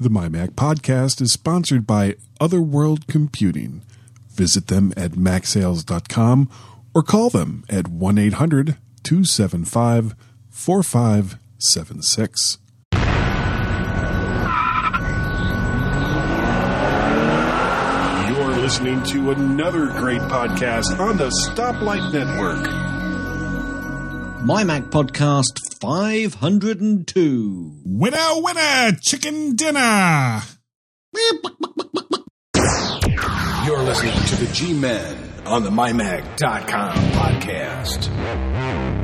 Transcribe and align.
The 0.00 0.08
MyMac 0.08 0.50
podcast 0.50 1.20
is 1.20 1.32
sponsored 1.32 1.86
by 1.86 2.16
Otherworld 2.40 3.06
Computing. 3.06 3.82
Visit 4.30 4.66
them 4.66 4.92
at 4.96 5.12
macsales.com 5.12 6.50
or 6.92 7.02
call 7.02 7.30
them 7.30 7.64
at 7.68 7.86
1 7.88 8.18
800 8.18 8.76
275 9.04 10.14
4576. 10.50 12.58
You're 18.28 18.56
listening 18.56 19.02
to 19.04 19.30
another 19.30 19.86
great 19.86 20.20
podcast 20.22 20.98
on 20.98 21.16
the 21.16 21.28
Stoplight 21.28 22.12
Network. 22.12 22.83
My 24.44 24.62
Mac 24.62 24.84
Podcast 24.84 25.58
502. 25.80 27.80
Winner, 27.86 28.18
winner, 28.34 28.92
chicken 29.00 29.56
dinner. 29.56 30.42
You're 33.64 33.82
listening 33.84 34.12
to 34.12 34.36
the 34.36 34.50
G 34.52 34.74
Men 34.74 35.16
on 35.46 35.62
the 35.62 35.70
MyMac.com 35.70 36.94
podcast. 37.12 39.03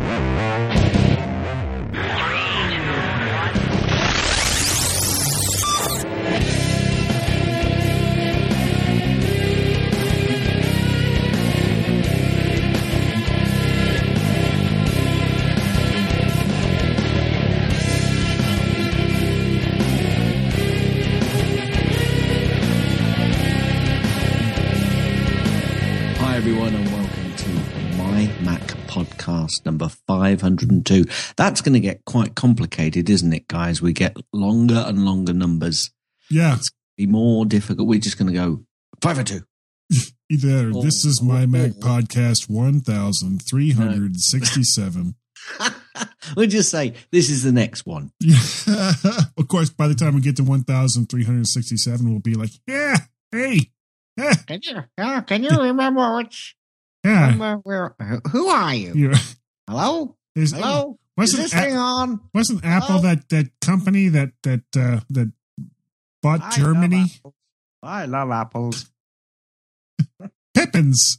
Number 29.81 29.95
502. 30.07 31.05
That's 31.37 31.61
going 31.61 31.73
to 31.75 31.81
get 31.81 32.05
quite 32.05 32.35
complicated, 32.35 33.09
isn't 33.11 33.33
it, 33.33 33.47
guys? 33.49 33.81
We 33.83 33.93
get 33.93 34.17
longer 34.33 34.85
and 34.87 35.05
longer 35.05 35.33
numbers. 35.33 35.91
Yeah, 36.31 36.57
It's 36.57 36.71
Be 36.97 37.07
more 37.07 37.45
difficult. 37.47 37.89
We're 37.89 38.01
just 38.01 38.19
going 38.19 38.33
to 38.33 38.39
go 38.39 38.65
502. 39.03 39.45
either 40.31 40.71
Oh, 40.75 40.83
this 40.83 41.05
is 41.05 41.21
my 41.23 41.43
oh, 41.43 41.47
Mac 41.47 41.73
oh. 41.77 41.81
podcast 41.87 42.49
1367. 42.49 45.15
we'll 46.37 46.47
just 46.47 46.71
say 46.71 46.95
this 47.11 47.29
is 47.31 47.43
the 47.43 47.51
next 47.51 47.85
one. 47.87 48.13
of 49.37 49.49
course, 49.49 49.71
by 49.71 49.89
the 49.89 49.95
time 49.95 50.15
we 50.15 50.21
get 50.21 50.37
to 50.37 50.45
1367, 50.45 52.09
we'll 52.11 52.21
be 52.21 52.35
like, 52.35 52.51
yeah, 52.67 52.97
hey, 53.33 53.71
yeah, 54.17 54.35
Can 54.47 54.61
you 54.63 54.85
can 55.27 55.43
you 55.43 55.51
remember 55.51 56.17
which 56.17 56.55
yeah. 57.05 57.31
remember 57.31 57.61
where 57.63 57.95
who- 57.99 58.21
who 58.31 58.49
are 58.49 58.75
you? 58.75 58.93
You- 58.95 59.15
Hello? 59.71 60.17
is- 60.35 60.53
Hello? 60.53 60.99
Is 61.19 61.35
Wasn't, 61.35 61.43
this 61.43 61.53
A- 61.55 61.57
thing 61.61 61.77
on? 61.77 62.21
wasn't 62.35 62.65
Apple 62.65 62.99
Hello? 62.99 63.03
that, 63.03 63.29
that 63.29 63.51
company 63.61 64.09
that 64.09 64.33
that 64.43 64.63
uh, 64.75 65.01
that 65.11 65.31
bought 66.23 66.41
I 66.43 66.51
Germany? 66.57 67.05
love. 67.25 67.35
I 67.83 68.05
love 68.07 68.31
apples. 68.31 68.91
Pippins. 70.55 71.19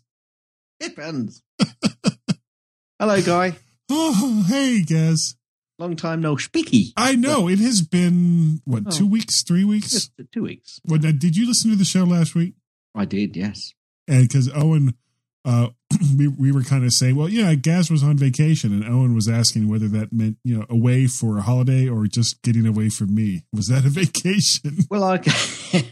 Pippins. 0.79 1.43
Hello, 2.99 3.21
Guy. 3.21 3.57
Oh, 3.89 4.43
hey, 4.47 4.81
guys. 4.83 5.35
Long 5.79 5.95
time 5.95 6.21
no 6.21 6.35
speaky. 6.35 6.93
I 6.97 7.15
know 7.15 7.47
it 7.47 7.59
has 7.59 7.81
been 7.81 8.61
what 8.65 8.83
Oh. 8.87 8.89
two 8.91 9.07
weeks, 9.07 9.43
three 9.43 9.63
weeks. 9.65 9.89
Just 9.91 10.11
two 10.31 10.43
weeks. 10.43 10.79
What, 10.83 11.03
uh, 11.05 11.11
did 11.11 11.35
you 11.35 11.47
listen 11.47 11.69
to 11.71 11.75
the 11.77 11.85
show 11.85 12.03
last 12.03 12.33
week? 12.35 12.53
I 12.95 13.05
did, 13.05 13.35
yes. 13.37 13.73
and 14.07 14.27
because 14.27 14.49
Owen, 14.53 14.95
uh, 15.43 15.69
we 16.17 16.27
we 16.27 16.51
were 16.51 16.63
kind 16.63 16.83
of 16.83 16.91
saying, 16.93 17.15
well, 17.15 17.29
yeah, 17.29 17.53
Gaz 17.55 17.89
was 17.89 18.03
on 18.03 18.17
vacation, 18.17 18.71
and 18.73 18.85
Owen 18.85 19.15
was 19.15 19.27
asking 19.27 19.67
whether 19.67 19.87
that 19.89 20.13
meant 20.13 20.37
you 20.43 20.57
know 20.57 20.65
away 20.69 21.07
for 21.07 21.37
a 21.37 21.41
holiday 21.41 21.87
or 21.87 22.05
just 22.07 22.41
getting 22.41 22.65
away 22.65 22.89
from 22.89 23.13
me. 23.13 23.43
Was 23.53 23.67
that 23.67 23.85
a 23.85 23.89
vacation? 24.01 24.85
Well, 24.89 25.03
I, 25.03 25.15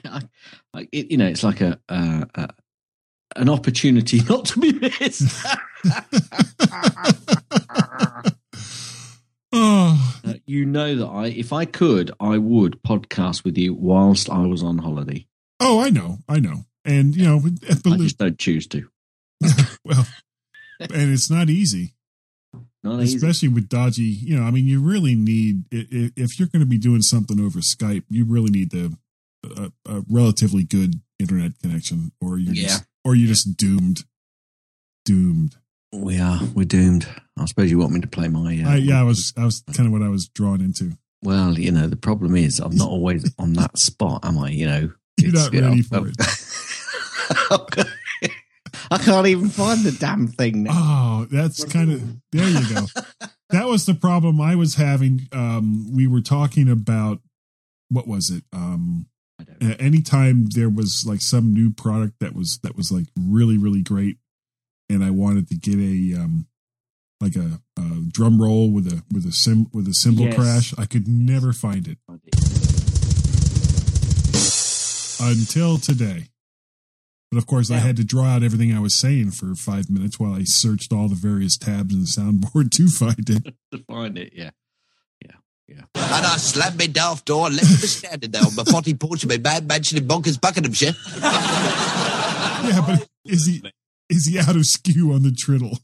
I, 0.06 0.22
I 0.74 0.88
it, 0.92 1.12
you 1.12 1.18
know, 1.18 1.28
it's 1.28 1.44
like 1.44 1.62
a, 1.62 1.80
uh, 1.90 2.26
uh, 2.36 2.48
an 3.36 3.50
opportunity 3.50 4.22
not 4.30 4.46
to 4.46 4.60
be 4.60 4.74
missed. 4.74 5.46
oh, 9.52 10.16
you 10.46 10.66
know 10.66 10.96
that 10.96 11.08
I, 11.08 11.28
if 11.28 11.52
I 11.54 11.66
could, 11.66 12.12
I 12.20 12.38
would 12.38 12.82
podcast 12.84 13.44
with 13.44 13.58
you 13.58 13.74
whilst 13.74 14.30
I 14.30 14.46
was 14.46 14.64
on 14.64 14.78
holiday. 14.80 15.26
oh, 15.60 15.80
I 15.80 15.90
know, 15.90 16.20
I 16.28 16.40
know, 16.40 16.66
and 16.86 17.16
you 17.16 17.26
know, 17.26 17.42
I 17.68 17.98
just 17.98 18.20
don't 18.20 18.38
choose 18.38 18.68
to. 18.68 18.90
well, 19.86 20.06
and 20.80 21.12
it's 21.12 21.30
not 21.30 21.50
easy, 21.50 21.94
Not 22.84 23.02
easy. 23.02 23.18
especially 23.18 23.50
with 23.50 23.70
dodgy. 23.70 24.04
You 24.04 24.38
know, 24.40 24.44
I 24.44 24.52
mean, 24.52 24.66
you 24.66 24.82
really 24.82 25.16
need 25.16 25.64
if 25.72 26.40
you're 26.40 26.48
going 26.50 26.62
to 26.62 26.66
be 26.66 26.78
doing 26.78 27.02
something 27.02 27.40
over 27.40 27.60
Skype, 27.60 28.04
you 28.10 28.26
really 28.26 28.52
need 28.52 28.72
the 28.72 28.98
a, 29.46 29.72
a 29.86 30.04
relatively 30.10 30.64
good 30.64 30.96
internet 31.20 31.54
connection, 31.62 32.12
or 32.22 32.38
you're 32.38 32.54
Yeah. 32.54 32.64
just, 32.64 32.84
or 33.06 33.16
you're 33.16 33.28
just 33.30 33.56
doomed, 33.58 34.04
doomed. 35.06 35.56
We 35.94 36.20
are. 36.20 36.40
We're 36.54 36.66
doomed. 36.66 37.08
I 37.38 37.46
suppose 37.46 37.72
you 37.72 37.80
want 37.80 37.94
me 37.94 38.02
to 38.02 38.08
play 38.08 38.28
my. 38.28 38.62
Uh, 38.64 38.70
I, 38.72 38.76
yeah, 38.76 39.00
I 39.00 39.04
was 39.04 39.34
I 39.38 39.46
was 39.46 39.62
kind 39.76 39.88
of 39.88 39.94
what 39.94 40.02
I 40.04 40.10
was 40.10 40.28
drawn 40.28 40.62
into. 40.62 40.98
Well, 41.24 41.58
you 41.58 41.72
know, 41.72 41.88
the 41.88 41.96
problem 41.98 42.36
is 42.36 42.60
I'm 42.60 42.76
not 42.76 42.88
always 42.90 43.34
on 43.40 43.54
that 43.54 43.78
spot, 43.78 44.24
am 44.24 44.38
I? 44.38 44.50
You 44.52 44.66
know, 44.68 44.92
You're 45.18 45.30
It's- 45.30 45.52
not 45.52 45.62
ready 45.62 45.82
for 45.82 46.08
it. 46.08 47.88
I 48.92 48.98
can't 48.98 49.28
even 49.28 49.50
find 49.50 49.84
the 49.84 49.92
damn 49.92 50.28
thing 50.28 50.64
now. 50.64 50.72
Oh, 50.74 51.28
that's 51.32 51.64
kind 51.66 51.92
of 51.92 52.02
there 52.32 52.48
you 52.50 52.76
go. 52.76 52.86
That 53.52 53.66
was 53.66 53.88
the 53.88 53.96
problem 53.96 54.40
I 54.40 54.54
was 54.54 54.76
having. 54.76 55.22
Um, 55.32 55.96
we 55.96 56.06
were 56.06 56.22
talking 56.22 56.70
about 56.70 57.20
what 57.90 58.08
was 58.08 58.30
it? 58.30 58.44
Um, 58.54 59.08
I 59.40 59.44
don't 59.44 59.60
know. 59.62 59.72
a- 59.72 59.82
anytime 59.82 60.50
there 60.50 60.70
was 60.70 61.04
like 61.08 61.20
some 61.22 61.52
new 61.52 61.72
product 61.72 62.20
that 62.20 62.36
was 62.36 62.60
that 62.62 62.78
was 62.78 62.92
like 62.92 63.08
really 63.20 63.58
really 63.58 63.82
great, 63.82 64.18
and 64.88 65.04
I 65.04 65.10
wanted 65.10 65.48
to 65.50 65.56
get 65.56 65.80
a 65.80 66.22
um, 66.22 66.46
like 67.20 67.36
a, 67.36 67.60
a 67.76 68.02
drum 68.12 68.40
roll 68.40 68.70
with 68.72 68.86
a 68.86 69.02
with 69.12 69.26
a 69.26 69.32
sim 69.32 69.66
with 69.74 69.88
a 69.88 69.96
cymbal 69.96 70.26
Yes. 70.26 70.36
crash, 70.36 70.74
I 70.78 70.86
could 70.86 71.08
never 71.08 71.52
find 71.52 71.88
it 71.88 71.98
until 75.22 75.78
today. 75.80 76.26
But 77.32 77.38
of 77.38 77.46
course, 77.46 77.70
I 77.70 77.78
had 77.78 77.96
to 77.98 78.04
draw 78.04 78.26
out 78.26 78.42
everything 78.44 78.74
I 78.76 78.80
was 78.80 78.96
saying 78.96 79.32
for 79.32 79.54
five 79.56 79.90
minutes 79.90 80.20
while 80.20 80.34
I 80.34 80.42
searched 80.46 80.92
all 80.92 81.08
the 81.08 81.16
various 81.16 81.58
tabs 81.58 81.94
in 81.94 82.00
the 82.02 82.08
soundboard 82.08 82.72
to 82.78 82.88
find 82.88 83.30
it. 83.30 83.54
to 83.72 83.78
find 83.88 84.18
it. 84.18 84.34
Yeah, 84.36 84.50
Yeah, 85.24 85.36
yeah. 85.68 85.82
And 85.96 86.26
I 86.26 86.38
slammed 86.38 86.80
my 86.80 86.88
daft 86.88 87.26
door 87.26 87.46
and 87.48 87.56
left 87.56 87.70
him 87.70 87.78
standing 87.88 88.32
there 88.32 88.42
on 88.44 88.56
my 88.56 88.64
potty 88.68 88.96
porch 88.96 89.24
of 89.24 89.30
my 89.30 89.38
bad 89.38 89.68
mansion 89.68 90.00
in 90.00 90.08
Bonkers, 90.08 90.42
Buckinghamshire. 90.42 90.94
Yeah, 92.62 92.82
but 92.86 93.08
is 93.26 93.46
he 93.48 93.62
is 94.10 94.26
he 94.26 94.40
out 94.40 94.56
of 94.56 94.66
skew 94.66 95.14
on 95.14 95.24
the 95.24 95.32
triddle? 95.32 95.78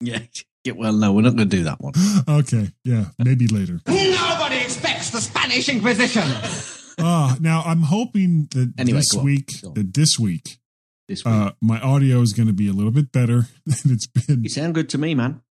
yeah. 0.00 0.20
Yeah, 0.64 0.74
well, 0.74 0.92
no, 0.92 1.12
we're 1.12 1.22
not 1.22 1.34
going 1.34 1.50
to 1.50 1.56
do 1.56 1.64
that 1.64 1.80
one. 1.80 1.92
Okay, 2.28 2.70
yeah, 2.84 3.06
maybe 3.18 3.48
later. 3.48 3.80
Nobody 3.88 4.58
expects 4.58 5.10
the 5.10 5.20
Spanish 5.20 5.68
Inquisition. 5.68 6.22
Ah, 7.00 7.36
now 7.40 7.62
I'm 7.66 7.82
hoping 7.82 8.46
that 8.52 8.72
Anyway, 8.78 8.98
this 8.98 9.10
go 9.10 9.18
on, 9.18 9.24
week, 9.24 9.50
on. 9.66 9.74
that 9.74 9.92
this 9.92 10.20
week, 10.20 10.58
This 11.12 11.26
week, 11.26 11.34
uh, 11.34 11.52
my 11.60 11.78
audio 11.78 12.22
is 12.22 12.32
going 12.32 12.46
to 12.46 12.54
be 12.54 12.68
a 12.68 12.72
little 12.72 12.90
bit 12.90 13.12
better 13.12 13.48
than 13.66 13.92
it's 13.92 14.06
been. 14.06 14.42
you 14.44 14.48
sound 14.48 14.74
good 14.74 14.88
to 14.90 14.98
me, 14.98 15.14
man. 15.14 15.42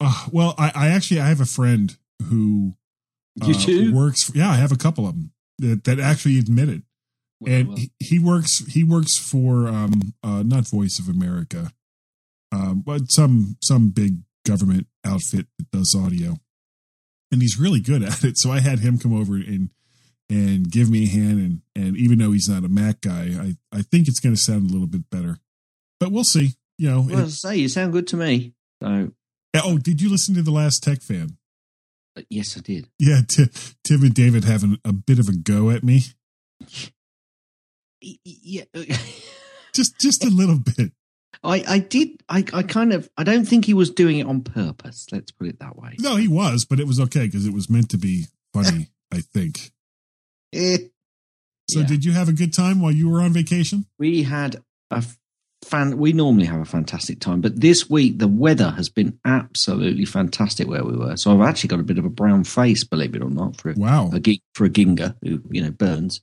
Uh, 0.00 0.26
well, 0.32 0.56
I, 0.58 0.72
I 0.74 0.88
actually 0.88 1.20
I 1.20 1.28
have 1.28 1.40
a 1.40 1.44
friend 1.46 1.96
who 2.28 2.74
You 3.36 3.54
uh, 3.54 3.58
do? 3.58 3.94
works. 3.94 4.32
Yeah, 4.34 4.50
I 4.50 4.56
have 4.56 4.72
a 4.72 4.76
couple 4.76 5.06
of 5.06 5.14
them 5.14 5.30
that, 5.60 5.84
that 5.84 6.00
actually 6.00 6.40
admit 6.40 6.68
it. 6.68 6.82
and 7.46 7.68
Well, 7.68 7.76
he, 7.76 7.92
he 8.00 8.18
works 8.18 8.64
he 8.66 8.82
works 8.82 9.16
for 9.16 9.68
um 9.68 10.14
uh 10.24 10.42
not 10.44 10.66
voice 10.68 10.98
of 10.98 11.08
america 11.08 11.72
um 12.50 12.82
but 12.84 13.02
some 13.10 13.56
some 13.62 13.90
big 13.90 14.18
government 14.44 14.86
outfit 15.04 15.46
that 15.58 15.70
does 15.70 15.94
audio 15.98 16.36
and 17.30 17.40
he's 17.42 17.58
really 17.58 17.80
good 17.80 18.02
at 18.02 18.24
it 18.24 18.38
so 18.38 18.50
i 18.50 18.60
had 18.60 18.78
him 18.80 18.98
come 18.98 19.14
over 19.14 19.34
and 19.34 19.70
and 20.30 20.70
give 20.70 20.90
me 20.90 21.04
a 21.04 21.08
hand 21.08 21.38
and 21.38 21.60
and 21.76 21.96
even 21.96 22.18
though 22.18 22.32
he's 22.32 22.48
not 22.48 22.64
a 22.64 22.68
mac 22.68 23.00
guy 23.02 23.30
i 23.38 23.56
i 23.78 23.82
think 23.82 24.08
it's 24.08 24.20
going 24.20 24.34
to 24.34 24.40
sound 24.40 24.68
a 24.70 24.72
little 24.72 24.86
bit 24.86 25.08
better 25.10 25.38
but 26.00 26.10
we'll 26.10 26.24
see 26.24 26.54
you 26.78 26.90
know 26.90 27.02
well, 27.02 27.20
it- 27.20 27.24
I 27.24 27.28
say 27.28 27.56
you 27.56 27.68
sound 27.68 27.92
good 27.92 28.06
to 28.08 28.16
me. 28.16 28.54
So, 28.82 29.12
oh 29.56 29.78
did 29.78 30.00
you 30.00 30.10
listen 30.10 30.34
to 30.34 30.42
the 30.42 30.50
last 30.50 30.82
tech 30.82 31.00
fan 31.02 31.36
uh, 32.16 32.22
yes, 32.30 32.56
I 32.56 32.60
did. 32.60 32.88
yeah 32.98 33.20
Ti- 33.28 33.50
tim 33.84 34.02
and 34.02 34.14
david 34.14 34.44
having 34.44 34.78
a 34.84 34.92
bit 34.92 35.18
of 35.18 35.28
a 35.28 35.36
go 35.36 35.70
at 35.70 35.82
me 35.84 36.02
Yeah, 38.00 38.64
just 39.74 39.98
just 40.00 40.24
a 40.24 40.28
little 40.30 40.58
bit 40.58 40.92
I, 41.42 41.62
I 41.68 41.78
did. 41.78 42.22
I, 42.26 42.42
I 42.54 42.62
kind 42.62 42.94
of. 42.94 43.10
I 43.18 43.22
don't 43.24 43.44
think 43.44 43.66
he 43.66 43.74
was 43.74 43.90
doing 43.90 44.18
it 44.18 44.26
on 44.26 44.40
purpose. 44.40 45.06
Let's 45.12 45.30
put 45.30 45.46
it 45.46 45.58
that 45.60 45.76
way. 45.76 45.94
no 45.98 46.16
he 46.16 46.26
was 46.28 46.64
but 46.64 46.80
it 46.80 46.86
was 46.86 46.98
okay 47.00 47.26
because 47.26 47.44
it 47.46 47.52
was 47.52 47.68
meant 47.68 47.90
to 47.90 47.98
be 47.98 48.26
funny 48.54 48.88
i 49.12 49.20
think 49.20 49.72
So 51.70 51.80
Yeah. 51.80 51.86
did 51.86 52.04
you 52.04 52.12
have 52.12 52.28
a 52.28 52.32
good 52.34 52.52
time 52.52 52.80
while 52.82 52.92
you 52.92 53.08
were 53.08 53.22
on 53.22 53.32
vacation? 53.32 53.86
we 53.98 54.22
had 54.24 54.56
a 54.90 55.02
fan. 55.64 55.96
We 55.96 56.12
normally 56.12 56.44
have 56.44 56.60
a 56.60 56.66
fantastic 56.66 57.20
time, 57.20 57.40
but 57.40 57.58
this 57.58 57.88
week 57.88 58.18
the 58.18 58.28
weather 58.28 58.72
has 58.72 58.90
been 58.90 59.18
absolutely 59.24 60.04
fantastic 60.04 60.68
where 60.68 60.84
we 60.84 60.94
were. 60.94 61.16
So 61.16 61.32
I've 61.32 61.48
actually 61.48 61.68
got 61.68 61.80
a 61.80 61.84
bit 61.84 61.96
of 61.96 62.04
a 62.04 62.10
brown 62.10 62.44
face, 62.44 62.84
believe 62.84 63.16
it 63.16 63.22
or 63.22 63.30
not, 63.30 63.56
for 63.56 63.70
a, 63.70 63.74
Wow. 63.78 64.10
a 64.12 64.40
for 64.54 64.66
a 64.66 64.68
ginger 64.68 65.16
who 65.22 65.40
you 65.50 65.62
know 65.62 65.70
burns. 65.70 66.20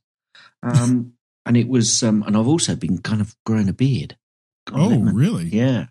Um, 0.62 1.14
and 1.48 1.58
it 1.58 1.68
was, 1.68 2.04
um, 2.04 2.22
and 2.28 2.38
I've 2.38 2.48
also 2.48 2.76
been 2.76 3.00
kind 3.00 3.20
of 3.20 3.36
growing 3.44 3.68
a 3.68 3.74
beard. 3.74 4.16
Oh, 4.72 5.00
really? 5.00 5.46
Yeah. 5.46 5.88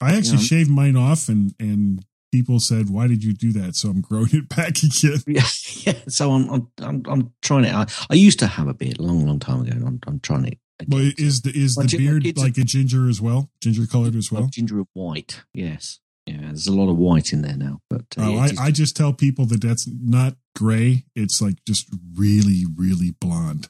I 0.00 0.16
actually 0.16 0.38
shaved 0.38 0.70
mine 0.70 0.96
off, 0.96 1.28
and 1.28 1.54
and 1.60 2.06
people 2.34 2.58
said, 2.58 2.90
"Why 2.90 3.06
did 3.06 3.22
you 3.22 3.32
do 3.32 3.52
that?" 3.52 3.76
So 3.76 3.88
I'm 3.90 4.00
growing 4.00 4.30
it 4.32 4.48
back 4.48 4.74
again. 4.82 5.22
Yeah, 5.26 5.42
yeah. 5.86 6.00
So 6.08 6.32
I'm, 6.32 6.50
I'm, 6.50 6.68
I'm, 6.78 7.02
I'm 7.06 7.32
trying 7.42 7.64
it. 7.64 7.74
I, 7.74 7.86
I 8.10 8.14
used 8.14 8.40
to 8.40 8.48
have 8.48 8.66
a 8.66 8.74
beard 8.74 8.98
a 8.98 9.02
long, 9.02 9.24
long 9.26 9.38
time 9.38 9.62
ago, 9.62 9.72
I'm, 9.72 10.00
I'm 10.06 10.20
trying 10.20 10.46
it. 10.46 10.58
Well, 10.88 11.10
is 11.16 11.42
the 11.42 11.50
is 11.54 11.76
the 11.76 11.96
beard 11.96 12.36
like 12.36 12.58
a 12.58 12.64
ginger 12.64 13.08
as 13.08 13.20
well? 13.20 13.50
Ginger 13.60 13.86
colored 13.86 14.16
as 14.16 14.32
well? 14.32 14.48
Ginger 14.50 14.78
and 14.78 14.86
white. 14.92 15.42
Yes. 15.52 16.00
Yeah. 16.26 16.40
There's 16.40 16.66
a 16.66 16.72
lot 16.72 16.90
of 16.90 16.96
white 16.96 17.32
in 17.32 17.42
there 17.42 17.56
now, 17.56 17.80
but 17.88 18.06
uh, 18.18 18.22
Oh, 18.22 18.38
I, 18.38 18.50
I 18.58 18.70
just 18.70 18.96
tell 18.96 19.12
people 19.12 19.46
that 19.46 19.60
that's 19.62 19.86
not 19.88 20.34
gray. 20.56 21.04
It's 21.14 21.40
like 21.40 21.56
just 21.66 21.86
really, 22.16 22.64
really 22.76 23.12
blonde. 23.20 23.68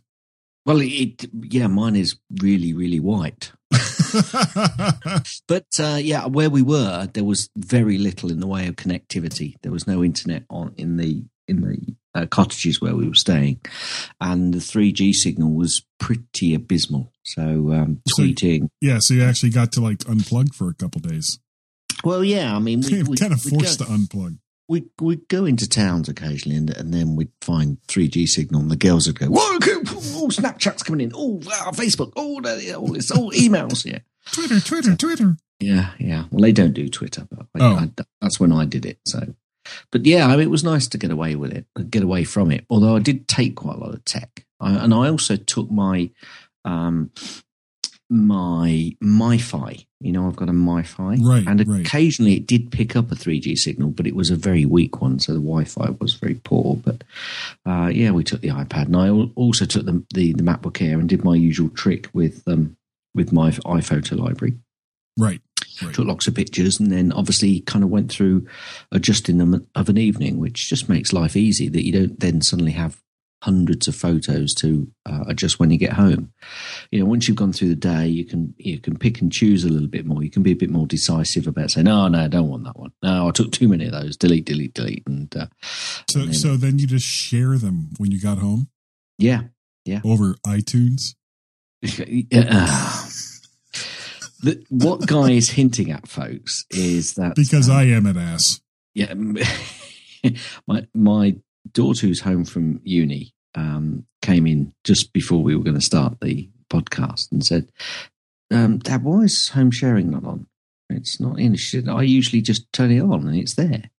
Well, 0.66 0.80
it, 0.80 1.26
yeah, 1.32 1.66
mine 1.66 1.96
is 1.96 2.16
really, 2.42 2.72
really 2.72 3.00
white. 3.00 3.52
But 5.46 5.66
uh, 5.78 5.98
yeah, 6.00 6.26
where 6.26 6.50
we 6.50 6.62
were, 6.62 7.08
there 7.12 7.24
was 7.24 7.50
very 7.56 7.98
little 7.98 8.30
in 8.30 8.40
the 8.40 8.46
way 8.46 8.66
of 8.66 8.76
connectivity. 8.76 9.54
There 9.62 9.72
was 9.72 9.86
no 9.86 10.02
internet 10.02 10.44
on 10.50 10.74
in 10.76 10.96
the 10.96 11.24
in 11.46 11.60
the 11.60 11.94
uh, 12.14 12.26
cottages 12.26 12.80
where 12.80 12.94
we 12.96 13.06
were 13.08 13.14
staying, 13.14 13.60
and 14.20 14.54
the 14.54 14.58
3G 14.58 15.12
signal 15.12 15.52
was 15.52 15.84
pretty 15.98 16.54
abysmal. 16.54 17.12
So 17.24 17.42
um, 17.72 18.00
So- 18.08 18.22
tweeting. 18.22 18.68
yeah, 18.80 18.98
so 19.00 19.14
you 19.14 19.24
actually 19.24 19.50
got 19.50 19.72
to 19.72 19.80
like 19.80 19.98
unplug 19.98 20.54
for 20.54 20.68
a 20.68 20.74
couple 20.74 21.00
days. 21.00 21.38
Well, 22.02 22.24
yeah, 22.24 22.54
I 22.54 22.58
mean, 22.58 22.80
we, 22.80 23.02
we 23.08 23.16
kind 23.16 23.32
of 23.32 23.40
forced 23.42 23.78
to 23.80 23.84
unplug. 23.84 24.38
We 24.68 24.84
we'd 25.00 25.28
go 25.28 25.44
into 25.44 25.68
towns 25.68 26.08
occasionally, 26.08 26.56
and, 26.56 26.70
and 26.70 26.92
then 26.94 27.16
we'd 27.16 27.32
find 27.40 27.78
3G 27.88 28.26
signal, 28.28 28.60
and 28.62 28.70
the 28.70 28.76
girls 28.76 29.06
would 29.06 29.18
go, 29.18 29.26
"Whoa, 29.26 29.38
oh, 29.40 30.28
Snapchat's 30.30 30.82
coming 30.82 31.00
in! 31.02 31.12
Oh, 31.14 31.40
wow, 31.44 31.70
Facebook! 31.72 32.12
Oh, 32.16 32.40
the- 32.40 32.74
all 32.74 32.88
this, 32.92 33.10
all 33.10 33.30
emails!" 33.32 33.84
Yeah, 33.84 33.98
Twitter, 34.32 34.60
Twitter, 34.60 34.96
Twitter. 34.96 35.36
yeah, 35.60 35.90
yeah. 35.98 36.24
Well, 36.30 36.40
they 36.42 36.52
don't 36.52 36.72
do 36.72 36.88
Twitter, 36.88 37.26
but 37.30 37.46
I, 37.54 37.58
Oh. 37.60 37.74
I, 37.76 37.90
that's 38.20 38.40
when 38.40 38.52
I 38.52 38.64
did 38.64 38.86
it. 38.86 38.98
So, 39.06 39.34
but 39.90 40.06
yeah, 40.06 40.26
I 40.26 40.30
mean, 40.30 40.40
it 40.40 40.50
was 40.50 40.64
nice 40.64 40.86
to 40.88 40.98
get 40.98 41.10
away 41.10 41.36
with 41.36 41.52
it, 41.52 41.66
get 41.90 42.02
away 42.02 42.24
from 42.24 42.50
it. 42.50 42.64
Although 42.70 42.96
I 42.96 43.00
did 43.00 43.28
take 43.28 43.56
quite 43.56 43.76
a 43.76 43.80
lot 43.80 43.94
of 43.94 44.04
tech, 44.04 44.46
I, 44.60 44.72
and 44.72 44.94
I 44.94 45.08
also 45.10 45.36
took 45.36 45.70
my 45.70 46.10
um 46.64 47.10
my 48.10 48.92
MiFi. 49.02 49.86
You 50.04 50.12
know, 50.12 50.26
I've 50.26 50.36
got 50.36 50.48
a 50.48 50.52
MiFi, 50.52 51.24
Right, 51.24 51.46
And 51.46 51.66
right. 51.66 51.80
occasionally 51.86 52.34
it 52.34 52.46
did 52.46 52.70
pick 52.70 52.94
up 52.94 53.10
a 53.10 53.14
3G 53.14 53.56
signal, 53.56 53.90
but 53.90 54.06
it 54.06 54.14
was 54.14 54.30
a 54.30 54.36
very 54.36 54.66
weak 54.66 55.00
one, 55.00 55.18
so 55.18 55.32
the 55.32 55.38
Wi-Fi 55.40 55.90
was 56.00 56.14
very 56.14 56.34
poor. 56.34 56.76
But 56.76 57.02
uh, 57.66 57.90
yeah, 57.92 58.10
we 58.10 58.22
took 58.24 58.40
the 58.40 58.48
iPad, 58.48 58.86
and 58.86 58.96
I 58.96 59.08
also 59.34 59.64
took 59.64 59.86
the, 59.86 60.04
the 60.14 60.32
the 60.34 60.42
MacBook 60.42 60.80
Air 60.82 60.98
and 60.98 61.08
did 61.08 61.24
my 61.24 61.34
usual 61.34 61.70
trick 61.70 62.08
with 62.12 62.42
um 62.46 62.76
with 63.14 63.32
my 63.32 63.50
iPhoto 63.50 64.18
library 64.18 64.54
Right. 65.16 65.40
Right. 65.82 65.94
took 65.94 66.06
lots 66.06 66.26
of 66.28 66.34
pictures 66.34 66.78
and 66.78 66.90
then 66.92 67.10
obviously 67.12 67.60
kind 67.60 67.82
of 67.84 67.90
went 67.90 68.10
through 68.10 68.46
adjusting 68.92 69.38
them 69.38 69.66
of 69.74 69.88
an 69.88 69.98
evening 69.98 70.38
which 70.38 70.68
just 70.68 70.88
makes 70.88 71.12
life 71.12 71.36
easy 71.36 71.68
that 71.68 71.84
you 71.84 71.92
don't 71.92 72.20
then 72.20 72.42
suddenly 72.42 72.72
have 72.72 73.00
hundreds 73.44 73.86
of 73.88 73.94
photos 73.94 74.54
to 74.54 74.90
uh, 75.06 75.24
adjust 75.28 75.58
when 75.60 75.70
you 75.70 75.78
get 75.78 75.92
home. 75.92 76.32
You 76.90 77.00
know 77.00 77.06
once 77.06 77.28
you've 77.28 77.36
gone 77.36 77.52
through 77.52 77.68
the 77.68 77.74
day 77.76 78.06
you 78.06 78.24
can 78.24 78.54
you 78.58 78.78
can 78.80 78.96
pick 78.98 79.20
and 79.20 79.30
choose 79.32 79.64
a 79.64 79.68
little 79.68 79.88
bit 79.88 80.06
more. 80.06 80.22
You 80.22 80.30
can 80.30 80.42
be 80.42 80.52
a 80.52 80.56
bit 80.56 80.70
more 80.70 80.86
decisive 80.86 81.46
about 81.46 81.70
saying 81.70 81.84
no 81.84 82.08
no 82.08 82.20
i 82.24 82.28
don't 82.28 82.48
want 82.48 82.64
that 82.64 82.78
one. 82.78 82.92
No 83.02 83.28
i 83.28 83.30
took 83.30 83.52
too 83.52 83.68
many 83.68 83.86
of 83.86 83.92
those. 83.92 84.16
Delete 84.16 84.46
delete 84.46 84.74
delete. 84.74 85.02
And 85.06 85.34
uh, 85.36 85.46
So 86.08 86.20
and 86.20 86.28
then- 86.28 86.34
so 86.34 86.56
then 86.56 86.78
you 86.78 86.86
just 86.86 87.06
share 87.06 87.56
them 87.58 87.90
when 87.98 88.10
you 88.10 88.20
got 88.20 88.38
home? 88.38 88.68
Yeah 89.18 89.42
yeah. 89.84 90.00
over 90.04 90.34
iTunes. 90.46 91.14
The, 94.42 94.62
what 94.68 95.06
guy 95.06 95.30
is 95.30 95.48
hinting 95.50 95.90
at 95.90 96.06
folks 96.06 96.66
is 96.70 97.14
that 97.14 97.34
Because 97.34 97.70
um, 97.70 97.76
I 97.76 97.84
am 97.84 98.04
an 98.06 98.18
ass. 98.18 98.60
yeah 98.94 99.14
my 100.66 100.86
my 100.94 101.36
daughter 101.72 102.06
who's 102.06 102.20
home 102.20 102.44
from 102.44 102.80
uni 102.84 103.33
um 103.54 104.04
came 104.22 104.46
in 104.46 104.72
just 104.84 105.12
before 105.12 105.42
we 105.42 105.54
were 105.54 105.62
going 105.62 105.74
to 105.74 105.80
start 105.80 106.18
the 106.20 106.48
podcast 106.70 107.30
and 107.30 107.44
said 107.44 107.70
um 108.50 108.78
dad 108.78 109.04
why 109.04 109.20
is 109.20 109.50
home 109.50 109.70
sharing 109.70 110.10
not 110.10 110.24
on? 110.24 110.46
It's 110.90 111.20
not 111.20 111.38
in. 111.38 111.56
Said 111.56 111.88
i 111.88 112.02
usually 112.02 112.42
just 112.42 112.70
turn 112.72 112.90
it 112.90 113.00
on 113.00 113.26
and 113.26 113.36
it's 113.36 113.54
there. 113.54 113.90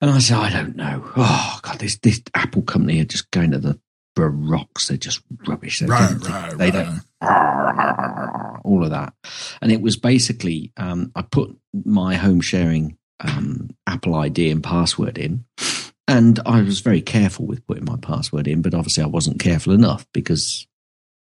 And 0.00 0.10
i 0.10 0.18
said 0.18 0.38
i 0.38 0.50
don't 0.50 0.76
know. 0.76 1.04
Oh 1.16 1.58
god 1.62 1.78
this 1.78 1.96
this 1.98 2.20
apple 2.34 2.62
company 2.62 3.00
are 3.00 3.04
just 3.04 3.30
going 3.30 3.52
to 3.52 3.58
the 3.58 3.78
rocks 4.26 4.88
they're 4.88 4.96
just 4.96 5.22
rubbish. 5.46 5.78
They 5.78 5.86
don't, 5.86 6.58
they 6.58 6.70
don't 6.72 7.00
all 8.64 8.84
of 8.84 8.90
that. 8.90 9.14
And 9.60 9.70
it 9.72 9.80
was 9.80 9.96
basically, 9.96 10.72
um, 10.76 11.12
I 11.14 11.22
put 11.22 11.56
my 11.84 12.16
home 12.16 12.40
sharing 12.40 12.96
um, 13.20 13.70
Apple 13.86 14.14
ID 14.14 14.50
and 14.50 14.62
password 14.62 15.18
in. 15.18 15.44
And 16.08 16.40
I 16.46 16.62
was 16.62 16.80
very 16.80 17.02
careful 17.02 17.46
with 17.46 17.66
putting 17.66 17.84
my 17.84 17.98
password 17.98 18.48
in, 18.48 18.62
but 18.62 18.72
obviously 18.72 19.04
I 19.04 19.08
wasn't 19.08 19.40
careful 19.40 19.74
enough 19.74 20.06
because 20.14 20.66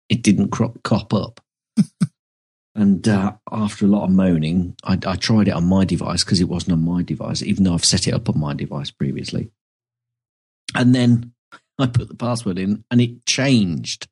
it 0.10 0.24
didn't 0.24 0.50
crop, 0.50 0.82
cop 0.82 1.14
up. 1.14 1.40
and 2.76 3.08
uh, 3.08 3.34
after 3.52 3.86
a 3.86 3.90
lot 3.90 4.06
of 4.06 4.10
moaning, 4.10 4.76
I, 4.84 4.98
I 5.06 5.16
tried 5.16 5.48
it 5.48 5.54
on 5.54 5.66
my 5.66 5.86
device 5.86 6.24
because 6.24 6.42
it 6.42 6.50
wasn't 6.50 6.74
on 6.74 6.84
my 6.84 7.04
device, 7.04 7.44
even 7.44 7.64
though 7.64 7.76
I've 7.76 7.86
set 7.86 8.08
it 8.08 8.16
up 8.16 8.28
on 8.28 8.40
my 8.40 8.56
device 8.56 8.90
previously. 8.90 9.52
And 10.74 10.96
then 10.96 11.34
I 11.80 11.86
put 11.86 12.08
the 12.08 12.16
password 12.16 12.58
in 12.58 12.84
and 12.90 13.00
it 13.00 13.28
changed 13.28 14.08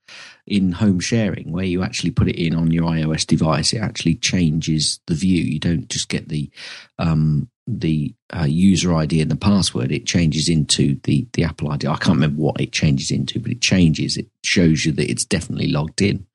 in 0.45 0.73
home 0.73 0.99
sharing 0.99 1.51
where 1.51 1.65
you 1.65 1.81
actually 1.81 2.11
put 2.11 2.27
it 2.27 2.39
in 2.39 2.55
on 2.55 2.69
your 2.69 2.85
iOS 2.85 3.25
device. 3.25 3.73
It 3.73 3.81
actually 3.81 4.15
changes 4.15 4.99
the 5.07 5.15
view. 5.15 5.43
You 5.43 5.59
don't 5.59 5.89
just 5.89 6.07
get 6.07 6.29
the 6.29 6.51
um, 6.99 7.49
the 7.79 8.13
uh, 8.35 8.45
user 8.45 8.93
ID 8.93 9.21
and 9.21 9.31
the 9.31 9.35
password. 9.35 9.91
It 9.91 10.05
changes 10.05 10.49
into 10.49 10.99
the 11.03 11.27
the 11.33 11.43
Apple 11.43 11.71
ID. 11.71 11.87
I 11.87 11.95
can't 11.95 12.15
remember 12.15 12.41
what 12.41 12.59
it 12.59 12.71
changes 12.71 13.11
into, 13.11 13.39
but 13.39 13.51
it 13.51 13.61
changes. 13.61 14.17
It 14.17 14.27
shows 14.43 14.85
you 14.85 14.91
that 14.93 15.09
it's 15.09 15.25
definitely 15.25 15.67
logged 15.67 16.01
in. 16.01 16.25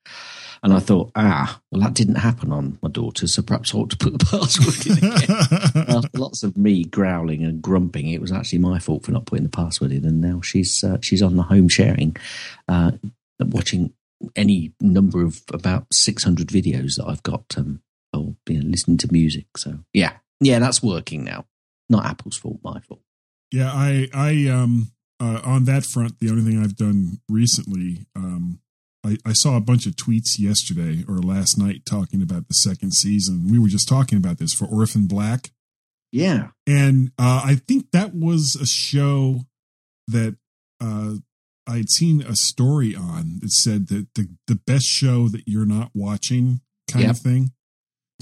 And 0.63 0.73
I 0.73 0.79
thought, 0.79 1.13
ah, 1.15 1.61
well, 1.71 1.83
that 1.83 1.95
didn't 1.95 2.17
happen 2.17 2.51
on 2.51 2.79
my 2.83 2.89
daughter, 2.89 3.27
so 3.27 3.43
perhaps 3.43 3.75
I 3.75 3.79
ought 3.79 3.91
to 3.91 3.97
put 3.97 4.19
the 4.19 4.25
password 4.31 4.87
in 4.87 5.05
again. 5.05 5.97
After 5.97 6.19
lots 6.19 6.43
of 6.43 6.57
me 6.57 6.85
growling 6.85 7.45
and 7.45 7.63
grumping, 7.63 8.09
it 8.09 8.21
was 8.21 8.33
actually 8.33 8.59
my 8.61 8.79
fault 8.79 9.05
for 9.05 9.13
not 9.13 9.27
putting 9.27 9.45
the 9.45 9.51
password 9.51 9.93
in. 9.93 10.05
And 10.05 10.21
now 10.21 10.41
she's 10.41 10.83
uh, 10.83 10.99
she's 11.03 11.23
on 11.23 11.37
the 11.37 11.45
home 11.45 11.69
sharing, 11.69 12.17
uh, 12.69 12.93
watching 13.39 13.93
any 14.35 14.73
number 14.81 15.23
of 15.23 15.43
about 15.53 15.87
six 15.93 16.25
hundred 16.25 16.49
videos 16.49 16.97
that 16.97 17.07
I've 17.07 17.23
got, 17.23 17.55
um, 17.57 17.83
or 18.13 18.35
you 18.49 18.61
know, 18.61 18.69
listening 18.69 18.99
to 18.99 19.13
music. 19.13 19.47
So 19.59 19.81
yeah, 19.93 20.15
yeah, 20.41 20.59
that's 20.59 20.83
working 20.83 21.25
now. 21.25 21.47
Not 21.89 22.07
Apple's 22.07 22.37
fault, 22.37 22.59
my 22.63 22.81
fault. 22.81 23.01
Yeah, 23.53 23.71
I 23.73 24.09
I 24.13 24.49
um 24.49 24.91
uh, 25.21 25.41
on 25.45 25.65
that 25.65 25.85
front, 25.85 26.19
the 26.19 26.29
only 26.31 26.43
thing 26.43 26.63
I've 26.63 26.77
done 26.77 27.21
recently, 27.29 28.07
um, 28.15 28.61
I, 29.03 29.17
I 29.25 29.33
saw 29.33 29.57
a 29.57 29.63
bunch 29.63 29.87
of 29.87 29.97
tweets 29.97 30.39
yesterday 30.39 31.05
or 31.09 31.17
last 31.21 31.57
night 31.57 31.83
talking 31.89 32.21
about 32.21 32.49
the 32.49 32.55
second 32.55 32.93
season. 32.93 33.49
We 33.51 33.59
were 33.59 33.69
just 33.69 33.89
talking 33.89 34.19
about 34.19 34.37
this 34.37 34.53
for 34.53 34.67
Orphan 34.67 35.07
Black, 35.07 35.53
Yeah, 36.13 36.49
and 36.67 37.13
uh, 37.19 37.41
I 37.45 37.55
think 37.67 37.93
that 37.93 38.15
was 38.15 38.57
a 38.61 38.67
show 38.67 39.47
that 40.09 40.37
uh, 40.83 41.15
I'd 41.67 41.89
seen 41.89 42.21
a 42.21 42.37
story 42.37 42.95
on 42.95 43.39
that 43.41 43.53
said 43.53 43.89
that 43.89 44.09
the 44.17 44.29
the 44.49 44.57
best 44.67 44.85
show 44.85 45.29
that 45.29 45.45
you're 45.47 45.65
not 45.67 45.93
watching 45.95 46.61
kind 46.91 47.05
Yep. 47.07 47.11
of 47.13 47.19
thing. 47.21 47.53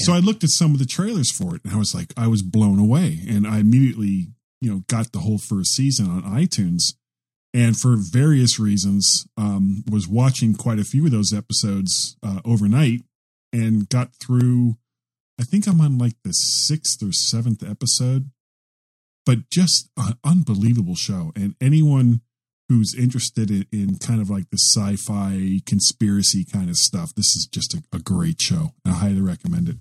So 0.01 0.13
I 0.13 0.19
looked 0.19 0.43
at 0.43 0.51
some 0.51 0.73
of 0.73 0.79
the 0.79 0.87
trailers 0.87 1.31
for 1.31 1.55
it, 1.55 1.63
and 1.65 1.73
I 1.73 1.77
was 1.77 1.95
like, 1.95 2.13
I 2.17 2.27
was 2.27 2.43
blown 2.43 2.79
away, 2.79 3.21
and 3.29 3.47
I 3.47 3.61
immediately, 3.61 4.29
you 4.61 4.71
know, 4.71 4.83
got 4.89 5.13
the 5.13 5.21
whole 5.21 5.39
first 5.39 5.73
season 5.73 6.11
on 6.11 6.23
iTunes, 6.23 6.95
and 7.53 7.79
for 7.79 7.97
various 7.97 8.59
reasons, 8.59 9.27
um, 9.37 9.85
was 9.89 10.09
watching 10.09 10.55
quite 10.55 10.81
a 10.81 10.85
few 10.85 11.05
of 11.05 11.13
those 11.13 11.33
episodes 11.33 12.17
uh, 12.23 12.41
overnight, 12.45 13.03
and 13.53 13.89
got 13.89 14.11
through. 14.21 14.77
I 15.39 15.45
think 15.45 15.67
I'm 15.67 15.81
on 15.81 15.99
like 15.99 16.15
the 16.25 16.33
sixth 16.33 17.03
or 17.03 17.13
seventh 17.13 17.63
episode, 17.63 18.31
but 19.25 19.51
just 19.51 19.91
an 19.97 20.15
unbelievable 20.25 20.97
show, 20.97 21.33
and 21.37 21.55
anyone 21.61 22.21
who's 22.69 22.95
interested 22.95 23.51
in, 23.51 23.67
in 23.73 23.97
kind 23.99 24.21
of 24.21 24.31
like 24.31 24.49
the 24.51 24.59
sci-fi 24.59 25.61
conspiracy 25.67 26.45
kind 26.45 26.71
of 26.71 26.77
stuff, 26.77 27.15
this 27.15 27.37
is 27.37 27.47
just 27.51 27.75
a, 27.75 27.83
a 27.93 27.99
great 27.99 28.41
show. 28.41 28.73
I 28.85 28.91
highly 28.91 29.21
recommend 29.21 29.69
it. 29.69 29.77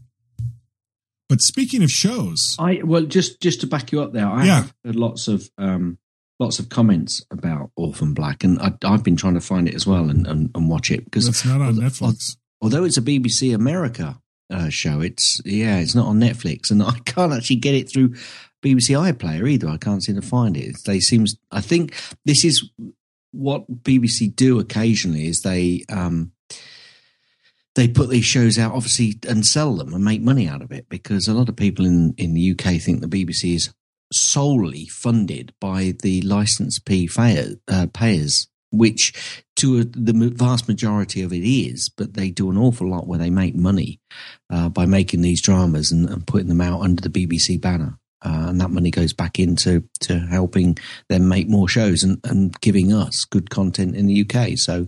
But 1.30 1.42
speaking 1.42 1.82
of 1.84 1.90
shows, 1.90 2.56
I 2.60 2.82
well 2.84 3.04
just 3.04 3.42
just 3.42 3.62
to 3.62 3.68
back 3.68 3.92
you 3.92 4.02
up 4.02 4.14
there, 4.14 4.28
I 4.28 4.46
Yeah. 4.46 4.56
have 4.56 4.74
heard 4.86 4.96
lots 4.96 5.28
of 5.28 5.50
um, 5.58 5.98
lots 6.40 6.60
of 6.60 6.70
comments 6.70 7.26
about 7.32 7.72
Orphan 7.76 8.14
Black, 8.14 8.44
and 8.44 8.60
I, 8.60 8.74
I've 8.84 9.04
been 9.04 9.16
trying 9.16 9.34
to 9.36 9.42
find 9.42 9.68
it 9.68 9.74
as 9.76 9.88
well 9.88 10.10
and, 10.10 10.28
and, 10.28 10.52
and 10.54 10.70
watch 10.70 10.92
it 10.92 11.06
because 11.06 11.28
It's 11.28 11.46
not 11.46 11.62
on 11.62 11.68
although- 11.68 11.82
Netflix. 11.82 12.36
although 12.62 12.84
it's 12.84 12.98
a 12.98 13.02
BBC 13.02 13.56
America 13.56 14.20
uh, 14.52 14.70
show, 14.70 15.00
it's 15.00 15.42
yeah, 15.46 15.80
it's 15.80 15.96
not 15.96 16.08
on 16.08 16.20
Netflix, 16.20 16.70
and 16.70 16.84
I 16.84 16.92
can't 17.06 17.34
actually 17.34 17.56
get 17.56 17.74
it 17.76 17.90
through 17.90 18.14
BBC 18.64 18.98
iPlayer 19.14 19.50
either. 19.50 19.68
I 19.68 19.78
can't 19.78 20.04
seem 20.04 20.16
to 20.16 20.22
find 20.22 20.56
it. 20.56 20.78
They 20.86 21.00
seems 21.00 21.36
I 21.52 21.62
think 21.62 21.96
this 22.26 22.46
is 22.46 22.70
what 23.32 23.84
BBC 23.84 24.36
do 24.36 24.60
occasionally 24.60 25.28
is 25.28 25.42
they 25.42 25.84
um, 25.90 26.32
they 27.76 27.88
put 27.88 28.10
these 28.10 28.26
shows 28.26 28.58
out 28.58 28.74
obviously 28.74 29.20
and 29.28 29.46
sell 29.46 29.76
them 29.76 29.94
and 29.94 30.04
make 30.04 30.22
money 30.22 30.48
out 30.48 30.62
of 30.62 30.72
it 30.72 30.88
because 30.90 31.28
a 31.28 31.34
lot 31.34 31.50
of 31.50 31.56
people 31.56 31.86
in 31.86 32.14
in 32.18 32.34
the 32.34 32.52
UK 32.52 32.82
think 32.82 33.02
the 33.02 33.08
BBC 33.08 33.56
is 33.56 33.74
solely 34.12 34.86
funded 34.86 35.54
by 35.60 35.96
the 36.02 36.22
license 36.22 36.80
fayer, 36.80 37.56
uh, 37.68 37.88
payers, 37.94 38.48
which 38.72 39.44
to 39.56 39.84
the 39.84 40.14
vast 40.36 40.68
majority 40.68 41.22
of 41.22 41.34
it 41.34 41.46
is, 41.46 41.90
but 41.90 42.14
they 42.14 42.30
do 42.30 42.50
an 42.50 42.58
awful 42.58 42.90
lot 42.90 43.08
where 43.08 43.20
they 43.20 43.30
make 43.30 43.56
money 43.56 44.00
uh, 44.50 44.70
by 44.70 44.86
making 44.86 45.22
these 45.22 45.42
dramas 45.42 45.92
and, 45.92 46.10
and 46.10 46.28
putting 46.28 46.48
them 46.48 46.62
out 46.62 46.82
under 46.82 47.02
the 47.02 47.10
BBC 47.10 47.60
banner. 47.60 47.98
Uh, 48.26 48.46
and 48.50 48.62
that 48.62 48.72
money 48.72 48.90
goes 48.90 49.12
back 49.14 49.38
into 49.40 49.84
to 50.00 50.18
helping 50.20 50.78
them 51.10 51.28
make 51.28 51.50
more 51.50 51.68
shows 51.68 52.04
and, 52.04 52.20
and 52.24 52.60
giving 52.62 52.94
us 52.94 53.26
good 53.26 53.50
content 53.50 53.96
in 53.96 54.08
the 54.08 54.22
UK. 54.28 54.58
So, 54.58 54.88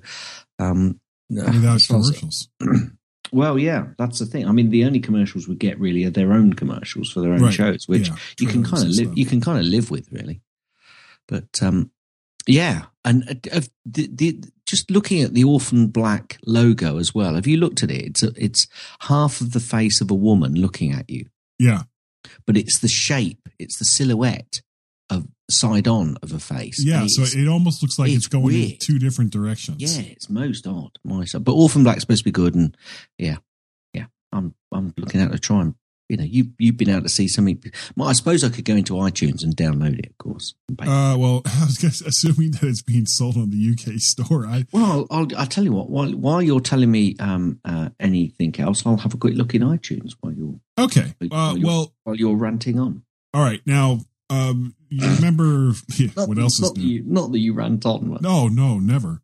um, 0.57 0.99
Without 1.29 1.75
as 1.75 1.85
far 1.85 1.99
as- 1.99 2.09
commercials. 2.11 2.49
well, 3.31 3.59
yeah, 3.59 3.87
that's 3.97 4.19
the 4.19 4.25
thing. 4.25 4.47
I 4.47 4.51
mean, 4.51 4.69
the 4.69 4.85
only 4.85 4.99
commercials 4.99 5.47
we 5.47 5.55
get 5.55 5.79
really 5.79 6.05
are 6.05 6.11
their 6.11 6.31
own 6.31 6.53
commercials 6.53 7.11
for 7.11 7.19
their 7.21 7.33
own 7.33 7.41
Right, 7.41 7.53
shows, 7.53 7.87
which 7.87 8.07
yeah, 8.09 8.15
you 8.39 8.47
can 8.47 8.63
kind 8.63 8.83
of 8.83 8.89
live. 8.89 9.17
You 9.17 9.25
can 9.25 9.41
kind 9.41 9.59
of 9.59 9.65
live 9.65 9.91
with, 9.91 10.07
really. 10.11 10.41
But 11.27 11.61
um, 11.61 11.91
yeah, 12.47 12.83
and 13.03 13.27
uh, 13.51 13.61
the, 13.85 14.07
the, 14.13 14.43
just 14.65 14.91
looking 14.91 15.21
at 15.23 15.33
the 15.33 15.43
Orphan 15.43 15.87
Black 15.87 16.37
logo 16.45 16.99
as 16.99 17.13
well. 17.15 17.33
Have 17.35 17.47
you 17.47 17.57
looked 17.57 17.81
at 17.83 17.89
it? 17.91 18.05
It's 18.05 18.23
a, 18.23 18.31
it's 18.37 18.67
half 19.01 19.41
of 19.41 19.51
the 19.53 19.59
face 19.59 19.99
of 20.01 20.11
a 20.11 20.15
woman 20.15 20.53
looking 20.55 20.91
at 20.93 21.09
you, 21.09 21.25
Yeah. 21.59 21.83
But 22.45 22.57
it's 22.57 22.79
the 22.79 22.87
shape, 22.87 23.49
it's 23.59 23.77
the 23.77 23.85
silhouette 23.85 24.61
of 25.09 25.27
side 25.49 25.87
on 25.87 26.17
of 26.23 26.33
a 26.33 26.39
face. 26.39 26.83
Yeah. 26.83 27.05
So 27.07 27.23
it 27.23 27.47
almost 27.47 27.81
looks 27.81 27.99
like 27.99 28.09
it's, 28.09 28.17
it's 28.17 28.27
going 28.27 28.55
in 28.55 28.77
two 28.79 28.99
different 28.99 29.31
directions. 29.31 29.77
Yeah, 29.79 30.03
it's 30.03 30.29
most 30.29 30.67
odd. 30.67 30.97
My 31.03 31.25
side. 31.25 31.43
But 31.43 31.53
Orphan 31.53 31.83
Black's 31.83 32.01
supposed 32.01 32.21
to 32.21 32.25
be 32.25 32.31
good, 32.31 32.55
and 32.55 32.75
yeah, 33.17 33.37
yeah. 33.93 34.05
I'm 34.31 34.55
I'm 34.71 34.93
looking 34.97 35.21
out 35.21 35.31
to 35.31 35.39
try 35.39 35.61
and 35.61 35.75
you 36.09 36.17
know 36.17 36.23
you 36.23 36.51
you've 36.59 36.77
been 36.77 36.89
able 36.89 37.01
to 37.03 37.09
see 37.09 37.27
something. 37.27 37.61
Well, 37.95 38.07
I 38.09 38.13
suppose 38.13 38.43
I 38.43 38.49
could 38.49 38.65
go 38.65 38.75
into 38.75 38.93
iTunes 38.93 39.43
and 39.43 39.55
download 39.55 39.97
it, 39.99 40.07
of 40.11 40.17
course. 40.17 40.53
Uh, 40.79 41.15
well, 41.17 41.41
I 41.45 41.65
was 41.65 41.77
guess, 41.77 42.01
assuming 42.01 42.51
that 42.51 42.63
it's 42.63 42.81
being 42.81 43.05
sold 43.05 43.37
on 43.37 43.49
the 43.49 43.69
UK 43.71 43.99
store. 43.99 44.45
I 44.45 44.65
well, 44.71 45.07
I'll, 45.09 45.19
I'll 45.21 45.27
I'll 45.37 45.47
tell 45.47 45.63
you 45.63 45.71
what. 45.73 45.89
While 45.89 46.11
while 46.11 46.41
you're 46.41 46.59
telling 46.59 46.91
me 46.91 47.15
um 47.19 47.59
uh, 47.65 47.89
anything 47.99 48.59
else, 48.59 48.85
I'll 48.85 48.97
have 48.97 49.13
a 49.13 49.17
quick 49.17 49.35
look 49.35 49.55
in 49.55 49.61
iTunes 49.61 50.13
while 50.21 50.33
you're 50.33 50.59
okay. 50.77 51.13
Uh, 51.21 51.25
While 51.29 51.57
you're- 51.57 51.65
well, 51.67 51.93
while 52.03 52.15
you're 52.15 52.35
ranting 52.35 52.79
on. 52.79 53.03
all 53.33 53.41
right. 53.41 53.61
Now, 53.65 53.99
um, 54.29 54.75
you 54.89 55.07
remember 55.15 55.71
yeah, 55.97 56.09
Not, 56.15 56.29
what 56.29 56.37
else 56.37 56.55
is 56.55 56.61
not 56.61 56.75
that 56.75 56.81
new? 56.81 56.87
you 56.87 57.03
not 57.05 57.31
that 57.31 57.39
you 57.39 57.53
rant 57.53 57.85
on. 57.85 58.09
but- 58.11 58.21
No, 58.21 58.47
no, 58.47 58.79
never. 58.79 59.21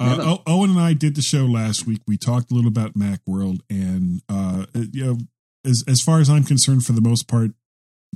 Uh, 0.00 0.38
Owen 0.48 0.70
and 0.70 0.80
I 0.80 0.94
did 0.94 1.14
the 1.14 1.22
show 1.22 1.44
last 1.46 1.86
week. 1.86 2.00
We 2.08 2.16
talked 2.16 2.50
a 2.50 2.54
little 2.54 2.66
about 2.66 2.94
Macworld, 2.94 3.60
and 3.70 4.20
uh, 4.28 4.66
you 4.74 5.04
know, 5.04 5.18
as 5.64 5.82
as 5.88 6.00
far 6.00 6.20
as 6.20 6.28
I'm 6.30 6.44
concerned, 6.44 6.84
for 6.84 6.92
the 6.92 7.00
most 7.00 7.28
part, 7.28 7.50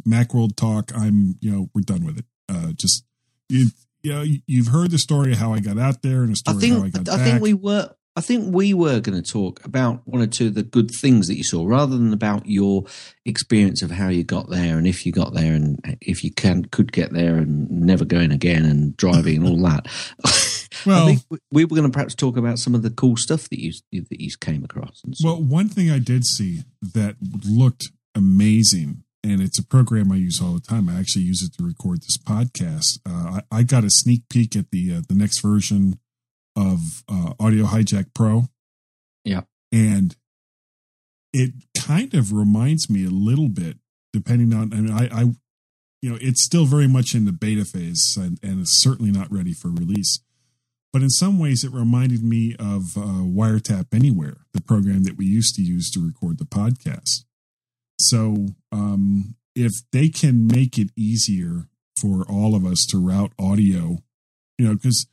Macworld 0.06 0.56
talk. 0.56 0.92
I'm 0.94 1.36
you 1.40 1.50
know 1.50 1.70
we're 1.74 1.82
done 1.82 2.04
with 2.04 2.18
it. 2.18 2.24
Uh, 2.48 2.72
just 2.72 3.04
you, 3.48 3.70
you 4.02 4.12
know, 4.12 4.22
you- 4.22 4.40
you've 4.46 4.68
heard 4.68 4.90
the 4.90 4.98
story 4.98 5.32
of 5.32 5.38
how 5.38 5.52
I 5.54 5.60
got 5.60 5.78
out 5.78 6.02
there 6.02 6.22
and 6.22 6.28
the 6.34 6.42
I 6.46 6.52
story 6.52 6.70
of 6.70 6.78
how 6.78 6.84
I 6.84 6.90
think 6.90 7.06
got 7.06 7.14
I 7.14 7.16
back. 7.16 7.26
think 7.26 7.42
we 7.42 7.54
were 7.54 7.90
I 8.16 8.22
think 8.22 8.54
we 8.54 8.72
were 8.72 8.98
going 9.00 9.22
to 9.22 9.32
talk 9.32 9.62
about 9.64 10.00
one 10.06 10.22
or 10.22 10.26
two 10.26 10.46
of 10.46 10.54
the 10.54 10.62
good 10.62 10.90
things 10.90 11.28
that 11.28 11.36
you 11.36 11.44
saw, 11.44 11.66
rather 11.66 11.96
than 11.98 12.12
about 12.14 12.46
your 12.46 12.84
experience 13.26 13.82
of 13.82 13.90
how 13.90 14.08
you 14.08 14.24
got 14.24 14.48
there 14.48 14.78
and 14.78 14.86
if 14.86 15.04
you 15.04 15.12
got 15.12 15.34
there 15.34 15.52
and 15.52 15.78
if 16.00 16.24
you 16.24 16.32
can 16.32 16.64
could 16.64 16.92
get 16.92 17.12
there 17.12 17.36
and 17.36 17.70
never 17.70 18.04
going 18.06 18.32
again 18.32 18.64
and 18.64 18.96
driving 18.96 19.36
and 19.44 19.46
all 19.46 19.62
that. 19.70 19.86
Well- 20.84 21.04
I 21.04 21.06
think 21.14 21.22
we- 21.30 21.38
we 21.50 21.64
were 21.64 21.76
going 21.76 21.84
to 21.84 21.92
perhaps 21.92 22.14
talk 22.14 22.36
about 22.36 22.58
some 22.58 22.74
of 22.74 22.82
the 22.82 22.90
cool 22.90 23.16
stuff 23.16 23.48
that 23.48 23.58
you 23.60 23.72
that 23.92 24.20
you 24.20 24.30
came 24.40 24.62
across. 24.62 25.02
Well, 25.24 25.42
one 25.42 25.68
thing 25.68 25.90
I 25.90 25.98
did 25.98 26.24
see 26.24 26.60
that 26.94 27.16
looked 27.44 27.88
amazing, 28.14 29.02
and 29.24 29.40
it's 29.40 29.58
a 29.58 29.64
program 29.64 30.12
I 30.12 30.16
use 30.16 30.40
all 30.40 30.52
the 30.54 30.60
time. 30.60 30.88
I 30.88 30.98
actually 30.98 31.22
use 31.24 31.42
it 31.42 31.54
to 31.58 31.64
record 31.64 32.02
this 32.02 32.18
podcast. 32.18 32.98
Uh, 33.08 33.40
I, 33.50 33.58
I 33.58 33.62
got 33.62 33.84
a 33.84 33.90
sneak 33.90 34.28
peek 34.28 34.54
at 34.56 34.70
the 34.70 34.94
uh, 34.96 35.00
the 35.08 35.14
next 35.14 35.40
version 35.40 35.98
of 36.56 37.04
uh, 37.08 37.34
Audio 37.38 37.64
Hijack 37.66 38.14
Pro. 38.14 38.48
Yeah. 39.24 39.42
and 39.72 40.14
it 41.32 41.50
kind 41.76 42.14
of 42.14 42.32
reminds 42.32 42.88
me 42.88 43.04
a 43.04 43.10
little 43.10 43.48
bit, 43.48 43.76
depending 44.12 44.54
on. 44.54 44.72
I 44.72 44.76
mean, 44.76 44.92
I, 44.92 45.08
I 45.12 45.22
you 46.00 46.10
know, 46.10 46.18
it's 46.20 46.44
still 46.44 46.64
very 46.64 46.86
much 46.86 47.14
in 47.14 47.24
the 47.24 47.32
beta 47.32 47.64
phase, 47.64 48.16
and, 48.18 48.38
and 48.42 48.60
it's 48.60 48.80
certainly 48.80 49.10
not 49.10 49.30
ready 49.32 49.52
for 49.52 49.68
release 49.68 50.20
but 50.96 51.02
in 51.02 51.10
some 51.10 51.38
ways 51.38 51.62
it 51.62 51.72
reminded 51.72 52.22
me 52.22 52.56
of 52.58 52.96
uh, 52.96 53.20
wiretap 53.20 53.92
anywhere 53.92 54.38
the 54.54 54.62
program 54.62 55.02
that 55.02 55.18
we 55.18 55.26
used 55.26 55.54
to 55.54 55.60
use 55.60 55.90
to 55.90 56.00
record 56.00 56.38
the 56.38 56.46
podcast 56.46 57.24
so 58.00 58.46
um, 58.72 59.34
if 59.54 59.72
they 59.92 60.08
can 60.08 60.46
make 60.46 60.78
it 60.78 60.88
easier 60.96 61.68
for 62.00 62.24
all 62.30 62.54
of 62.54 62.64
us 62.64 62.86
to 62.88 62.98
route 62.98 63.32
audio 63.38 63.98
you 64.56 64.66
know 64.66 64.74
because 64.74 65.06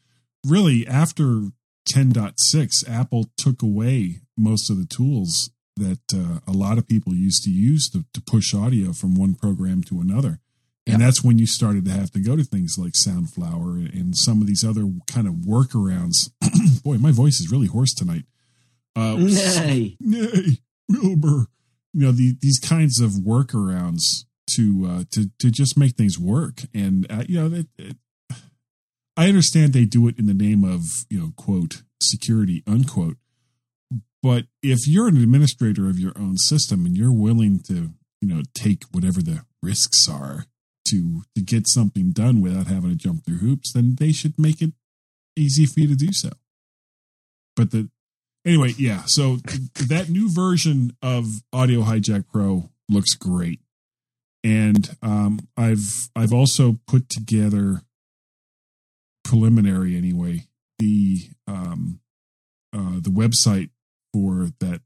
really 0.45 0.85
after 0.87 1.49
10.6 1.93 2.89
apple 2.89 3.25
took 3.37 3.61
away 3.61 4.21
most 4.37 4.69
of 4.69 4.77
the 4.77 4.85
tools 4.85 5.51
that 5.75 5.99
uh, 6.13 6.39
a 6.47 6.51
lot 6.55 6.77
of 6.77 6.87
people 6.87 7.13
used 7.13 7.43
to 7.43 7.49
use 7.49 7.89
to, 7.89 8.05
to 8.13 8.21
push 8.21 8.53
audio 8.53 8.93
from 8.93 9.15
one 9.15 9.33
program 9.33 9.83
to 9.83 9.99
another 9.99 10.39
and 10.85 10.99
Yeah. 10.99 11.05
that's 11.05 11.23
when 11.23 11.37
you 11.37 11.47
started 11.47 11.85
to 11.85 11.91
have 11.91 12.11
to 12.11 12.19
go 12.19 12.35
to 12.35 12.43
things 12.43 12.77
like 12.77 12.91
Soundflower 12.93 13.89
and 13.97 14.15
some 14.17 14.41
of 14.41 14.47
these 14.47 14.65
other 14.65 14.91
kind 15.07 15.27
of 15.29 15.35
workarounds. 15.35 16.29
Boy, 16.83 16.97
my 16.97 17.11
voice 17.11 17.39
is 17.39 17.49
really 17.49 17.67
hoarse 17.67 17.93
tonight. 17.93 18.25
Uh, 18.93 19.15
Nay. 19.17 19.95
nay, 20.01 20.57
Wilbur. 20.89 21.47
You 21.93 22.01
know 22.05 22.11
the, 22.11 22.35
these 22.41 22.59
kinds 22.59 22.99
of 22.99 23.11
workarounds 23.11 24.25
to 24.57 24.85
uh, 24.89 25.03
to 25.11 25.29
to 25.39 25.49
just 25.49 25.77
make 25.77 25.95
things 25.95 26.19
work, 26.19 26.63
and 26.73 27.07
uh, 27.09 27.23
you 27.29 27.39
know, 27.39 27.55
it, 27.59 27.67
it, 27.77 27.95
I 29.15 29.27
understand 29.27 29.73
they 29.73 29.85
do 29.85 30.07
it 30.07 30.17
in 30.17 30.25
the 30.25 30.33
name 30.33 30.63
of 30.63 30.83
you 31.09 31.19
know 31.19 31.33
quote 31.35 31.83
security 32.01 32.63
unquote. 32.67 33.17
But 34.21 34.45
if 34.61 34.87
you're 34.87 35.07
an 35.07 35.21
administrator 35.21 35.89
of 35.89 35.99
your 35.99 36.13
own 36.17 36.37
system 36.37 36.85
and 36.85 36.97
you're 36.97 37.13
willing 37.13 37.59
to 37.67 37.91
you 38.21 38.27
know 38.27 38.43
take 38.53 38.83
whatever 38.91 39.21
the 39.21 39.45
risks 39.61 40.07
are 40.09 40.45
to 40.89 41.23
to 41.35 41.41
get 41.41 41.67
something 41.67 42.11
done 42.11 42.41
without 42.41 42.67
having 42.67 42.89
to 42.89 42.95
jump 42.95 43.25
through 43.25 43.37
hoops, 43.37 43.73
then 43.73 43.95
they 43.99 44.11
should 44.11 44.37
make 44.37 44.61
it 44.61 44.71
easy 45.35 45.65
for 45.65 45.79
you 45.79 45.87
to 45.87 45.95
do 45.95 46.11
so. 46.11 46.29
But 47.55 47.71
the 47.71 47.89
anyway, 48.45 48.73
yeah. 48.77 49.03
So 49.05 49.37
that 49.87 50.09
new 50.09 50.31
version 50.31 50.95
of 51.01 51.25
Audio 51.51 51.81
Hijack 51.81 52.25
Pro 52.31 52.69
looks 52.89 53.13
great, 53.13 53.59
and 54.43 54.95
um, 55.01 55.47
I've 55.55 56.09
I've 56.15 56.33
also 56.33 56.79
put 56.87 57.09
together 57.09 57.81
preliminary 59.23 59.97
anyway 59.97 60.47
the 60.79 61.29
um, 61.47 61.99
uh, 62.73 62.99
the 62.99 63.09
website 63.09 63.69
for 64.13 64.49
that 64.59 64.81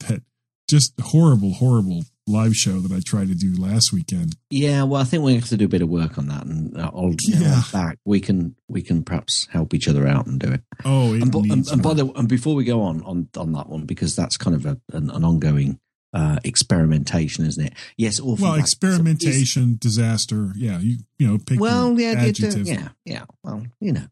that 0.00 0.22
just 0.68 0.92
horrible 1.00 1.54
horrible 1.54 2.02
live 2.26 2.54
show 2.54 2.80
that 2.80 2.90
I 2.90 3.00
tried 3.04 3.28
to 3.28 3.34
do 3.34 3.54
last 3.60 3.92
weekend. 3.92 4.36
Yeah, 4.48 4.84
well, 4.84 5.00
I 5.00 5.04
think 5.04 5.22
we 5.22 5.34
have 5.34 5.48
to 5.48 5.56
do 5.56 5.66
a 5.66 5.68
bit 5.68 5.82
of 5.82 5.88
work 5.88 6.16
on 6.16 6.28
that, 6.28 6.46
and 6.46 6.76
uh, 6.76 6.90
I'll 6.94 7.14
Yeah. 7.20 7.40
yeah. 7.40 7.62
back. 7.72 7.98
We 8.04 8.20
can 8.20 8.56
we 8.68 8.82
can 8.82 9.02
perhaps 9.02 9.46
help 9.50 9.74
each 9.74 9.88
other 9.88 10.06
out 10.06 10.26
and 10.26 10.40
do 10.40 10.50
it. 10.52 10.62
Oh, 10.84 11.14
it 11.14 11.22
and, 11.22 11.34
and, 11.34 11.68
and 11.68 11.82
by 11.82 11.94
the 11.94 12.10
and 12.16 12.28
before 12.28 12.54
we 12.54 12.64
go 12.64 12.82
on 12.82 13.02
on 13.02 13.28
on 13.36 13.52
that 13.52 13.68
one 13.68 13.84
because 13.84 14.16
that's 14.16 14.36
kind 14.36 14.56
of 14.56 14.66
a, 14.66 14.80
an, 14.92 15.10
an 15.10 15.24
ongoing 15.24 15.78
uh, 16.14 16.38
experimentation, 16.44 17.44
isn't 17.44 17.66
it? 17.66 17.72
Yes, 17.98 18.20
Orphan 18.20 18.44
well, 18.44 18.54
experimentation, 18.54 19.76
disaster. 19.80 20.52
Yeah, 20.56 20.78
you 20.78 20.98
you 21.18 21.26
know 21.28 21.38
pick 21.38 21.60
well, 21.60 21.98
yeah, 21.98 22.14
adjective. 22.16 22.66
yeah, 22.66 22.88
yeah. 23.04 23.24
Well, 23.42 23.66
you 23.80 23.92
know, 23.92 24.06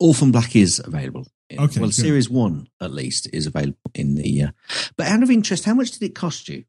Orphan 0.00 0.32
Black 0.32 0.54
is 0.56 0.80
available. 0.84 1.26
Okay, 1.52 1.78
Well, 1.80 1.88
good. 1.90 1.94
series 1.94 2.28
one 2.28 2.68
at 2.80 2.90
least 2.92 3.28
is 3.32 3.46
available 3.46 3.78
in 3.94 4.14
the. 4.16 4.42
Uh, 4.42 4.50
but 4.96 5.06
out 5.06 5.22
of 5.22 5.30
interest, 5.30 5.64
how 5.64 5.74
much 5.74 5.92
did 5.92 6.02
it 6.02 6.14
cost 6.14 6.48
you? 6.48 6.64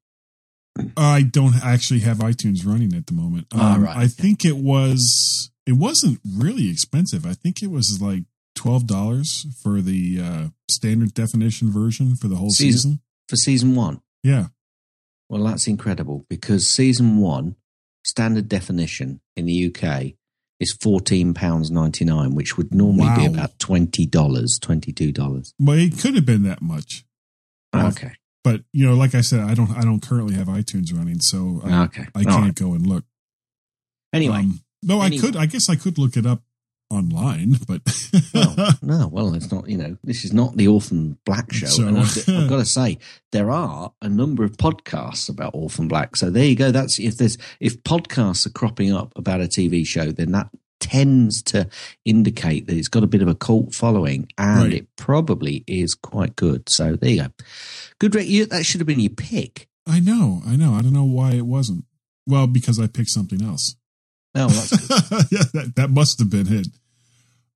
I 0.98 1.22
don't 1.22 1.56
actually 1.64 2.02
have 2.02 2.18
iTunes 2.18 2.66
running 2.66 2.94
at 2.94 3.08
the 3.08 3.14
moment. 3.14 3.48
Um, 3.54 3.60
Ah, 3.62 3.76
right, 3.80 3.96
I 3.98 4.00
okay. 4.04 4.08
think 4.10 4.46
it 4.46 4.58
was. 4.58 5.50
It 5.66 5.74
wasn't 5.74 6.20
really 6.30 6.70
expensive. 6.70 7.26
I 7.26 7.34
think 7.34 7.64
it 7.64 7.72
was 7.72 8.00
like 8.02 8.24
twelve 8.56 8.86
dollars 8.86 9.48
for 9.64 9.82
the 9.82 10.20
uh, 10.22 10.48
standard 10.70 11.14
definition 11.14 11.72
version 11.72 12.16
for 12.16 12.28
the 12.28 12.36
whole 12.36 12.52
Season- 12.52 12.78
season. 12.92 13.00
For 13.30 13.38
season 13.38 13.74
one, 13.74 14.02
Yeah, 14.24 14.48
Well, 15.30 15.44
that's 15.44 15.68
incredible 15.68 16.26
because 16.30 16.68
season 16.68 17.18
one, 17.18 17.56
standard 18.04 18.48
definition 18.48 19.22
in 19.36 19.46
the 19.46 19.74
UK, 19.74 20.14
is 20.60 20.72
fourteen 20.72 21.34
pounds 21.34 21.70
ninety 21.72 22.06
nine, 22.06 22.36
which 22.36 22.58
would 22.58 22.74
normally 22.74 23.14
be 23.16 23.26
about 23.26 23.58
twenty 23.60 24.06
dollars, 24.06 24.58
twenty 24.62 24.92
two 24.94 25.12
dollars. 25.12 25.54
Well, 25.60 25.78
it 25.78 26.00
could 26.00 26.16
have 26.16 26.26
been 26.26 26.44
that 26.44 26.62
much, 26.62 27.06
Wow. 27.74 27.88
Okay, 27.90 28.14
but 28.44 28.62
you 28.72 28.86
know, 28.86 28.94
like 28.94 29.16
I 29.16 29.22
said, 29.22 29.42
I 29.42 29.54
don't 29.54 29.72
I 29.72 29.82
don't 29.82 30.02
currently 30.02 30.36
have 30.36 30.48
iTunes 30.48 30.96
running, 30.96 31.20
so 31.20 31.62
I, 31.64 31.84
okay. 31.86 32.06
I 32.16 32.24
can't 32.24 32.44
right. 32.44 32.56
go 32.56 32.74
and 32.74 32.86
look. 32.88 33.04
Anyway, 34.14 34.38
Um, 34.38 34.62
no, 34.82 35.02
I 35.02 35.10
could. 35.18 35.36
I 35.36 35.46
guess 35.46 35.70
I 35.70 35.76
could 35.76 35.98
look 35.98 36.16
it 36.16 36.26
up 36.26 36.44
online, 36.90 37.56
but 37.68 37.82
well, 38.34 38.74
no, 38.82 39.08
well, 39.08 39.34
it's 39.34 39.52
not. 39.52 39.70
You 39.70 39.78
know, 39.78 39.98
this 40.04 40.24
is 40.26 40.34
not 40.34 40.56
the 40.58 40.68
Orphan 40.68 41.18
Black 41.26 41.52
show. 41.52 41.66
So- 41.68 41.88
and 41.88 41.98
I've, 41.98 42.18
I've 42.30 42.50
got 42.50 42.58
to 42.58 42.66
say, 42.80 42.98
there 43.32 43.50
are 43.52 43.92
a 44.02 44.10
number 44.10 44.44
of 44.44 44.58
podcasts 44.58 45.30
about 45.30 45.52
Orphan 45.56 45.88
Black. 45.88 46.16
So 46.16 46.30
there 46.30 46.46
you 46.46 46.56
go. 46.56 46.72
That's 46.72 47.00
if 47.00 47.18
there's 47.18 47.38
if 47.60 47.82
podcasts 47.84 48.46
are 48.46 48.52
cropping 48.52 48.94
up 48.94 49.14
about 49.16 49.42
a 49.42 49.46
TV 49.46 49.86
show, 49.86 50.12
then 50.12 50.32
that 50.34 50.50
tends 50.80 51.42
to 51.42 51.68
indicate 52.04 52.68
that 52.68 52.78
it's 52.78 52.90
got 52.90 53.04
a 53.04 53.08
bit 53.08 53.22
of 53.22 53.28
a 53.28 53.34
cult 53.36 53.74
following, 53.74 54.28
and 54.38 54.64
Right. 54.64 54.74
it 54.74 54.88
probably 54.98 55.64
is 55.68 55.96
quite 55.96 56.36
good. 56.36 56.70
So 56.70 56.96
there 56.96 57.10
you 57.10 57.22
go. 57.24 57.28
Good. 58.00 58.14
You, 58.26 58.46
that 58.48 58.66
should 58.66 58.82
have 58.82 58.88
been 58.88 59.00
your 59.00 59.10
pick. 59.10 59.68
I 59.88 60.00
know, 60.00 60.42
I 60.46 60.56
know. 60.56 60.74
I 60.74 60.82
don't 60.82 60.94
know 60.94 61.04
why 61.04 61.32
it 61.32 61.46
wasn't. 61.46 61.86
Well, 62.28 62.48
because 62.48 62.80
I 62.80 62.88
picked 62.88 63.10
something 63.12 63.42
else. 63.44 63.76
Oh, 64.36 64.48
yeah, 65.32 65.44
that, 65.54 65.74
that 65.76 65.90
must 65.90 66.20
have 66.20 66.30
been 66.30 66.52
it. 66.52 66.68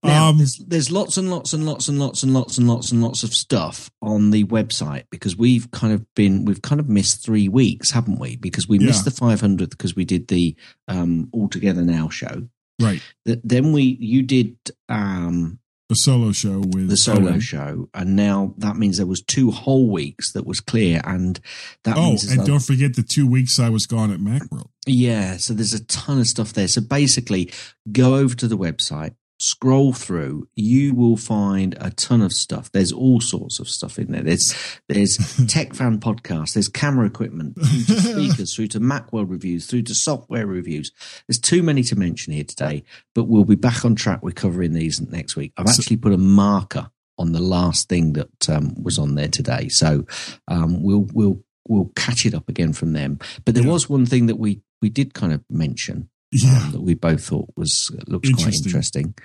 Now, 0.01 0.29
Um, 0.29 0.37
there's, 0.37 0.55
there's 0.65 0.89
lots 0.91 1.17
and 1.17 1.29
lots 1.29 1.51
and 1.51 1.65
lots 1.65 1.89
and 1.89 1.99
lots 1.99 2.23
and 2.23 2.33
lots 2.33 2.57
and 2.57 2.67
lots 2.69 2.91
and 2.91 3.03
lots 3.03 3.23
of 3.23 3.33
stuff 3.33 3.91
on 4.01 4.31
the 4.31 4.45
website 4.45 5.03
because 5.11 5.35
we've 5.35 5.69
kind 5.71 5.91
of 5.93 6.05
been 6.15 6.45
we've 6.45 6.61
kind 6.61 6.79
of 6.79 6.87
missed 6.87 7.21
three 7.23 7.49
weeks, 7.49 7.91
haven't 7.91 8.17
we? 8.19 8.37
Because 8.37 8.67
we 8.69 8.79
missed 8.79 9.03
the 9.03 9.11
500th 9.11 9.71
because 9.71 9.97
we 9.97 10.05
did 10.05 10.29
the 10.29 10.55
um, 10.87 11.27
All 11.33 11.49
Together 11.49 11.81
Now 11.81 12.07
show. 12.07 12.47
right, 12.81 13.01
Then 13.25 13.73
we 13.73 13.97
you 13.99 14.21
did 14.21 14.55
um, 14.87 15.59
the 15.89 15.95
solo 15.95 16.31
show 16.31 16.59
with 16.59 16.87
the 16.87 16.95
solo 16.95 17.31
Owen. 17.31 17.39
show, 17.39 17.89
and 17.95 18.15
now 18.15 18.53
that 18.59 18.77
means 18.77 18.97
there 18.97 19.07
was 19.07 19.21
two 19.21 19.49
whole 19.49 19.89
weeks 19.89 20.33
that 20.33 20.45
was 20.45 20.59
clear, 20.59 21.01
and 21.03 21.39
that 21.83 21.97
Oh, 21.97 22.15
and 22.29 22.45
don't 22.45 22.61
forget 22.63 22.95
the 22.95 23.03
two 23.03 23.27
weeks 23.27 23.59
I 23.59 23.69
was 23.69 23.87
gone 23.87 24.11
at 24.13 24.19
Macworld. 24.19 24.69
Yeah, 24.85 25.37
so 25.37 25.53
there's 25.53 25.73
a 25.73 25.83
ton 25.85 26.19
of 26.19 26.27
stuff 26.27 26.53
there. 26.53 26.67
So 26.67 26.81
basically, 26.81 27.51
go 27.91 28.15
over 28.15 28.35
to 28.35 28.47
the 28.47 28.57
website, 28.57 29.15
scroll 29.39 29.93
through. 29.93 30.47
You 30.55 30.93
will 30.93 31.17
find 31.17 31.75
a 31.79 31.91
ton 31.91 32.21
of 32.21 32.33
stuff. 32.33 32.71
There's 32.71 32.91
all 32.91 33.21
sorts 33.21 33.59
of 33.59 33.69
stuff 33.69 33.97
in 33.97 34.11
there. 34.11 34.21
There's 34.23 34.53
there's 34.87 35.17
tech 35.47 35.73
fan 35.73 35.99
podcasts. 35.99 36.53
There's 36.53 36.67
camera 36.67 37.05
equipment, 37.05 37.57
speakers, 37.63 38.55
through 38.55 38.67
to 38.67 38.79
Macworld 38.79 39.29
reviews, 39.29 39.65
through 39.65 39.83
to 39.83 39.95
software 39.95 40.45
reviews. 40.45 40.91
There's 41.27 41.39
too 41.39 41.63
many 41.63 41.83
to 41.83 41.95
mention 41.95 42.33
here 42.33 42.43
today, 42.43 42.83
but 43.15 43.25
we'll 43.25 43.45
be 43.45 43.55
back 43.55 43.85
on 43.85 43.95
track 43.95 44.21
with 44.23 44.35
covering 44.35 44.73
these 44.73 44.99
next 45.01 45.35
week. 45.35 45.53
I've 45.57 45.67
actually 45.67 45.97
put 45.97 46.13
a 46.13 46.17
marker 46.17 46.91
on 47.17 47.31
the 47.31 47.41
last 47.41 47.89
thing 47.89 48.13
that 48.13 48.49
um, 48.49 48.73
was 48.81 48.97
on 48.99 49.15
there 49.15 49.27
today, 49.27 49.67
so 49.69 50.05
um, 50.47 50.83
we'll 50.83 51.07
we'll 51.13 51.41
we'll 51.67 51.91
catch 51.95 52.25
it 52.25 52.33
up 52.33 52.49
again 52.49 52.73
from 52.73 52.93
them. 52.93 53.19
But 53.45 53.55
there 53.55 53.63
Yeah. 53.63 53.71
was 53.71 53.89
one 53.89 54.05
thing 54.05 54.25
that 54.27 54.37
we 54.37 54.61
we 54.81 54.89
did 54.89 55.13
kind 55.13 55.33
of 55.33 55.43
mention 55.49 56.09
Yeah, 56.31 56.61
um, 56.65 56.71
that 56.73 56.81
we 56.81 56.93
both 56.93 57.23
thought 57.25 57.49
was 57.55 57.89
looks 58.07 58.29
quite 58.31 58.53
Interesting. 58.55 59.15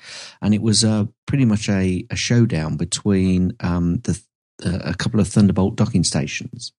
and 0.41 0.55
it 0.55 0.63
was 0.63 0.85
uh, 0.85 1.05
pretty 1.27 1.45
much 1.45 1.69
a, 1.69 2.07
a 2.11 2.17
showdown 2.17 2.77
between 2.77 3.53
um, 3.61 3.99
the 4.05 4.19
uh, 4.65 4.79
a 4.85 4.95
couple 4.95 5.21
of 5.21 5.29
Thunderbolt 5.29 5.77
docking 5.77 6.05
stations. 6.05 6.73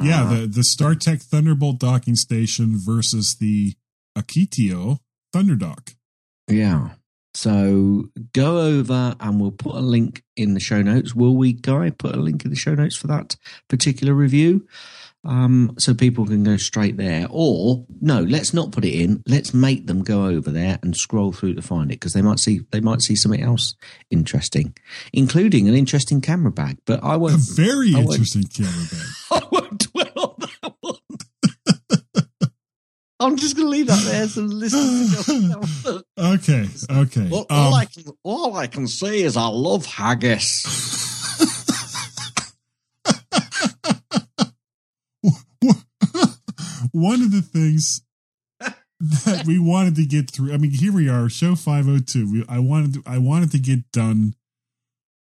yeah. 0.00 0.24
Uh, 0.24 0.30
The 0.40 0.46
the 0.46 0.60
StarTech 0.78 1.22
Thunderbolt 1.22 1.78
docking 1.80 2.14
station 2.14 2.74
versus 2.78 3.36
the 3.40 3.74
Akitio 4.16 4.98
Thunderdock. 5.32 5.90
yeah. 6.48 6.90
So 7.36 8.10
go 8.32 8.60
over 8.60 9.16
and 9.18 9.40
we'll 9.40 9.50
put 9.50 9.74
a 9.74 9.80
link 9.80 10.22
in 10.36 10.54
the 10.54 10.60
show 10.60 10.82
notes. 10.82 11.16
Will 11.16 11.36
we, 11.36 11.52
Guy? 11.52 11.90
Put 11.90 12.14
a 12.14 12.20
link 12.20 12.44
in 12.44 12.50
the 12.50 12.56
show 12.56 12.76
notes 12.76 12.94
for 12.94 13.08
that 13.08 13.34
particular 13.68 14.14
review. 14.14 14.68
Um, 15.24 15.74
so 15.78 15.94
people 15.94 16.26
can 16.26 16.44
go 16.44 16.56
straight 16.56 16.96
there. 16.96 17.26
Or 17.30 17.86
no, 18.00 18.20
let's 18.22 18.52
not 18.52 18.72
put 18.72 18.84
it 18.84 18.92
in. 18.94 19.22
Let's 19.26 19.54
make 19.54 19.86
them 19.86 20.02
go 20.02 20.26
over 20.26 20.50
there 20.50 20.78
and 20.82 20.94
scroll 20.96 21.32
through 21.32 21.54
to 21.54 21.62
find 21.62 21.90
it 21.90 21.94
because 22.00 22.12
they 22.12 22.22
might 22.22 22.38
see 22.38 22.60
they 22.72 22.80
might 22.80 23.00
see 23.02 23.16
something 23.16 23.42
else 23.42 23.74
interesting, 24.10 24.76
including 25.12 25.68
an 25.68 25.74
interesting 25.74 26.20
camera 26.20 26.50
bag. 26.52 26.78
But 26.84 27.02
I 27.02 27.16
won't. 27.16 27.40
very 27.40 27.94
I 27.94 27.98
won't- 27.98 28.10
interesting 28.20 28.44
camera 28.64 28.86
bag. 28.90 29.06
I 29.30 29.42
won't 29.50 29.92
dwell 29.92 30.12
on 30.16 30.34
that 30.62 30.74
one. 30.80 30.96
I'm 33.20 33.36
just 33.36 33.56
going 33.56 33.66
to 33.66 33.70
leave 33.70 33.86
that 33.86 34.04
there 34.04 34.28
so 34.28 34.42
the 34.42 34.54
listeners 34.54 35.24
can 35.24 35.48
go 35.52 35.60
have 35.60 35.86
a 35.86 35.90
look. 35.92 36.06
Okay, 36.18 36.66
okay. 36.90 37.28
All, 37.30 37.46
all 37.48 37.68
Um, 37.68 37.74
I 37.74 37.84
can, 37.86 38.04
all 38.22 38.56
I 38.56 38.66
can 38.66 38.86
say 38.86 39.22
is 39.22 39.36
I 39.38 39.46
love 39.46 39.86
haggis. 39.86 41.12
one 46.94 47.22
of 47.22 47.32
the 47.32 47.42
things 47.42 48.02
that 49.00 49.44
we 49.46 49.58
wanted 49.58 49.96
to 49.96 50.06
get 50.06 50.30
through. 50.30 50.54
I 50.54 50.56
mean, 50.56 50.70
here 50.70 50.92
we 50.92 51.08
are, 51.08 51.28
show 51.28 51.56
five 51.56 51.84
hundred 51.84 52.06
two. 52.06 52.30
We, 52.30 52.44
I 52.48 52.60
wanted 52.60 52.94
to, 52.94 53.02
I 53.04 53.18
wanted 53.18 53.50
to 53.52 53.58
get 53.58 53.90
done 53.92 54.34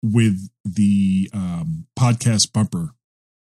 with 0.01 0.49
the 0.65 1.29
um, 1.33 1.85
podcast 1.97 2.51
bumper 2.51 2.95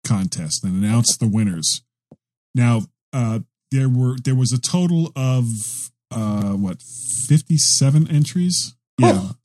contest 0.07 0.64
and 0.64 0.83
announce 0.83 1.16
the 1.16 1.29
winners. 1.29 1.83
Now, 2.55 2.83
uh, 3.12 3.40
there 3.70 3.90
were 3.90 4.16
there 4.24 4.35
was 4.35 4.52
a 4.52 4.59
total 4.59 5.12
of 5.14 5.90
uh, 6.11 6.52
what 6.52 6.83
fifty 7.29 7.59
seven 7.59 8.09
entries. 8.11 8.74
Yeah, 8.98 9.33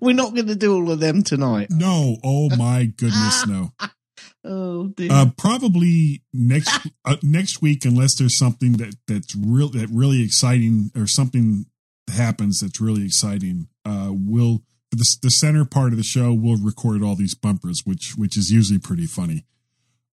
We're 0.00 0.14
not 0.14 0.34
going 0.34 0.46
to 0.46 0.56
do 0.56 0.74
all 0.74 0.90
of 0.90 1.00
them 1.00 1.22
tonight. 1.22 1.66
no, 1.70 2.16
oh 2.24 2.48
my 2.56 2.86
goodness, 2.86 3.46
no. 3.46 3.72
Oh. 4.44 4.92
Uh, 5.08 5.26
probably 5.36 6.22
next 6.32 6.86
uh, 7.04 7.16
next 7.22 7.62
week, 7.62 7.84
unless 7.84 8.16
there's 8.18 8.38
something 8.38 8.72
that 8.74 8.96
that's 9.06 9.36
real 9.36 9.68
that 9.70 9.88
really 9.90 10.22
exciting 10.22 10.90
or 10.96 11.06
something 11.06 11.66
happens 12.12 12.60
that's 12.60 12.80
really 12.80 13.04
exciting. 13.04 13.68
Uh, 13.84 14.10
we'll 14.10 14.62
the, 14.90 15.16
the 15.22 15.28
center 15.30 15.64
part 15.64 15.92
of 15.92 15.96
the 15.96 16.02
show 16.02 16.32
we'll 16.32 16.56
record 16.58 17.02
all 17.02 17.14
these 17.14 17.34
bumpers, 17.34 17.82
which 17.84 18.14
which 18.16 18.36
is 18.36 18.50
usually 18.50 18.78
pretty 18.78 19.06
funny. 19.06 19.44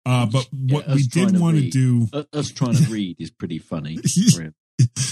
Uh, 0.05 0.25
but 0.25 0.47
Yeah, 0.51 0.75
what 0.75 0.87
we 0.87 1.03
did 1.03 1.39
want 1.39 1.57
to 1.57 1.69
do, 1.69 2.07
Us 2.33 2.51
trying 2.51 2.75
to 2.75 2.83
read 2.91 3.17
is 3.19 3.29
pretty 3.31 3.59
funny. 3.59 3.97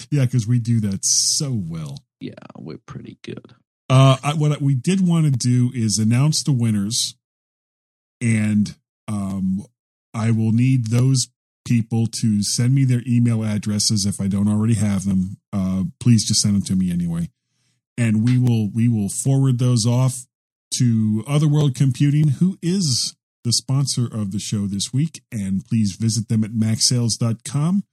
Yeah, 0.09 0.23
because 0.23 0.47
we 0.47 0.59
do 0.59 0.79
that 0.79 0.99
so 1.03 1.51
well. 1.51 2.05
yeah, 2.21 2.31
we're 2.57 2.77
pretty 2.77 3.17
good. 3.21 3.53
Uh, 3.89 4.15
I, 4.23 4.33
what 4.33 4.61
we 4.61 4.75
did 4.75 5.05
want 5.05 5.25
to 5.25 5.31
do 5.31 5.71
is 5.75 5.97
announce 5.97 6.41
the 6.41 6.53
winners, 6.53 7.15
and 8.21 8.75
um, 9.07 9.65
I 10.13 10.31
will 10.31 10.51
need 10.51 10.87
those 10.87 11.27
people 11.65 12.07
to 12.21 12.41
send 12.43 12.73
me 12.73 12.85
their 12.85 13.01
email 13.05 13.43
addresses 13.43 14.05
if 14.05 14.21
I 14.21 14.27
don't 14.27 14.47
already 14.47 14.75
have 14.75 15.05
them. 15.05 15.37
Uh, 15.51 15.83
please 15.99 16.25
just 16.25 16.41
send 16.41 16.55
them 16.55 16.61
to 16.63 16.75
me 16.75 16.91
anyway, 16.91 17.29
and 17.97 18.23
we 18.23 18.37
will 18.37 18.69
we 18.69 18.87
will 18.87 19.09
forward 19.09 19.59
those 19.59 19.85
off 19.85 20.25
to 20.77 21.23
Otherworld 21.27 21.75
Computing, 21.75 22.29
who 22.29 22.57
is 22.61 23.15
the 23.43 23.53
sponsor 23.53 24.05
of 24.05 24.31
the 24.31 24.39
show 24.39 24.67
this 24.67 24.91
week. 24.93 25.21
And 25.31 25.65
please 25.65 25.95
visit 25.95 26.27
them 26.27 26.43
at 26.43 26.51
macsales.com. 26.51 27.83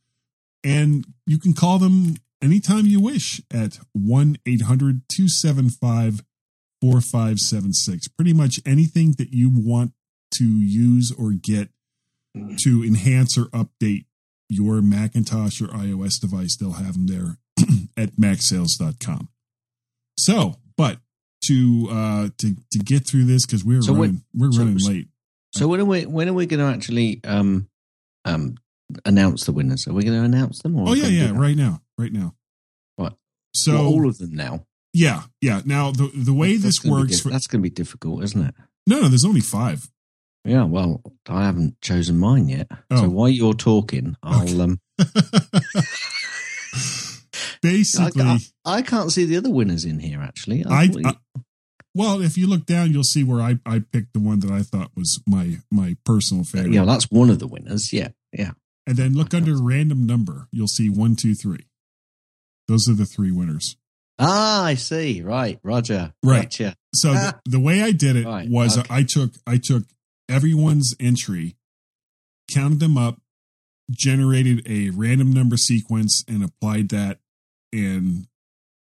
And 0.65 1.07
you 1.27 1.39
can 1.39 1.53
call 1.53 1.79
them 1.79 2.17
anytime 2.43 2.87
you 2.87 3.01
wish 3.01 3.41
at 3.53 3.79
1 3.93 4.39
800 4.47 5.03
275 5.09 6.25
4576. 6.81 8.09
Pretty 8.09 8.33
much 8.33 8.61
anything 8.67 9.15
that 9.19 9.33
you 9.33 9.51
want 9.53 9.93
to 10.39 10.45
use 10.45 11.13
or 11.17 11.33
get 11.33 11.69
to 12.65 12.83
enhance 12.85 13.39
or 13.39 13.45
update 13.47 14.07
your 14.49 14.83
Macintosh 14.83 15.61
or 15.63 15.67
iOS 15.69 16.21
device, 16.21 16.57
they'll 16.57 16.73
have 16.73 16.95
them 16.95 17.07
there 17.07 17.39
at 17.97 18.17
macsales.com. 18.17 19.29
So, 20.19 20.57
but 20.77 20.99
to 21.47 21.89
uh 21.91 22.29
to 22.39 22.55
to 22.73 22.79
get 22.79 23.07
through 23.07 23.25
this 23.25 23.45
because 23.45 23.65
we're 23.65 23.83
So 23.83 23.95
running 23.95 24.25
we're 24.35 24.53
so- 24.53 24.59
running 24.61 24.79
late. 24.79 25.09
So 25.55 25.69
when 25.69 25.81
are 25.81 25.85
we 25.85 26.05
when 26.07 26.29
are 26.29 26.33
we 26.33 26.47
going 26.47 26.61
to 26.61 26.67
actually 26.67 27.21
um 27.25 27.69
um 28.25 28.57
announce 29.05 29.45
the 29.45 29.53
winners? 29.53 29.87
Are 29.87 29.93
we 29.93 30.03
going 30.05 30.19
to 30.19 30.25
announce 30.25 30.61
them? 30.63 30.77
Or 30.77 30.89
Oh 30.91 30.93
yeah, 30.95 31.07
yeah, 31.07 31.31
right 31.33 31.57
now, 31.57 31.81
right 31.99 32.13
now. 32.13 32.35
Right. 32.99 33.13
So 33.55 33.73
Well, 33.75 33.87
all 33.87 34.09
of 34.09 34.19
them 34.19 34.35
now. 34.35 34.67
yeah, 34.93 35.23
yeah. 35.41 35.61
Now 35.65 35.91
the 35.93 36.11
the 36.15 36.33
way 36.35 36.53
That's 36.57 36.63
this 36.65 36.79
be 36.81 36.91
works 36.91 37.13
diff- 37.13 37.23
for 37.23 37.31
that's 37.31 37.47
going 37.47 37.61
to 37.63 37.69
be 37.69 37.75
difficult, 37.75 38.25
isn't 38.25 38.43
it? 38.49 38.55
no, 38.87 39.01
no. 39.01 39.09
There's 39.09 39.25
only 39.25 39.41
five. 39.41 39.89
Yeah. 40.45 40.65
Well, 40.65 41.03
I 41.29 41.45
haven't 41.45 41.81
chosen 41.81 42.19
mine 42.19 42.49
yet. 42.49 42.69
Oh. 42.91 43.03
So 43.03 43.09
while 43.09 43.29
you're 43.29 43.55
talking, 43.55 44.17
I'll 44.23 44.63
um. 44.63 44.81
Basically, 47.63 48.23
I, 48.23 48.39
I 48.65 48.83
can't 48.83 49.11
see 49.11 49.25
the 49.25 49.39
other 49.39 49.51
winners 49.51 49.85
in 49.87 49.99
here. 49.99 50.21
Actually, 50.21 50.67
I, 50.67 50.91
I 51.05 51.15
well, 51.95 52.21
if 52.21 52.37
you 52.37 52.47
look 52.47 52.67
down, 52.67 52.93
you'll 52.93 53.05
see 53.05 53.25
where 53.25 53.41
I 53.41 53.59
I 53.65 53.79
picked 53.79 54.13
the 54.13 54.21
one 54.21 54.41
that 54.41 54.51
I 54.51 54.63
thought 54.63 54.91
was 54.95 55.23
my 55.27 55.59
my 55.71 55.97
personal 56.05 56.45
favorite. 56.45 56.75
yeah, 56.75 56.85
that's 56.85 57.11
one 57.11 57.31
of 57.31 57.39
the 57.39 57.47
winners. 57.47 57.91
Yeah, 57.93 58.09
yeah. 58.33 58.53
and 58.87 58.97
then 58.97 59.15
look 59.15 59.33
under 59.33 59.57
random 59.57 60.05
number. 60.07 60.49
You'll 60.53 60.69
see 60.69 60.91
one, 60.91 61.17
two, 61.17 61.35
three. 61.35 61.67
Those 62.69 62.87
are 62.89 62.95
the 62.95 63.07
three 63.07 63.31
winners. 63.31 63.77
Ah, 64.19 64.65
I 64.65 64.75
see. 64.75 65.23
Right, 65.23 65.59
Roger. 65.63 66.13
Right. 66.23 66.43
Gotcha. 66.43 66.77
So 66.95 67.13
the, 67.13 67.41
the 67.47 67.61
way 67.61 67.83
I 67.83 67.91
did 67.93 68.17
it 68.17 68.27
Right, 68.27 68.49
was 68.49 68.79
okay. 68.79 68.95
I 68.95 69.03
took 69.03 69.33
I 69.47 69.59
took 69.63 69.85
everyone's 70.35 70.95
entry, 70.99 71.57
counted 72.53 72.81
them 72.81 72.99
up, 72.99 73.21
generated 73.91 74.67
a 74.69 74.91
random 74.91 75.33
number 75.33 75.57
sequence, 75.57 76.25
and 76.27 76.43
applied 76.43 76.89
that. 76.89 77.19
And 77.73 78.27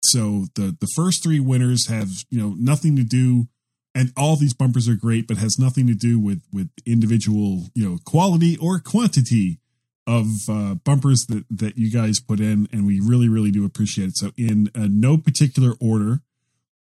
so 0.02 0.46
the 0.54 0.76
the 0.80 0.88
first 0.94 1.22
three 1.22 1.40
winners 1.40 1.88
have 1.88 2.24
you 2.30 2.40
know 2.40 2.54
nothing 2.58 2.96
to 2.96 3.02
do, 3.02 3.48
and 3.94 4.12
all 4.16 4.36
these 4.36 4.54
bumpers 4.54 4.88
are 4.88 4.94
great, 4.94 5.26
but 5.26 5.38
has 5.38 5.58
nothing 5.58 5.86
to 5.88 5.94
do 5.94 6.18
with 6.18 6.42
with 6.52 6.70
individual 6.86 7.64
you 7.74 7.88
know 7.88 7.98
quality 8.04 8.56
or 8.56 8.78
quantity 8.78 9.58
of 10.06 10.26
uh, 10.48 10.74
bumpers 10.74 11.26
that 11.28 11.44
that 11.50 11.76
you 11.76 11.90
guys 11.90 12.20
put 12.20 12.40
in, 12.40 12.68
and 12.72 12.86
we 12.86 13.00
really 13.00 13.28
really 13.28 13.50
do 13.50 13.64
appreciate 13.64 14.08
it. 14.08 14.16
So 14.16 14.30
in 14.36 14.70
uh, 14.74 14.86
no 14.88 15.18
particular 15.18 15.74
order. 15.80 16.20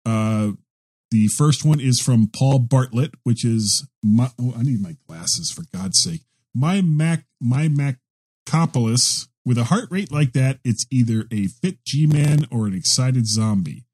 Uh, 0.05 0.53
the 1.11 1.27
first 1.27 1.65
one 1.65 1.79
is 1.79 1.99
from 1.99 2.27
Paul 2.27 2.59
Bartlett, 2.59 3.15
which 3.23 3.43
is 3.43 3.87
my. 4.03 4.29
Oh, 4.39 4.53
I 4.55 4.63
need 4.63 4.81
my 4.81 4.95
glasses 5.07 5.51
for 5.51 5.63
God's 5.75 6.01
sake. 6.01 6.21
My 6.53 6.81
Mac, 6.81 7.25
my 7.41 7.67
Macopolis. 7.67 9.27
With 9.45 9.57
a 9.57 9.65
heart 9.65 9.87
rate 9.89 10.11
like 10.11 10.33
that, 10.33 10.59
it's 10.63 10.85
either 10.91 11.25
a 11.31 11.47
fit 11.47 11.83
G-man 11.83 12.45
or 12.51 12.67
an 12.67 12.75
excited 12.75 13.25
zombie. 13.25 13.85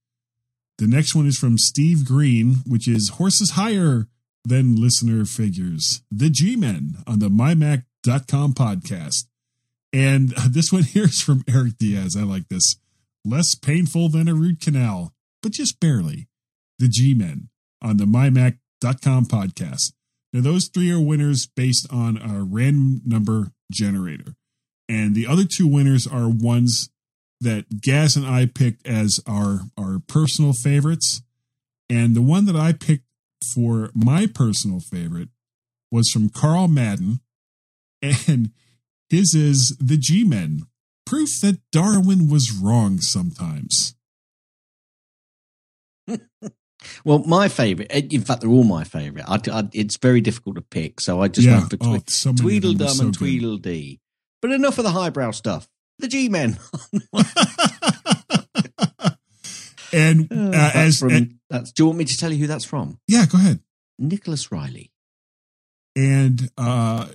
The 0.79 0.87
next 0.87 1.15
one 1.15 1.27
is 1.27 1.37
from 1.37 1.57
Steve 1.57 2.05
Green, 2.05 2.55
which 2.67 2.87
is 2.87 3.09
horses 3.09 3.51
higher 3.51 4.07
than 4.43 4.75
listener 4.75 5.23
figures. 5.23 6.01
The 6.11 6.29
G-men 6.29 6.97
on 7.07 7.19
the 7.19 7.29
mymac.com 7.29 8.53
podcast. 8.53 9.27
And 9.93 10.29
this 10.49 10.73
one 10.73 10.83
here 10.83 11.05
is 11.05 11.21
from 11.21 11.45
Eric 11.47 11.77
Diaz. 11.77 12.17
I 12.19 12.23
like 12.23 12.49
this. 12.49 12.75
Less 13.23 13.55
painful 13.55 14.09
than 14.09 14.27
a 14.27 14.35
root 14.35 14.59
canal, 14.59 15.13
but 15.41 15.53
just 15.53 15.79
barely 15.79 16.27
the 16.79 16.87
G 16.87 17.13
Men 17.13 17.49
on 17.81 17.97
the 17.97 18.05
mymac.com 18.05 19.25
podcast. 19.25 19.93
Now, 20.33 20.41
those 20.41 20.67
three 20.67 20.91
are 20.91 20.99
winners 20.99 21.47
based 21.47 21.87
on 21.91 22.17
a 22.17 22.43
random 22.43 23.01
number 23.05 23.51
generator. 23.71 24.35
And 24.89 25.15
the 25.15 25.27
other 25.27 25.45
two 25.45 25.67
winners 25.67 26.05
are 26.05 26.29
ones 26.29 26.89
that 27.41 27.81
Gaz 27.81 28.15
and 28.15 28.25
I 28.25 28.45
picked 28.45 28.85
as 28.85 29.19
our, 29.27 29.61
our 29.77 29.99
personal 30.07 30.53
favorites. 30.53 31.21
And 31.89 32.15
the 32.15 32.21
one 32.21 32.45
that 32.45 32.55
I 32.55 32.73
picked 32.73 33.05
for 33.53 33.91
my 33.93 34.27
personal 34.27 34.79
favorite 34.79 35.29
was 35.91 36.09
from 36.09 36.29
Carl 36.29 36.67
Madden. 36.67 37.21
And 38.01 38.51
his 39.09 39.33
is 39.33 39.75
the 39.79 39.97
G 39.97 40.23
Men 40.23 40.67
proof 41.05 41.29
that 41.41 41.59
Darwin 41.71 42.29
was 42.29 42.51
wrong 42.51 42.99
sometimes. 42.99 43.94
Well, 47.03 47.19
my 47.19 47.47
favorite, 47.47 47.91
in 47.91 48.21
fact, 48.21 48.41
they're 48.41 48.49
all 48.49 48.63
my 48.63 48.83
favorite. 48.83 49.25
I, 49.27 49.39
I, 49.51 49.63
it's 49.73 49.97
very 49.97 50.21
difficult 50.21 50.55
to 50.55 50.61
pick, 50.61 50.99
so 51.01 51.21
I 51.21 51.27
just 51.27 51.47
Yeah. 51.47 51.57
went 51.59 51.69
for 51.71 51.77
Oh, 51.81 51.99
so 52.07 52.29
of 52.31 52.37
them 52.37 52.45
are 52.45 52.49
Tweedledum 52.49 52.87
so 52.89 53.03
and 53.05 53.13
good. 53.13 53.17
Tweedledee. 53.19 53.99
But 54.41 54.51
enough 54.51 54.77
of 54.77 54.83
the 54.83 54.91
highbrow 54.91 55.31
stuff. 55.31 55.67
The 55.99 56.07
G 56.07 56.27
Men. 56.29 56.57
and 59.93 60.27
uh, 60.31 60.71
as 60.73 60.99
from, 60.99 61.09
and- 61.11 61.35
that's, 61.49 61.71
do 61.71 61.83
you 61.83 61.87
want 61.87 61.99
me 61.99 62.05
to 62.05 62.17
tell 62.17 62.31
you 62.31 62.39
who 62.39 62.47
that's 62.47 62.65
from? 62.65 62.99
yeah, 63.07 63.25
go 63.25 63.37
ahead. 63.37 63.59
Nicholas 63.97 64.51
Riley. 64.51 64.91
And 65.95 66.49
uh, 66.57 67.07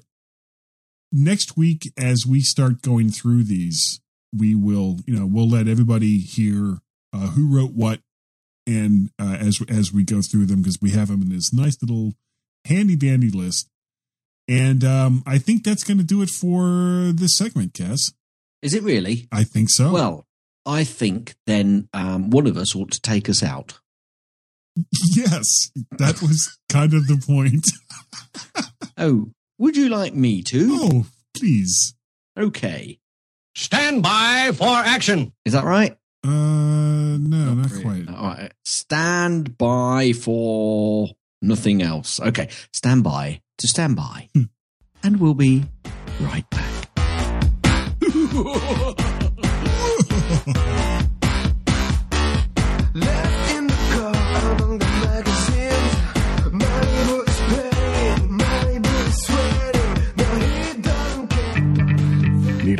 next 1.12 1.56
week, 1.56 1.92
as 1.98 2.24
we 2.26 2.40
start 2.40 2.80
going 2.80 3.10
through 3.10 3.44
these, 3.44 4.00
we 4.34 4.54
will, 4.54 4.98
you 5.06 5.14
know, 5.18 5.26
we'll 5.26 5.48
let 5.48 5.68
everybody 5.68 6.18
hear 6.18 6.78
uh, 7.12 7.26
who 7.32 7.54
wrote 7.54 7.72
what, 7.72 8.00
and 8.66 9.10
uh, 9.18 9.36
as 9.40 9.60
as 9.68 9.92
we 9.92 10.04
go 10.04 10.20
through 10.22 10.46
them 10.46 10.62
because 10.62 10.80
we 10.80 10.90
have 10.90 11.08
them 11.08 11.22
in 11.22 11.28
this 11.30 11.52
nice 11.52 11.76
little 11.82 12.12
handy 12.66 12.96
dandy 12.96 13.30
list. 13.30 13.68
And 14.48 14.84
um, 14.84 15.22
I 15.26 15.38
think 15.38 15.62
that's 15.62 15.84
going 15.84 15.98
to 15.98 16.04
do 16.04 16.22
it 16.22 16.30
for 16.30 17.12
this 17.14 17.36
segment, 17.36 17.74
Cass. 17.74 18.12
Is 18.62 18.74
it 18.74 18.82
really? 18.82 19.28
I 19.30 19.44
think 19.44 19.70
so. 19.70 19.92
Well, 19.92 20.26
I 20.66 20.84
think 20.84 21.34
then 21.46 21.88
um, 21.92 22.30
one 22.30 22.46
of 22.46 22.56
us 22.56 22.74
ought 22.74 22.90
to 22.90 23.00
take 23.00 23.28
us 23.28 23.42
out. 23.42 23.78
yes, 25.14 25.70
that 25.98 26.20
was 26.20 26.58
kind 26.68 26.94
of 26.94 27.06
the 27.06 27.22
point. 27.24 27.68
Oh, 29.02 29.30
would 29.58 29.78
you 29.78 29.88
like 29.88 30.14
me 30.14 30.42
to? 30.42 30.68
Oh, 30.72 31.06
please. 31.34 31.94
Okay. 32.38 32.98
Stand 33.56 34.02
by 34.02 34.50
for 34.54 34.68
action. 34.68 35.32
Is 35.46 35.54
that 35.54 35.64
right? 35.64 35.96
Uh, 36.22 37.16
no, 37.18 37.54
not, 37.54 37.70
really. 37.70 37.82
quite. 37.82 38.08
All 38.14 38.26
right. 38.28 38.52
Stand 38.64 39.56
by 39.56 40.12
for 40.12 41.08
nothing 41.40 41.82
else. 41.82 42.20
Okay. 42.20 42.48
Stand 42.72 43.04
by 43.04 43.40
to 43.58 43.68
stand 43.68 43.96
by. 43.96 44.28
Hmm. 44.34 44.42
and 45.02 45.20
we'll 45.20 45.34
be 45.34 45.64
right 46.20 46.48
back. 46.50 46.88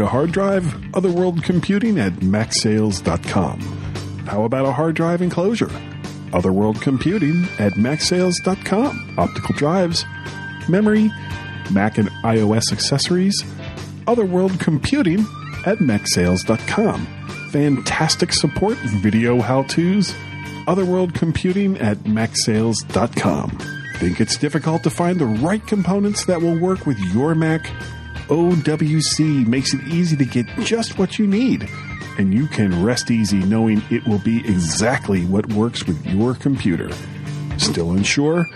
Need 0.01 0.07
a 0.07 0.09
hard 0.09 0.33
drive? 0.33 0.95
Otherworld 0.95 1.45
Computing 1.45 1.99
at 1.99 2.15
MacSales.com. 2.21 3.61
How 4.27 4.45
about 4.45 4.65
a 4.65 4.73
hard 4.73 4.97
drive 4.97 5.21
enclosure? 5.21 5.71
Otherworld 6.33 6.81
Computing 6.81 7.45
at 7.59 7.75
MacSales.com. 7.75 9.15
Optical 9.19 9.55
drives, 9.57 10.07
memory, 10.71 11.11
Mac 11.71 11.99
and 11.99 12.09
iOS 12.25 12.73
accessories. 12.73 13.45
Otherworld 14.07 14.59
Computing 14.59 15.21
at 15.67 15.81
MacSales.com. 15.81 17.07
Fantastic 17.51 18.33
support, 18.33 18.79
video 18.79 19.43
how 19.43 19.65
to's. 19.65 20.15
Otherworld 20.67 21.13
Computing 21.13 21.77
at 21.77 21.99
MacSales.com. 22.05 23.51
Think 23.97 24.19
it's 24.19 24.39
difficult 24.39 24.83
to 24.85 24.89
find 24.89 25.19
the 25.19 25.27
right 25.27 25.67
components 25.67 26.25
that 26.25 26.41
will 26.41 26.59
work 26.59 26.87
with 26.87 26.99
your 27.13 27.35
Mac? 27.35 27.71
OWC 28.31 29.45
makes 29.49 29.75
it 29.75 29.81
easy 29.88 30.16
to 30.16 30.25
get 30.25 30.47
just 30.61 30.99
what 30.99 31.19
you 31.19 31.27
need, 31.27 31.69
and 32.16 32.33
you 32.33 32.47
can 32.47 32.85
rest 32.85 33.11
easy 33.11 33.38
knowing 33.38 33.83
it 33.90 34.07
will 34.07 34.21
be 34.21 34.38
exactly 34.38 35.25
what 35.25 35.53
works 35.53 35.85
with 35.85 36.07
your 36.07 36.35
computer. 36.35 36.90
Still 37.59 37.90
unsure? 37.90 38.47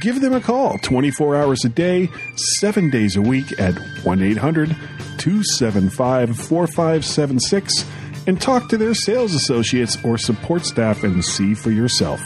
Give 0.00 0.20
them 0.20 0.34
a 0.34 0.40
call 0.40 0.78
24 0.78 1.34
hours 1.34 1.64
a 1.64 1.68
day, 1.68 2.08
7 2.60 2.90
days 2.90 3.16
a 3.16 3.20
week 3.20 3.58
at 3.58 3.74
1 4.04 4.22
800 4.22 4.68
275 5.18 6.36
4576 6.36 7.84
and 8.28 8.40
talk 8.40 8.68
to 8.68 8.76
their 8.76 8.94
sales 8.94 9.34
associates 9.34 9.98
or 10.04 10.16
support 10.16 10.64
staff 10.64 11.02
and 11.02 11.24
see 11.24 11.54
for 11.54 11.72
yourself. 11.72 12.20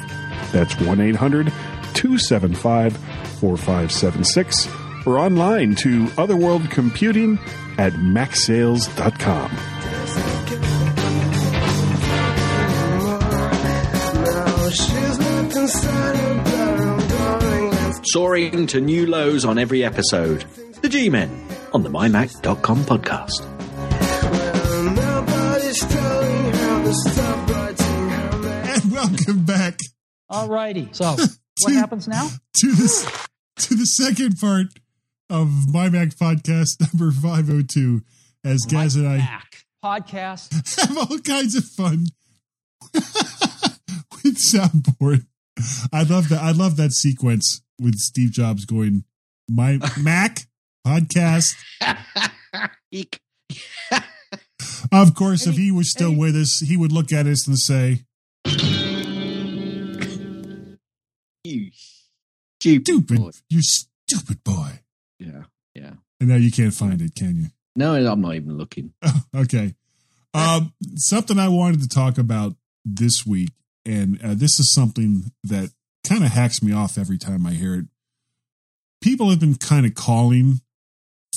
That's 0.52 0.78
1 0.78 1.00
800 1.00 1.46
275 1.94 2.96
4576 3.40 4.81
or 5.06 5.18
online 5.18 5.74
to 5.76 6.08
Otherworld 6.18 6.70
Computing 6.70 7.38
at 7.78 7.92
MacSales.com. 7.94 9.50
Now 13.32 14.68
she's 14.70 15.18
locked 15.18 15.56
inside 15.56 16.16
her 16.16 16.44
bedroom, 16.44 17.08
darling. 17.08 17.70
Let's 17.70 18.00
Soaring 18.12 18.66
to 18.68 18.80
new 18.80 19.06
lows 19.06 19.44
on 19.44 19.58
every 19.58 19.84
episode. 19.84 20.44
The 20.82 20.88
G 20.88 21.08
Men 21.08 21.30
on 21.72 21.82
the 21.82 21.88
mymac.com 21.90 22.84
podcast. 22.84 23.40
well, 24.30 24.82
nobody's 24.92 25.78
telling 25.80 26.52
her 26.52 26.84
to 26.84 26.94
stop 26.94 27.50
writing 27.50 28.08
her 28.10 28.38
mail. 28.38 28.74
And 28.74 28.92
welcome 28.92 29.44
back 29.44 29.78
Alrighty. 30.30 30.94
So 30.94 31.04
what 31.62 31.72
happens 31.74 32.08
now? 32.08 32.28
to 32.56 32.72
this 32.72 33.04
to 33.58 33.74
the 33.74 33.84
second 33.86 34.38
part 34.40 34.66
of 35.30 35.72
my 35.72 35.88
Mac 35.88 36.10
podcast 36.10 36.80
number 36.92 37.10
502 37.12 38.02
as 38.44 38.62
Gaz 38.68 38.96
and 38.96 39.06
I 39.08 39.18
Back. 39.18 39.64
Podcast. 39.84 40.80
have 40.88 40.96
all 40.98 41.18
kinds 41.18 41.54
of 41.56 41.64
fun 41.64 42.06
with 42.92 44.36
soundboard. 44.38 45.26
I 45.92 46.02
love 46.04 46.28
that. 46.28 46.40
I 46.42 46.52
love 46.52 46.76
that 46.76 46.92
sequence 46.92 47.62
with 47.80 47.96
Steve 47.98 48.30
Jobs 48.32 48.64
going, 48.64 49.04
"My 49.48 49.78
Mac 50.00 50.46
podcast." 50.86 51.54
Of 54.92 55.14
course, 55.14 55.46
if 55.46 55.56
he 55.56 55.70
was 55.72 55.90
still 55.90 56.14
with 56.14 56.36
us, 56.36 56.60
he 56.60 56.76
would 56.76 56.92
look 56.92 57.12
at 57.12 57.26
us 57.26 57.46
and 57.46 57.58
say, 57.58 58.04
You 61.44 61.70
stupid. 62.60 62.84
"Stupid, 62.86 63.18
boy. 63.18 63.30
you 63.50 63.62
stupid 63.62 64.44
boy." 64.44 64.80
Yeah, 65.22 65.42
yeah. 65.74 65.92
And 66.20 66.28
now 66.28 66.36
you 66.36 66.50
can't 66.50 66.74
find 66.74 67.00
it, 67.00 67.14
can 67.14 67.36
you? 67.36 67.46
No, 67.74 67.94
I'm 67.94 68.20
not 68.20 68.34
even 68.34 68.58
looking. 68.58 68.92
okay. 69.36 69.74
Um, 70.34 70.72
something 70.96 71.38
I 71.38 71.48
wanted 71.48 71.80
to 71.82 71.88
talk 71.88 72.18
about 72.18 72.54
this 72.84 73.26
week, 73.26 73.50
and 73.84 74.20
uh, 74.22 74.34
this 74.34 74.58
is 74.58 74.72
something 74.72 75.32
that 75.44 75.70
kind 76.06 76.24
of 76.24 76.32
hacks 76.32 76.62
me 76.62 76.72
off 76.72 76.98
every 76.98 77.18
time 77.18 77.46
I 77.46 77.52
hear 77.52 77.74
it. 77.74 77.86
People 79.02 79.30
have 79.30 79.40
been 79.40 79.56
kind 79.56 79.86
of 79.86 79.94
calling 79.94 80.60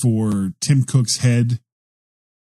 for 0.02 0.54
Tim 0.62 0.84
Cook's 0.84 1.17
head. 1.17 1.60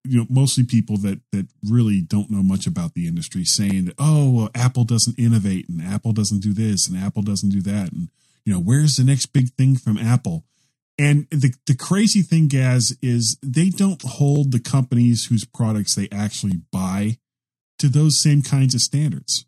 You 0.05 0.21
know, 0.21 0.27
mostly 0.31 0.65
people 0.65 0.97
that 0.99 1.21
that 1.33 1.49
really 1.69 2.01
don't 2.01 2.31
know 2.31 2.43
much 2.43 2.67
about 2.67 2.95
the 2.95 3.07
industry, 3.07 3.45
saying 3.45 3.87
that 3.87 3.95
oh, 3.99 4.31
well, 4.31 4.51
Apple 4.55 4.85
doesn't 4.85 5.19
innovate, 5.19 5.69
and 5.69 5.83
Apple 5.83 6.13
doesn't 6.13 6.41
do 6.41 6.53
this, 6.53 6.89
and 6.89 6.97
Apple 6.97 7.23
doesn't 7.23 7.51
do 7.51 7.61
that, 7.63 7.93
and 7.93 8.09
you 8.45 8.55
know, 8.55 8.61
where's 8.61 8.97
the 8.97 9.05
next 9.05 9.27
big 9.27 9.51
thing 9.51 9.77
from 9.77 9.99
Apple? 9.99 10.45
And 10.99 11.29
the 11.31 11.55
the 11.67 11.77
crazy 11.77 12.23
thing, 12.23 12.49
Gaz, 12.49 12.97
is 13.01 13.39
they 13.43 13.69
don't 13.71 14.03
hold 14.03 14.51
the 14.53 14.59
companies 14.61 15.27
whose 15.27 15.45
products 15.45 15.95
they 15.95 16.09
actually 16.11 16.61
buy 16.73 17.19
to 17.79 17.89
those 17.89 18.21
same 18.21 18.43
kinds 18.43 18.75
of 18.75 18.81
standards. 18.81 19.47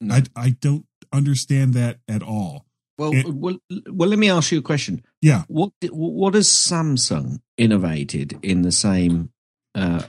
No. 0.00 0.16
I 0.16 0.22
I 0.34 0.50
don't 0.60 0.86
understand 1.12 1.74
that 1.74 1.98
at 2.08 2.22
all. 2.22 2.66
Well, 2.98 3.12
It- 3.14 3.26
well, 3.32 3.58
well, 3.90 4.08
let 4.08 4.18
me 4.18 4.28
ask 4.28 4.50
you 4.52 4.58
a 4.58 4.62
question. 4.62 5.02
Yeah, 5.20 5.44
What 5.48 5.70
what 5.90 6.34
has 6.34 6.48
Samsung 6.48 7.40
innovated 7.56 8.38
in 8.42 8.62
the 8.62 8.72
same 8.72 9.30
uh, 9.76 10.02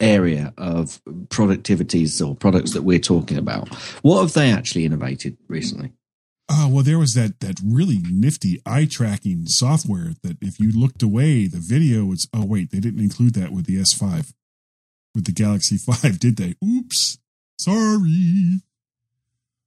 area 0.00 0.52
of 0.56 1.00
productivities 1.28 2.26
or 2.26 2.34
products 2.34 2.72
that 2.72 2.82
we're 2.82 2.98
talking 2.98 3.36
about? 3.36 3.68
What 4.02 4.22
have 4.22 4.32
they 4.32 4.50
actually 4.50 4.84
innovated 4.86 5.36
recently? 5.48 5.92
Oh 6.48 6.68
well, 6.68 6.84
there 6.84 6.98
was 6.98 7.14
that 7.14 7.40
that 7.40 7.58
really 7.64 8.00
nifty 8.04 8.60
eye 8.66 8.86
tracking 8.90 9.46
software 9.46 10.12
that 10.22 10.36
if 10.40 10.60
you 10.60 10.70
looked 10.72 11.02
away, 11.02 11.46
the 11.46 11.58
video 11.60 12.04
was. 12.04 12.28
Oh 12.34 12.44
wait, 12.44 12.70
they 12.70 12.80
didn't 12.80 13.00
include 13.00 13.34
that 13.34 13.50
with 13.50 13.66
the 13.66 13.80
S 13.80 13.94
five, 13.94 14.34
with 15.14 15.24
the 15.24 15.32
Galaxy 15.32 15.76
Five, 15.86 16.18
did 16.18 16.36
they? 16.36 16.54
Oops, 16.64 17.18
sorry. 17.58 18.60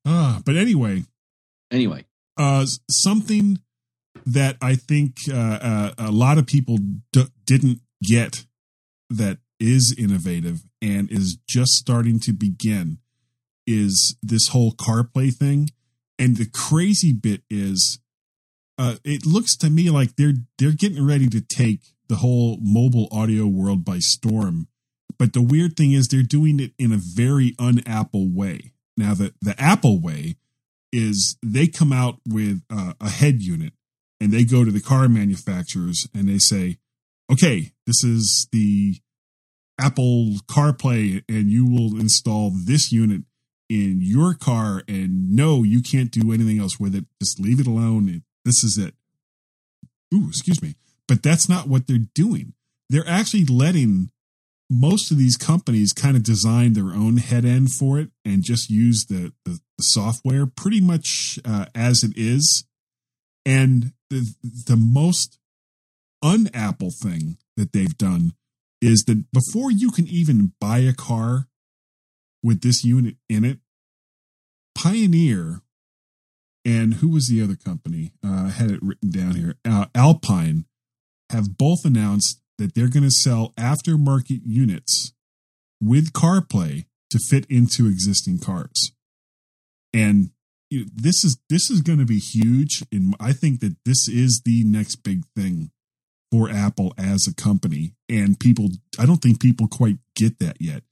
Ah, 0.06 0.42
but 0.46 0.56
anyway, 0.56 1.04
Anyway, 1.72 2.06
uh, 2.38 2.66
something 2.90 3.60
that 4.26 4.56
I 4.62 4.76
think 4.76 5.18
uh, 5.30 5.36
uh, 5.62 5.92
a 5.98 6.12
lot 6.12 6.38
of 6.38 6.46
people 6.48 6.78
d- 7.12 7.26
didn't 7.46 7.82
get 8.02 8.46
that 9.10 9.40
is 9.60 9.94
innovative 9.98 10.64
and 10.82 11.12
is 11.12 11.38
just 11.48 11.72
starting 11.74 12.20
to 12.22 12.32
begin 12.32 13.00
is 13.66 14.16
this 14.22 14.50
whole 14.50 14.72
CarPlay 14.72 15.34
thing. 15.34 15.70
And 16.20 16.38
the 16.38 16.50
crazy 16.52 17.14
bit 17.14 17.44
is, 17.50 18.00
uh, 18.78 18.96
it 19.04 19.26
looks 19.26 19.56
to 19.58 19.70
me 19.70 19.90
like 19.90 20.16
they're 20.16 20.34
they're 20.58 20.72
getting 20.72 21.06
ready 21.06 21.28
to 21.28 21.42
take 21.42 21.82
the 22.10 22.18
whole 22.18 22.58
mobile 22.62 23.08
audio 23.12 23.46
world 23.46 23.84
by 23.86 24.00
storm. 24.00 24.68
But 25.20 25.34
the 25.34 25.42
weird 25.42 25.76
thing 25.76 25.94
is, 25.94 26.08
they're 26.08 26.24
doing 26.24 26.60
it 26.60 26.74
in 26.78 26.92
a 26.92 26.98
very 26.98 27.56
un-Apple 27.60 28.30
way. 28.30 28.74
Now, 28.96 29.14
the 29.14 29.34
the 29.42 29.60
Apple 29.60 30.00
way 30.00 30.38
is 30.92 31.38
they 31.44 31.68
come 31.68 31.92
out 31.92 32.20
with 32.28 32.62
uh, 32.70 32.94
a 33.02 33.10
head 33.10 33.42
unit 33.42 33.74
and 34.20 34.32
they 34.32 34.44
go 34.44 34.64
to 34.64 34.72
the 34.72 34.82
car 34.82 35.08
manufacturers 35.10 36.08
and 36.14 36.28
they 36.30 36.38
say, 36.38 36.78
okay, 37.32 37.74
this 37.86 38.04
is 38.04 38.48
the 38.52 38.96
Apple 39.80 40.36
CarPlay, 40.48 41.24
and 41.30 41.52
you 41.52 41.66
will 41.66 42.00
install 42.00 42.52
this 42.52 42.92
unit 42.92 43.22
in 43.70 44.00
your 44.02 44.34
car. 44.34 44.84
And 44.88 45.32
no, 45.36 45.64
you 45.64 45.82
can't 45.82 46.12
do 46.12 46.32
anything 46.32 46.60
else 46.60 46.80
with 46.80 46.96
it. 46.96 47.06
Just 47.22 47.40
leave 47.40 47.60
it 47.60 47.68
alone. 47.68 48.24
This 48.46 48.64
is 48.64 48.78
it. 48.78 48.94
Ooh, 50.14 50.28
excuse 50.30 50.62
me. 50.62 50.76
But 51.08 51.24
that's 51.24 51.50
not 51.50 51.68
what 51.68 51.88
they're 51.88 51.98
doing. 52.14 52.54
They're 52.90 53.08
actually 53.08 53.46
letting 53.46 54.12
most 54.70 55.12
of 55.12 55.18
these 55.18 55.38
companies 55.38 55.94
kind 55.94 56.18
of 56.18 56.24
design 56.24 56.74
their 56.74 56.94
own 56.94 57.18
head 57.18 57.46
end 57.46 57.72
for 57.72 58.00
it 58.00 58.10
and 58.26 58.44
just 58.44 58.70
use 58.70 59.06
the, 59.06 59.34
the, 59.46 59.60
the 59.78 59.84
software 59.84 60.46
pretty 60.46 60.82
much 60.82 61.40
uh, 61.46 61.66
as 61.74 62.04
it 62.04 62.12
is. 62.16 62.66
And 63.46 63.94
the, 64.10 64.34
the 64.44 64.76
most 64.76 65.40
un-Apple 66.22 66.92
thing 67.02 67.38
that 67.56 67.72
they've 67.72 67.98
done 67.98 68.34
is 68.82 69.06
that 69.08 69.32
before 69.32 69.72
you 69.72 69.92
can 69.92 70.08
even 70.08 70.54
buy 70.60 70.80
a 70.80 70.94
car 70.94 71.48
with 72.44 72.62
this 72.62 72.84
unit 72.84 73.16
in 73.30 73.44
it, 73.44 73.60
Pioneer 74.76 75.62
and 76.64 76.96
who 76.96 77.10
was 77.10 77.28
the 77.28 77.42
other 77.42 77.56
company? 77.56 78.12
Uh, 78.24 78.48
I 78.48 78.50
had 78.50 78.72
it 78.72 78.84
written 78.84 79.10
down 79.10 79.36
here. 79.36 79.56
Uh, 79.66 79.86
Alpine 79.96 80.66
have 81.30 81.58
both 81.58 81.86
announced 81.86 82.42
that 82.58 82.76
they're 82.76 82.90
going 82.90 83.04
to 83.04 83.12
sell 83.12 83.54
aftermarket 83.58 84.42
units 84.46 85.14
with 85.82 86.14
CarPlay 86.14 86.86
to 87.10 87.20
fit 87.20 87.46
into 87.50 87.88
existing 87.88 88.40
cars. 88.40 88.92
And 89.94 90.32
you 90.70 90.82
know, 90.82 90.86
this 90.94 91.24
is 91.24 91.38
this 91.50 91.70
is 91.70 91.82
going 91.82 92.00
to 92.00 92.06
be 92.06 92.20
huge 92.20 92.84
and 92.92 93.16
I 93.20 93.32
think 93.32 93.62
that 93.62 93.78
this 93.86 94.10
is 94.10 94.42
the 94.44 94.64
next 94.66 94.98
big 94.98 95.24
thing 95.36 95.72
for 96.30 96.50
Apple 96.50 96.94
as 96.98 97.26
a 97.26 97.34
company 97.34 97.94
and 98.10 98.38
people 98.38 98.70
I 99.00 99.06
don't 99.06 99.22
think 99.22 99.40
people 99.40 99.70
quite 99.70 99.98
get 100.16 100.40
that 100.40 100.58
yet. 100.60 100.84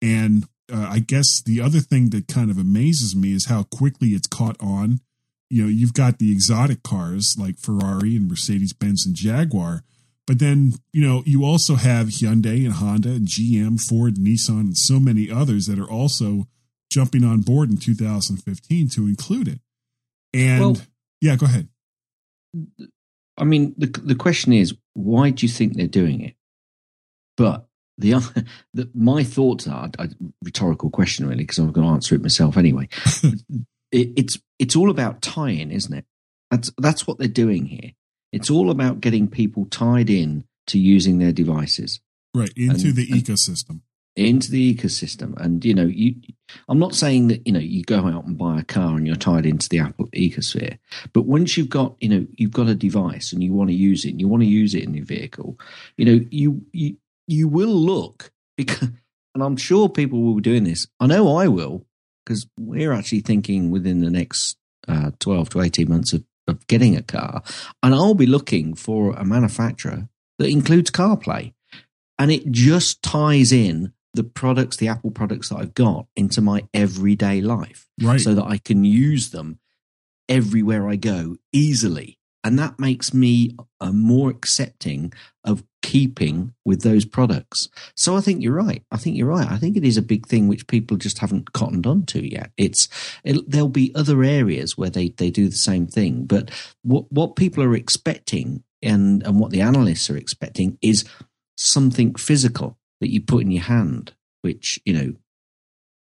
And 0.00 0.46
uh, 0.72 0.88
I 0.90 0.98
guess 1.00 1.42
the 1.42 1.60
other 1.60 1.80
thing 1.80 2.10
that 2.10 2.28
kind 2.28 2.50
of 2.50 2.58
amazes 2.58 3.14
me 3.16 3.32
is 3.32 3.46
how 3.46 3.64
quickly 3.64 4.08
it's 4.08 4.26
caught 4.26 4.56
on. 4.60 5.00
You 5.48 5.62
know, 5.64 5.68
you've 5.68 5.94
got 5.94 6.18
the 6.18 6.30
exotic 6.32 6.82
cars 6.82 7.36
like 7.38 7.58
Ferrari 7.58 8.16
and 8.16 8.28
Mercedes 8.28 8.72
Benz 8.72 9.04
and 9.04 9.14
Jaguar, 9.16 9.82
but 10.26 10.38
then, 10.38 10.74
you 10.92 11.04
know, 11.06 11.24
you 11.26 11.44
also 11.44 11.74
have 11.74 12.06
Hyundai 12.08 12.64
and 12.64 12.74
Honda 12.74 13.08
and 13.10 13.26
GM, 13.26 13.80
Ford, 13.80 14.14
Nissan, 14.14 14.60
and 14.60 14.76
so 14.78 15.00
many 15.00 15.28
others 15.30 15.66
that 15.66 15.78
are 15.78 15.90
also 15.90 16.46
jumping 16.90 17.24
on 17.24 17.40
board 17.40 17.68
in 17.70 17.78
2015 17.78 18.88
to 18.90 19.06
include 19.06 19.48
it. 19.48 19.60
And 20.32 20.60
Well- 20.60 20.76
yeah, 21.20 21.36
go 21.36 21.46
ahead. 21.46 21.68
I 23.36 23.44
mean, 23.44 23.74
the 23.78 23.86
the 23.86 24.14
question 24.14 24.52
is, 24.52 24.74
why 24.94 25.30
do 25.30 25.46
you 25.46 25.52
think 25.52 25.74
they're 25.74 25.86
doing 25.86 26.20
it? 26.20 26.34
But 27.36 27.66
the 28.00 28.14
other, 28.14 28.44
the, 28.74 28.90
my 28.94 29.22
thoughts 29.24 29.66
are 29.68 29.90
a 29.98 30.08
rhetorical 30.44 30.90
question, 30.90 31.26
really, 31.26 31.44
because 31.44 31.58
I'm 31.58 31.72
going 31.72 31.86
to 31.86 31.92
answer 31.92 32.14
it 32.14 32.22
myself 32.22 32.56
anyway. 32.56 32.88
it, 33.92 34.10
it's 34.16 34.38
it's 34.58 34.76
all 34.76 34.90
about 34.90 35.22
tying 35.22 35.58
in 35.60 35.70
isn't 35.72 35.92
it? 35.94 36.04
That's 36.50 36.70
that's 36.78 37.06
what 37.06 37.18
they're 37.18 37.28
doing 37.28 37.66
here. 37.66 37.92
It's 38.32 38.50
all 38.50 38.70
about 38.70 39.00
getting 39.00 39.28
people 39.28 39.66
tied 39.66 40.10
in 40.10 40.44
to 40.68 40.78
using 40.78 41.18
their 41.18 41.32
devices 41.32 42.00
Right, 42.34 42.52
into 42.56 42.88
And- 42.88 42.96
the 42.96 43.06
ecosystem. 43.08 43.80
into 44.14 44.50
the 44.52 44.74
ecosystem. 44.74 45.36
And 45.40 45.64
you 45.64 45.74
know, 45.74 45.86
you 45.86 46.14
I'm 46.68 46.78
not 46.78 46.94
saying 46.94 47.28
that 47.28 47.44
you 47.46 47.52
know 47.52 47.60
you 47.60 47.82
go 47.82 48.06
out 48.06 48.24
and 48.24 48.38
buy 48.38 48.60
a 48.60 48.64
car 48.64 48.96
and 48.96 49.06
you're 49.06 49.16
tied 49.16 49.46
into 49.46 49.68
the 49.68 49.80
Apple 49.80 50.06
ecosphere, 50.14 50.78
but 51.12 51.22
once 51.22 51.56
you've 51.56 51.68
got 51.70 51.96
you 52.00 52.08
know 52.08 52.26
you've 52.36 52.52
got 52.52 52.68
a 52.68 52.74
device 52.74 53.32
and 53.32 53.42
you 53.42 53.52
want 53.52 53.70
to 53.70 53.74
use 53.76 54.04
it, 54.04 54.10
and 54.10 54.20
you 54.20 54.28
want 54.28 54.42
to 54.42 54.48
use 54.48 54.74
it 54.74 54.84
in 54.84 54.94
your 54.94 55.04
vehicle, 55.04 55.58
you 55.96 56.04
know 56.04 56.24
you 56.30 56.64
you 56.72 56.96
you 57.30 57.48
will 57.48 57.68
look 57.74 58.32
because, 58.56 58.88
and 59.34 59.42
I'm 59.42 59.56
sure 59.56 59.88
people 59.88 60.20
will 60.22 60.34
be 60.34 60.42
doing 60.42 60.64
this. 60.64 60.86
I 60.98 61.06
know 61.06 61.36
I 61.36 61.48
will 61.48 61.86
because 62.24 62.46
we're 62.58 62.92
actually 62.92 63.20
thinking 63.20 63.70
within 63.70 64.00
the 64.00 64.10
next 64.10 64.56
uh, 64.88 65.10
12 65.20 65.50
to 65.50 65.60
18 65.62 65.88
months 65.88 66.12
of, 66.12 66.24
of 66.48 66.66
getting 66.66 66.96
a 66.96 67.02
car, 67.02 67.42
and 67.82 67.94
I'll 67.94 68.14
be 68.14 68.26
looking 68.26 68.74
for 68.74 69.12
a 69.12 69.24
manufacturer 69.24 70.08
that 70.38 70.48
includes 70.48 70.90
CarPlay 70.90 71.52
and 72.18 72.30
it 72.30 72.50
just 72.50 73.02
ties 73.02 73.52
in 73.52 73.92
the 74.14 74.24
products, 74.24 74.76
the 74.76 74.88
Apple 74.88 75.10
products 75.10 75.48
that 75.50 75.56
I've 75.56 75.74
got 75.74 76.06
into 76.16 76.40
my 76.40 76.66
everyday 76.74 77.40
life 77.40 77.86
Right. 78.02 78.20
so 78.20 78.34
that 78.34 78.44
I 78.44 78.58
can 78.58 78.84
use 78.84 79.30
them 79.30 79.58
everywhere 80.28 80.88
I 80.88 80.96
go 80.96 81.36
easily. 81.52 82.18
And 82.42 82.58
that 82.58 82.78
makes 82.78 83.12
me 83.12 83.56
uh, 83.80 83.92
more 83.92 84.30
accepting 84.30 85.12
of 85.44 85.62
keeping 85.90 86.54
with 86.64 86.82
those 86.82 87.04
products. 87.04 87.68
So 87.96 88.16
I 88.16 88.20
think 88.20 88.44
you're 88.44 88.54
right. 88.54 88.84
I 88.92 88.96
think 88.96 89.16
you're 89.16 89.26
right. 89.26 89.50
I 89.50 89.56
think 89.56 89.76
it 89.76 89.82
is 89.82 89.96
a 89.96 90.02
big 90.02 90.24
thing 90.24 90.46
which 90.46 90.68
people 90.68 90.96
just 90.96 91.18
haven't 91.18 91.52
cottoned 91.52 91.84
on 91.84 92.06
to 92.06 92.24
yet. 92.24 92.52
It's 92.56 92.88
it, 93.24 93.50
there'll 93.50 93.68
be 93.68 93.92
other 93.96 94.22
areas 94.22 94.78
where 94.78 94.88
they, 94.88 95.08
they 95.08 95.30
do 95.30 95.48
the 95.48 95.56
same 95.56 95.88
thing, 95.88 96.26
but 96.26 96.52
what 96.82 97.10
what 97.10 97.34
people 97.34 97.64
are 97.64 97.74
expecting 97.74 98.62
and 98.80 99.24
and 99.24 99.40
what 99.40 99.50
the 99.50 99.62
analysts 99.62 100.08
are 100.10 100.16
expecting 100.16 100.78
is 100.80 101.04
something 101.56 102.14
physical 102.14 102.78
that 103.00 103.10
you 103.10 103.20
put 103.20 103.42
in 103.42 103.50
your 103.50 103.64
hand, 103.64 104.14
which 104.42 104.78
you 104.84 104.92
know 104.92 105.14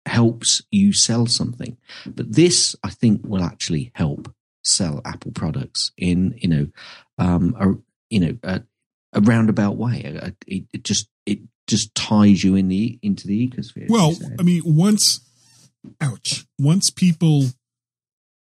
helps 0.05 0.63
you 0.73 0.93
sell 0.93 1.27
something. 1.27 1.77
But 2.05 2.33
this, 2.33 2.75
I 2.83 2.91
think, 2.91 3.21
will 3.25 3.45
actually 3.45 3.93
help 3.95 4.35
sell 4.65 5.01
Apple 5.05 5.31
products 5.31 5.93
in 5.97 6.35
you 6.39 6.49
know 6.49 6.67
um, 7.19 7.55
a 7.57 7.67
you 8.13 8.19
know 8.19 8.37
a, 8.43 8.63
a 9.13 9.21
roundabout 9.21 9.77
way. 9.77 10.03
It, 10.47 10.65
it 10.73 10.85
just 10.85 11.09
it 11.27 11.41
just 11.67 11.95
ties 11.95 12.43
you 12.45 12.57
in 12.57 12.69
the 12.69 12.99
into 13.03 13.27
the 13.27 13.49
ecosphere. 13.49 13.89
Well. 13.89 14.15
I 14.39 14.43
mean, 14.43 14.63
once, 14.65 15.21
ouch, 16.01 16.47
once 16.59 16.91
people, 16.91 17.45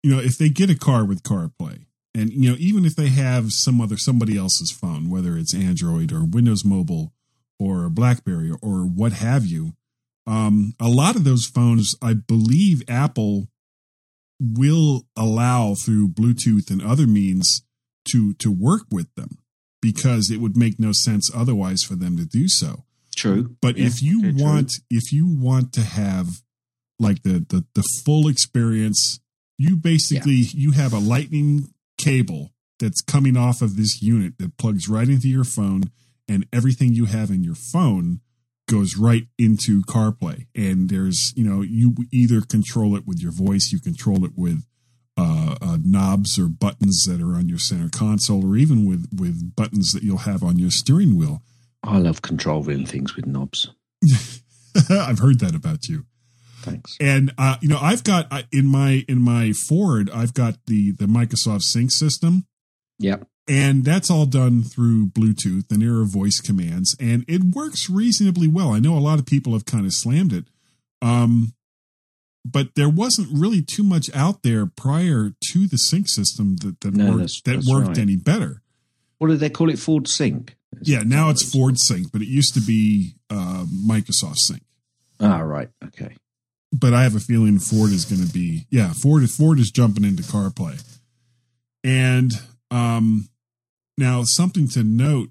you 0.03 0.15
know, 0.15 0.19
if 0.19 0.37
they 0.37 0.49
get 0.49 0.69
a 0.69 0.77
car 0.77 1.05
with 1.05 1.23
CarPlay, 1.23 1.85
and 2.15 2.31
you 2.31 2.49
know, 2.49 2.55
even 2.59 2.85
if 2.85 2.95
they 2.95 3.09
have 3.09 3.47
some 3.49 3.79
other 3.79 3.97
somebody 3.97 4.37
else's 4.37 4.71
phone, 4.71 5.09
whether 5.09 5.37
it's 5.37 5.53
Android 5.53 6.11
or 6.11 6.23
Windows 6.25 6.65
Mobile 6.65 7.13
or 7.59 7.85
a 7.85 7.89
BlackBerry 7.89 8.51
or 8.61 8.79
what 8.79 9.13
have 9.13 9.45
you. 9.45 9.73
Um, 10.25 10.73
a 10.79 10.87
lot 10.87 11.15
of 11.15 11.23
those 11.23 11.45
phones, 11.45 11.95
I 12.03 12.13
believe, 12.13 12.83
Apple 12.87 13.47
will 14.39 15.07
allow 15.15 15.73
through 15.73 16.09
Bluetooth 16.09 16.69
and 16.69 16.81
other 16.81 17.07
means 17.07 17.63
to 18.11 18.33
to 18.35 18.51
work 18.51 18.83
with 18.91 19.13
them 19.15 19.39
because 19.81 20.29
it 20.29 20.37
would 20.41 20.57
make 20.57 20.79
no 20.79 20.91
sense 20.91 21.29
otherwise 21.33 21.83
for 21.83 21.95
them 21.95 22.17
to 22.17 22.25
do 22.25 22.47
so. 22.47 22.83
True. 23.15 23.55
But 23.61 23.77
Yeah, 23.77 23.87
if 23.87 24.01
you 24.01 24.19
okay, 24.19 24.31
true. 24.37 24.43
want 24.45 24.71
if 24.89 25.11
you 25.11 25.27
want 25.27 25.73
to 25.73 25.81
have 25.81 26.41
like 26.99 27.23
the 27.23 27.45
the, 27.49 27.65
the 27.75 27.83
full 28.05 28.27
experience, 28.27 29.19
you 29.57 29.75
basically 29.75 30.45
you 30.53 30.71
have 30.71 30.93
a 30.93 30.99
lightning 30.99 31.73
cable 31.97 32.51
that's 32.79 33.01
coming 33.01 33.35
off 33.35 33.61
of 33.61 33.75
this 33.75 34.01
unit 34.01 34.37
that 34.39 34.57
plugs 34.57 34.87
right 34.87 35.09
into 35.09 35.27
your 35.27 35.43
phone 35.43 35.83
and 36.29 36.45
everything 36.53 36.93
you 36.93 37.05
have 37.05 37.29
in 37.29 37.43
your 37.43 37.55
phone 37.55 38.21
goes 38.69 38.95
right 38.95 39.23
into 39.37 39.81
CarPlay. 39.81 40.45
And 40.55 40.89
there's, 40.89 41.33
you 41.35 41.43
know, 41.43 41.61
you 41.61 41.95
either 42.11 42.41
control 42.41 42.95
it 42.95 43.05
with 43.05 43.19
your 43.19 43.31
voice, 43.31 43.71
you 43.73 43.79
control 43.79 44.23
it 44.23 44.31
with 44.37 44.63
knobs 45.85 46.37
or 46.39 46.47
buttons 46.47 47.03
that 47.07 47.21
are 47.21 47.35
on 47.35 47.47
your 47.49 47.59
center 47.59 47.89
console, 47.89 48.45
or 48.51 48.57
even 48.57 48.85
with 48.87 49.07
with 49.17 49.55
buttons 49.55 49.91
that 49.93 50.03
you'll 50.03 50.17
have 50.19 50.43
on 50.43 50.57
your 50.59 50.71
steering 50.71 51.15
wheel. 51.17 51.41
I 51.83 51.97
love 51.97 52.21
controlling 52.21 52.85
things 52.85 53.15
with 53.15 53.25
knobs. 53.25 53.69
I've 54.89 55.19
heard 55.19 55.39
that 55.39 55.55
about 55.55 55.87
you. 55.87 56.05
Thanks. 56.61 56.97
And 56.99 57.33
uh, 57.37 57.55
you 57.61 57.69
know, 57.69 57.79
I've 57.81 58.03
got 58.03 58.27
uh, 58.31 58.43
in 58.51 58.65
my 58.67 59.05
in 59.07 59.21
my 59.21 59.53
Ford, 59.53 60.09
I've 60.13 60.33
got 60.33 60.55
the 60.67 60.91
the 60.91 61.05
Microsoft 61.05 61.61
Sync 61.61 61.91
system, 61.91 62.45
Yep. 62.99 63.25
and 63.47 63.85
that's 63.85 64.11
all 64.11 64.25
done 64.25 64.63
through 64.63 65.07
Bluetooth, 65.07 65.71
and 65.71 65.81
there 65.81 65.95
are 65.95 66.03
voice 66.05 66.41
commands, 66.41 66.95
and 66.99 67.23
it 67.29 67.55
works 67.55 67.89
reasonably 67.89 68.47
well. 68.47 68.71
I 68.73 68.79
know 68.79 68.97
a 68.97 68.99
lot 68.99 69.19
of 69.19 69.25
people 69.25 69.53
have 69.53 69.65
kind 69.65 69.85
of 69.85 69.93
slammed 69.93 70.33
it, 70.33 70.45
um, 71.01 71.53
but 72.45 72.75
there 72.75 72.89
wasn't 72.89 73.27
really 73.31 73.61
too 73.61 73.83
much 73.83 74.09
out 74.15 74.43
there 74.43 74.65
prior 74.65 75.33
to 75.51 75.67
the 75.67 75.77
Sync 75.77 76.07
system 76.07 76.55
that 76.57 76.81
that 76.81 76.93
No, 76.93 77.05
worked 77.05 77.17
that's- 77.17 77.41
that 77.45 77.51
that's 77.55 77.69
worked 77.69 77.87
right. 77.89 77.97
any 77.97 78.15
better. 78.15 78.61
What 79.17 79.27
do 79.27 79.35
they 79.37 79.49
call 79.49 79.69
it? 79.69 79.77
Ford 79.79 80.07
Sync. 80.07 80.55
Yeah, 80.81 81.03
now 81.03 81.29
it's? 81.29 81.43
Ford 81.43 81.75
Sync, 81.79 82.11
but 82.11 82.21
it 82.21 82.27
used 82.29 82.53
to 82.53 82.61
be 82.61 83.15
uh, 83.29 83.65
Microsoft 83.65 84.37
Sync. 84.37 84.61
Ah, 85.19 85.39
right. 85.39 85.69
Okay. 85.83 86.15
but 86.71 86.93
I 86.93 87.03
have 87.03 87.15
a 87.15 87.19
feeling 87.19 87.59
Ford 87.59 87.91
is 87.91 88.05
going 88.05 88.25
to 88.25 88.31
be 88.31 88.67
yeah 88.69 88.93
Ford 88.93 89.27
Ford 89.29 89.59
is 89.59 89.71
jumping 89.71 90.05
into 90.05 90.23
CarPlay, 90.23 90.81
and 91.83 92.31
um, 92.71 93.27
now 93.97 94.21
something 94.23 94.67
to 94.69 94.83
note. 94.83 95.29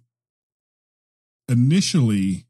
Initially, 1.48 2.44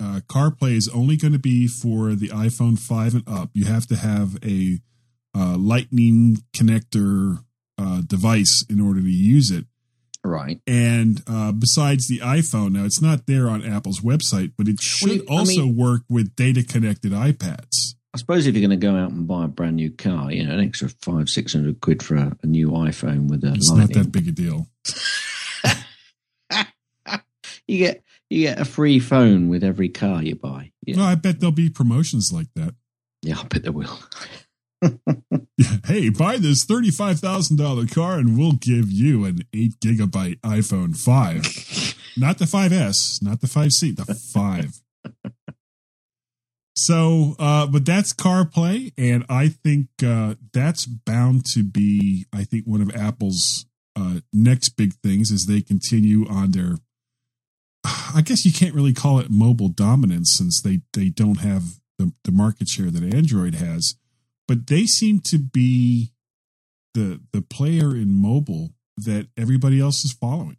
uh, 0.00 0.20
CarPlay 0.26 0.72
is 0.76 0.88
only 0.92 1.16
going 1.16 1.32
to 1.32 1.38
be 1.38 1.66
for 1.66 2.14
the 2.14 2.28
iPhone 2.28 2.78
five 2.78 3.14
and 3.14 3.24
up. 3.28 3.50
You 3.52 3.66
have 3.66 3.86
to 3.88 3.96
have 3.96 4.38
a 4.44 4.78
uh, 5.36 5.56
Lightning 5.58 6.38
connector 6.52 7.44
uh, 7.78 8.02
device 8.06 8.64
in 8.68 8.80
order 8.80 9.00
to 9.00 9.10
use 9.10 9.50
it. 9.50 9.66
Right. 10.22 10.60
And 10.66 11.22
uh, 11.26 11.52
besides 11.52 12.08
the 12.08 12.18
iPhone, 12.18 12.72
now 12.72 12.84
it's 12.84 13.00
not 13.00 13.26
there 13.26 13.48
on 13.48 13.64
Apple's 13.64 14.00
website, 14.00 14.52
but 14.56 14.68
it 14.68 14.80
should 14.80 15.08
Well, 15.28 15.36
I 15.36 15.40
also 15.40 15.64
mean- 15.66 15.76
work 15.76 16.02
with 16.08 16.34
data 16.36 16.62
connected 16.62 17.12
iPads. 17.12 17.94
I 18.12 18.18
suppose 18.18 18.44
if 18.48 18.56
you're 18.56 18.66
going 18.66 18.78
to 18.78 18.86
go 18.86 18.96
out 18.96 19.12
and 19.12 19.28
buy 19.28 19.44
a 19.44 19.48
brand 19.48 19.76
new 19.76 19.88
car, 19.92 20.32
you 20.32 20.44
know, 20.44 20.54
an 20.54 20.60
extra 20.60 20.88
five, 20.88 21.28
six 21.28 21.52
hundred 21.52 21.80
quid 21.80 22.02
for 22.02 22.16
a, 22.16 22.36
a 22.42 22.46
new 22.46 22.70
iPhone 22.70 23.30
with 23.30 23.44
a 23.44 23.52
It's 23.54 23.70
lightning, 23.70 23.96
not 23.96 24.04
that 24.04 24.10
big 24.10 24.26
a 24.26 24.32
deal. 24.32 24.66
you 27.68 27.78
get 27.78 28.02
you 28.30 28.42
get 28.46 28.60
a 28.60 28.64
free 28.64 28.98
phone 29.00 29.48
with 29.48 29.62
every 29.62 29.88
car 29.90 30.22
you 30.22 30.36
buy. 30.36 30.72
Yeah, 30.86 30.96
No, 30.96 31.04
I 31.04 31.14
bet 31.16 31.40
there'll 31.40 31.52
be 31.52 31.68
promotions 31.68 32.30
like 32.32 32.46
that. 32.54 32.74
yeah 33.22 33.38
I 33.40 33.44
bet 33.44 33.62
there 33.64 33.72
will. 33.72 33.98
Hey, 35.84 36.08
buy 36.08 36.38
this 36.38 36.64
thirty-five 36.64 37.20
thousand 37.20 37.58
dollar 37.58 37.84
car, 37.86 38.16
and 38.18 38.38
we'll 38.38 38.52
give 38.52 38.90
you 38.90 39.26
an 39.26 39.40
eight 39.52 39.78
gigabyte 39.80 40.40
iPhone 40.40 40.96
five, 40.96 41.42
not 42.16 42.38
the 42.38 42.46
5S, 42.46 43.20
not 43.22 43.42
the 43.42 43.46
5C, 43.46 43.94
the 43.96 44.14
five. 44.14 44.80
So, 46.74 47.34
uh, 47.38 47.66
but 47.66 47.84
that's 47.84 48.14
CarPlay, 48.14 48.92
and 48.96 49.26
I 49.28 49.48
think 49.48 49.88
uh, 50.04 50.36
that's 50.54 50.86
bound 50.86 51.44
to 51.52 51.62
be, 51.62 52.24
I 52.32 52.44
think, 52.44 52.64
one 52.64 52.80
of 52.80 52.94
Apple's 52.96 53.66
uh, 53.96 54.20
next 54.32 54.70
big 54.70 54.94
things 55.02 55.30
as 55.30 55.44
they 55.46 55.60
continue 55.60 56.26
on 56.28 56.52
their. 56.52 56.76
I 57.84 58.22
guess 58.24 58.44
you 58.44 58.52
can't 58.52 58.74
really 58.74 58.92
call 58.92 59.18
it 59.18 59.30
mobile 59.30 59.68
dominance 59.68 60.34
since 60.36 60.60
they 60.60 60.80
they 60.92 61.08
don't 61.08 61.40
have 61.40 61.80
the, 61.98 62.12
the 62.24 62.32
market 62.32 62.68
share 62.68 62.90
that 62.90 63.14
Android 63.14 63.54
has, 63.54 63.94
but 64.48 64.66
they 64.66 64.84
seem 64.86 65.20
to 65.26 65.38
be 65.38 66.12
the 66.94 67.20
the 67.32 67.42
player 67.42 67.96
in 67.96 68.12
mobile 68.12 68.70
that 68.96 69.28
everybody 69.36 69.80
else 69.80 70.04
is 70.04 70.12
following. 70.12 70.56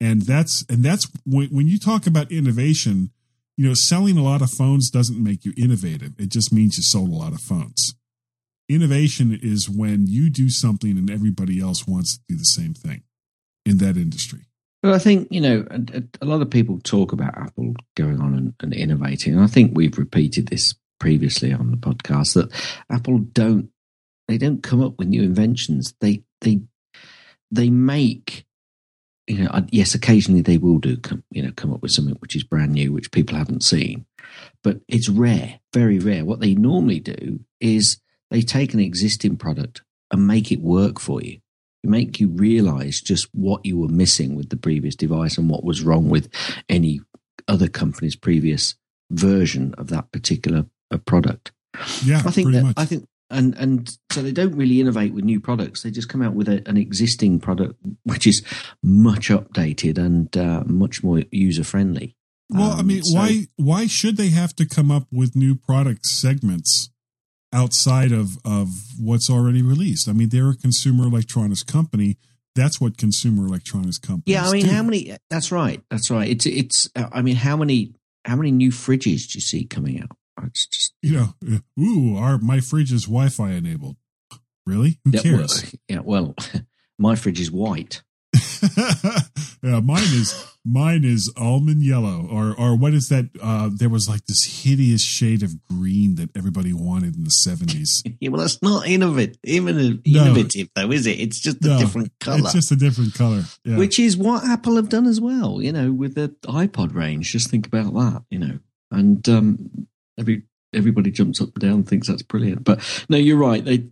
And 0.00 0.22
that's 0.22 0.64
and 0.68 0.82
that's 0.82 1.06
when 1.24 1.48
when 1.48 1.68
you 1.68 1.78
talk 1.78 2.06
about 2.06 2.32
innovation, 2.32 3.10
you 3.56 3.66
know, 3.66 3.74
selling 3.74 4.18
a 4.18 4.22
lot 4.22 4.42
of 4.42 4.50
phones 4.50 4.90
doesn't 4.90 5.22
make 5.22 5.44
you 5.44 5.52
innovative. 5.56 6.12
It 6.18 6.30
just 6.30 6.52
means 6.52 6.76
you 6.76 6.82
sold 6.82 7.10
a 7.10 7.14
lot 7.14 7.32
of 7.32 7.40
phones. 7.40 7.94
Innovation 8.68 9.38
is 9.40 9.68
when 9.68 10.06
you 10.06 10.30
do 10.30 10.48
something 10.48 10.96
and 10.96 11.10
everybody 11.10 11.60
else 11.60 11.86
wants 11.86 12.16
to 12.16 12.22
do 12.28 12.36
the 12.36 12.44
same 12.44 12.74
thing 12.74 13.02
in 13.66 13.78
that 13.78 13.96
industry. 13.96 14.46
Well, 14.84 14.94
I 14.94 14.98
think 14.98 15.28
you 15.30 15.40
know 15.40 15.66
a, 15.70 16.02
a 16.20 16.26
lot 16.26 16.42
of 16.42 16.50
people 16.50 16.78
talk 16.78 17.12
about 17.12 17.38
Apple 17.38 17.74
going 17.96 18.20
on 18.20 18.34
and, 18.34 18.54
and 18.60 18.74
innovating, 18.74 19.32
and 19.32 19.42
I 19.42 19.46
think 19.46 19.72
we've 19.74 19.96
repeated 19.96 20.48
this 20.48 20.74
previously 21.00 21.54
on 21.54 21.70
the 21.70 21.78
podcast 21.78 22.34
that 22.34 22.52
Apple 22.90 23.20
don't 23.20 23.70
they 24.28 24.36
don't 24.36 24.62
come 24.62 24.82
up 24.82 24.98
with 24.98 25.08
new 25.08 25.22
inventions. 25.22 25.94
They 26.02 26.22
they 26.42 26.60
they 27.50 27.70
make 27.70 28.44
you 29.26 29.44
know 29.44 29.64
yes 29.70 29.94
occasionally 29.94 30.42
they 30.42 30.58
will 30.58 30.80
do 30.80 30.98
come, 30.98 31.24
you 31.30 31.42
know 31.42 31.52
come 31.56 31.72
up 31.72 31.80
with 31.80 31.92
something 31.92 32.16
which 32.16 32.36
is 32.36 32.44
brand 32.44 32.72
new 32.72 32.92
which 32.92 33.10
people 33.10 33.38
haven't 33.38 33.64
seen, 33.64 34.04
but 34.62 34.80
it's 34.86 35.08
rare, 35.08 35.60
very 35.72 35.98
rare. 35.98 36.26
What 36.26 36.40
they 36.40 36.54
normally 36.54 37.00
do 37.00 37.40
is 37.58 38.02
they 38.30 38.42
take 38.42 38.74
an 38.74 38.80
existing 38.80 39.38
product 39.38 39.80
and 40.10 40.26
make 40.26 40.52
it 40.52 40.60
work 40.60 41.00
for 41.00 41.22
you 41.22 41.40
make 41.84 42.20
you 42.20 42.28
realize 42.28 43.00
just 43.00 43.28
what 43.32 43.64
you 43.64 43.78
were 43.78 43.88
missing 43.88 44.34
with 44.34 44.50
the 44.50 44.56
previous 44.56 44.94
device 44.96 45.38
and 45.38 45.48
what 45.48 45.64
was 45.64 45.82
wrong 45.82 46.08
with 46.08 46.28
any 46.68 47.00
other 47.48 47.68
company's 47.68 48.16
previous 48.16 48.74
version 49.10 49.74
of 49.76 49.88
that 49.88 50.10
particular 50.12 50.66
uh, 50.90 50.98
product. 50.98 51.52
Yeah, 52.04 52.22
I 52.24 52.30
think 52.30 52.52
that 52.52 52.62
much. 52.62 52.74
I 52.76 52.84
think 52.84 53.08
and 53.30 53.54
and 53.56 53.98
so 54.10 54.22
they 54.22 54.32
don't 54.32 54.54
really 54.54 54.80
innovate 54.80 55.12
with 55.12 55.24
new 55.24 55.40
products. 55.40 55.82
They 55.82 55.90
just 55.90 56.08
come 56.08 56.22
out 56.22 56.34
with 56.34 56.48
a, 56.48 56.62
an 56.66 56.76
existing 56.76 57.40
product 57.40 57.74
which 58.04 58.26
is 58.26 58.42
much 58.82 59.28
updated 59.28 59.98
and 59.98 60.36
uh, 60.36 60.62
much 60.66 61.02
more 61.02 61.22
user 61.30 61.64
friendly. 61.64 62.16
Well, 62.50 62.72
I 62.72 62.82
mean, 62.82 63.02
why 63.06 63.46
why 63.56 63.86
should 63.86 64.16
they 64.16 64.28
have 64.28 64.54
to 64.56 64.66
come 64.66 64.90
up 64.90 65.06
with 65.10 65.34
new 65.34 65.54
product 65.54 66.06
segments 66.06 66.90
outside 67.54 68.12
of 68.12 68.36
of 68.44 68.68
what's 69.00 69.30
already 69.30 69.62
released? 69.62 70.08
I 70.08 70.12
mean, 70.12 70.28
they're 70.28 70.50
a 70.50 70.56
consumer 70.56 71.04
electronics 71.04 71.62
company. 71.62 72.18
That's 72.54 72.80
what 72.80 72.98
consumer 72.98 73.46
electronics 73.46 73.98
companies. 73.98 74.34
Yeah, 74.34 74.46
I 74.46 74.52
mean, 74.52 74.66
do. 74.66 74.70
how 74.70 74.82
many? 74.82 75.16
That's 75.30 75.50
right. 75.50 75.82
That's 75.90 76.10
right. 76.10 76.28
It's 76.28 76.46
it's. 76.46 76.90
I 76.94 77.22
mean, 77.22 77.36
how 77.36 77.56
many? 77.56 77.94
How 78.24 78.36
many 78.36 78.50
new 78.50 78.70
fridges 78.70 79.30
do 79.30 79.36
you 79.36 79.40
see 79.40 79.64
coming 79.64 80.02
out? 80.02 80.16
It's 80.46 80.66
just 80.66 80.94
you 81.02 81.12
know, 81.12 81.60
ooh, 81.80 82.16
our 82.16 82.38
my 82.38 82.60
fridge 82.60 82.92
is 82.92 83.04
Wi-Fi 83.04 83.52
enabled. 83.52 83.96
Really? 84.66 84.98
Who 85.04 85.12
cares? 85.12 85.62
Well, 85.62 85.72
yeah, 85.88 85.98
well, 86.00 86.34
my 86.98 87.14
fridge 87.14 87.40
is 87.40 87.50
white. 87.50 88.02
yeah, 89.62 89.80
mine 89.80 90.02
is 90.02 90.52
mine 90.64 91.04
is 91.04 91.32
almond 91.36 91.82
yellow, 91.82 92.26
or 92.30 92.54
or 92.58 92.76
what 92.76 92.94
is 92.94 93.08
that? 93.08 93.30
Uh, 93.42 93.70
there 93.72 93.88
was 93.88 94.08
like 94.08 94.24
this 94.26 94.62
hideous 94.64 95.02
shade 95.02 95.42
of 95.42 95.52
green 95.68 96.16
that 96.16 96.30
everybody 96.36 96.72
wanted 96.72 97.16
in 97.16 97.24
the 97.24 97.30
seventies. 97.30 98.02
Yeah, 98.20 98.30
well, 98.30 98.40
that's 98.40 98.62
not 98.62 98.86
innovative, 98.86 99.36
even 99.44 99.76
No. 100.06 100.22
innovative 100.24 100.68
though, 100.74 100.90
is 100.92 101.06
it? 101.06 101.20
It's 101.20 101.40
just 101.40 101.62
a 101.64 101.68
No, 101.68 101.78
different 101.78 102.12
color, 102.20 102.38
It's 102.38 102.52
just 102.52 102.72
a 102.72 102.76
different 102.76 103.14
color. 103.14 103.44
Yeah. 103.64 103.76
which 103.76 103.98
is 103.98 104.16
what 104.16 104.44
Apple 104.44 104.76
have 104.76 104.88
done 104.88 105.06
as 105.06 105.20
well. 105.20 105.60
You 105.60 105.72
know, 105.72 105.92
with 105.92 106.14
the 106.14 106.28
iPod 106.44 106.94
range. 106.94 107.30
Just 107.32 107.50
think 107.50 107.66
about 107.66 107.92
that. 107.94 108.22
You 108.30 108.38
know, 108.38 108.58
and 108.90 109.28
um, 109.28 109.86
every 110.18 110.42
everybody 110.72 111.10
jumps 111.10 111.40
up 111.40 111.50
and 111.54 111.60
down 111.60 111.72
and 111.72 111.88
thinks 111.88 112.08
that's 112.08 112.22
brilliant. 112.22 112.64
But 112.64 112.80
no, 113.08 113.16
you're 113.16 113.36
right. 113.36 113.64
They. 113.64 113.84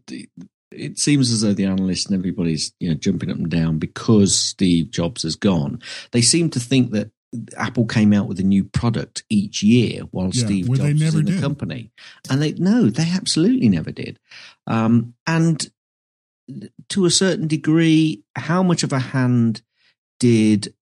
It 0.74 0.98
seems 0.98 1.30
as 1.32 1.40
though 1.42 1.52
the 1.52 1.64
analysts 1.66 2.06
and 2.06 2.14
everybody's 2.16 2.72
you 2.80 2.88
know 2.88 2.94
jumping 2.94 3.30
up 3.30 3.36
and 3.36 3.50
down 3.50 3.78
because 3.78 4.34
Steve 4.36 4.90
Jobs 4.90 5.22
has 5.22 5.36
gone. 5.36 5.80
They 6.12 6.22
seem 6.22 6.50
to 6.50 6.60
think 6.60 6.90
that 6.92 7.10
Apple 7.56 7.86
came 7.86 8.12
out 8.12 8.28
with 8.28 8.38
a 8.40 8.44
new 8.44 8.62
product 8.64 9.24
each 9.30 9.62
year 9.62 10.02
while 10.10 10.30
Yeah, 10.32 10.44
Steve 10.44 10.66
Jobs 10.66 10.78
they 10.80 10.92
was 10.92 11.14
in 11.14 11.24
the 11.24 11.32
did. 11.32 11.40
company, 11.40 11.90
and 12.30 12.42
they 12.42 12.52
no, 12.52 12.90
they 12.90 13.10
absolutely 13.10 13.68
never 13.68 13.90
did. 13.90 14.18
Um, 14.66 15.14
and 15.26 15.70
to 16.90 17.04
a 17.06 17.10
certain 17.10 17.46
degree, 17.48 18.22
how 18.36 18.62
much 18.62 18.82
of 18.82 18.92
a 18.92 18.98
hand 18.98 19.62
did 20.20 20.74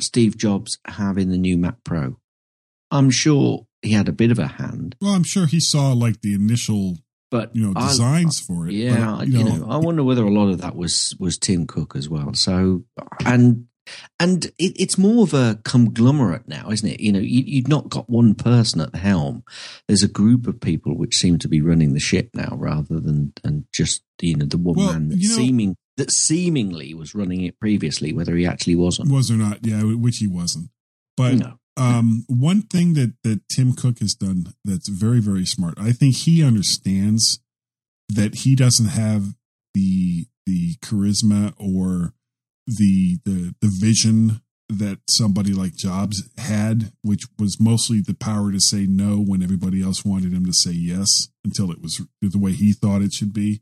Steve 0.00 0.36
Jobs 0.36 0.78
have 0.86 1.18
in 1.18 1.30
the 1.30 1.38
new 1.38 1.56
Mac 1.56 1.84
Pro? 1.84 2.16
I'm 2.90 3.10
sure 3.10 3.66
he 3.82 3.92
had 3.92 4.08
a 4.08 4.12
bit 4.12 4.30
of 4.30 4.38
a 4.38 4.46
hand, 4.46 4.96
Well, 5.00 5.12
I'm 5.12 5.22
sure 5.24 5.46
he 5.46 5.60
saw 5.60 5.92
like 5.92 6.20
the 6.22 6.32
initial, 6.34 6.98
but 7.30 7.54
you 7.54 7.66
know, 7.66 7.72
I- 7.76 7.88
designs 7.88 8.40
for 8.40 8.66
it. 8.68 8.74
Yeah, 8.74 9.16
but, 9.18 9.28
you, 9.28 9.44
know, 9.44 9.66
I 9.68 9.76
wonder 9.78 10.04
whether 10.04 10.24
a 10.24 10.30
lot 10.32 10.48
of 10.50 10.60
that 10.60 10.76
was 10.76 11.14
was 11.18 11.38
Tim 11.38 11.66
Cook 11.66 11.96
as 11.96 12.08
well. 12.08 12.34
So, 12.34 12.84
and 13.24 13.66
and 14.18 14.46
it, 14.58 14.72
it's 14.76 14.96
more 14.96 15.24
of 15.24 15.34
a 15.34 15.60
conglomerate 15.64 16.48
now, 16.48 16.70
isn't 16.70 16.88
it? 16.88 17.00
You 17.00 17.12
know, 17.12 17.18
you, 17.18 17.42
you've 17.46 17.68
not 17.68 17.90
got 17.90 18.08
one 18.08 18.34
person 18.34 18.80
at 18.80 18.92
the 18.92 18.98
helm. 18.98 19.44
There's 19.88 20.02
a 20.02 20.08
group 20.08 20.46
of 20.46 20.60
people 20.60 20.96
which 20.96 21.16
seem 21.16 21.38
to 21.40 21.48
be 21.48 21.60
running 21.60 21.92
the 21.92 22.00
ship 22.00 22.30
now, 22.34 22.56
rather 22.58 22.98
than 23.00 23.32
and 23.44 23.64
just 23.72 24.02
you 24.22 24.36
know 24.36 24.46
the 24.46 24.56
one 24.58 24.76
Well, 24.76 24.92
man 24.92 25.08
that 25.08 25.18
you 25.18 25.28
know- 25.28 25.34
seeming 25.36 25.76
that 25.96 26.10
seemingly 26.10 26.92
was 26.94 27.14
running 27.14 27.42
it 27.42 27.60
previously, 27.60 28.12
whether 28.12 28.34
he 28.36 28.46
actually 28.46 28.74
wasn't. 28.74 29.12
was 29.12 29.30
or 29.30 29.34
not. 29.34 29.64
Yeah, 29.64 29.82
which 29.84 30.18
he 30.18 30.26
wasn't. 30.26 30.70
But 31.16 31.34
no, 31.34 31.58
um, 31.76 32.24
one 32.28 32.62
thing 32.62 32.94
that 32.94 33.14
that 33.24 33.40
Tim 33.54 33.72
Cook 33.72 33.98
has 33.98 34.14
done 34.14 34.54
that's 34.64 34.88
very 34.88 35.20
very 35.20 35.44
smart. 35.44 35.74
I 35.78 35.92
think 35.92 36.16
he 36.16 36.42
understands 36.42 37.40
that 38.08 38.36
he 38.36 38.54
doesn't 38.54 38.88
have 38.88 39.34
the 39.74 40.26
the 40.46 40.76
charisma 40.76 41.54
or 41.58 42.12
the 42.66 43.18
the 43.24 43.54
the 43.60 43.68
vision 43.68 44.40
that 44.68 44.98
somebody 45.10 45.52
like 45.52 45.74
Jobs 45.74 46.22
had, 46.38 46.92
which 47.02 47.24
was 47.38 47.60
mostly 47.60 48.00
the 48.00 48.14
power 48.14 48.50
to 48.50 48.60
say 48.60 48.86
no 48.86 49.16
when 49.18 49.42
everybody 49.42 49.82
else 49.82 50.04
wanted 50.04 50.32
him 50.32 50.46
to 50.46 50.52
say 50.52 50.70
yes 50.70 51.28
until 51.44 51.70
it 51.70 51.82
was 51.82 52.00
the 52.22 52.38
way 52.38 52.52
he 52.52 52.72
thought 52.72 53.02
it 53.02 53.12
should 53.12 53.32
be. 53.32 53.60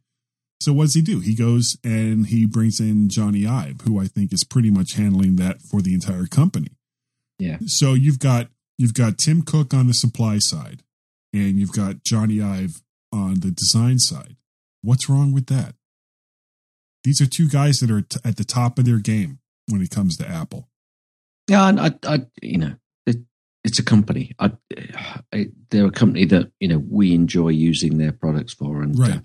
So 0.61 0.73
what 0.73 0.85
does 0.85 0.95
he 0.95 1.03
do? 1.03 1.19
He 1.19 1.35
goes 1.35 1.77
and 1.83 2.29
he 2.29 2.47
brings 2.47 2.79
in 2.79 3.09
Jony 3.09 3.49
Ive, 3.49 3.81
who 3.81 4.01
I 4.01 4.07
think 4.07 4.33
is 4.33 4.45
pretty 4.45 4.71
much 4.71 4.95
handling 4.95 5.35
that 5.37 5.61
for 5.61 5.83
the 5.83 5.93
entire 5.93 6.27
company. 6.27 6.77
Yeah, 7.39 7.59
So 7.67 7.95
you've 7.95 8.19
got 8.19 8.49
you've 8.79 8.95
got 8.95 9.19
Tim 9.19 9.43
Cook 9.43 9.75
on 9.75 9.87
the 9.87 9.95
supply 9.95 10.39
side, 10.39 10.83
and 11.33 11.59
you've 11.59 11.73
got 11.73 11.97
Jony 12.05 12.43
Ive 12.45 12.83
on 13.13 13.41
the 13.41 13.51
design 13.51 13.99
side. 13.99 14.37
What's 14.83 15.09
wrong 15.09 15.33
with 15.33 15.47
that? 15.47 15.75
These 17.05 17.21
are 17.21 17.27
two 17.27 17.49
guys 17.49 17.79
that 17.79 17.91
are 17.91 18.03
t- 18.03 18.21
at 18.25 18.37
the 18.37 18.45
top 18.45 18.79
of 18.79 18.85
their 18.85 18.99
game 18.99 19.39
when 19.69 19.83
it 19.83 19.91
comes 19.91 20.17
to 20.19 20.29
Apple. 20.29 20.69
yeah. 21.49 21.69
And 21.69 21.81
I, 21.81 21.91
I, 22.05 22.27
you 22.41 22.59
know, 22.59 22.75
it, 23.07 23.17
it's 23.65 23.79
a 23.81 23.85
company. 23.85 24.33
I, 24.39 24.53
I, 25.33 25.49
they're 25.71 25.87
a 25.87 25.91
company 25.91 26.25
that 26.27 26.53
you 26.61 26.69
know 26.69 26.79
we 26.79 27.15
enjoy 27.15 27.49
using 27.49 27.99
their 27.99 28.13
products 28.13 28.55
for, 28.55 28.83
and 28.83 28.97
Right. 28.99 29.17
uh, 29.17 29.21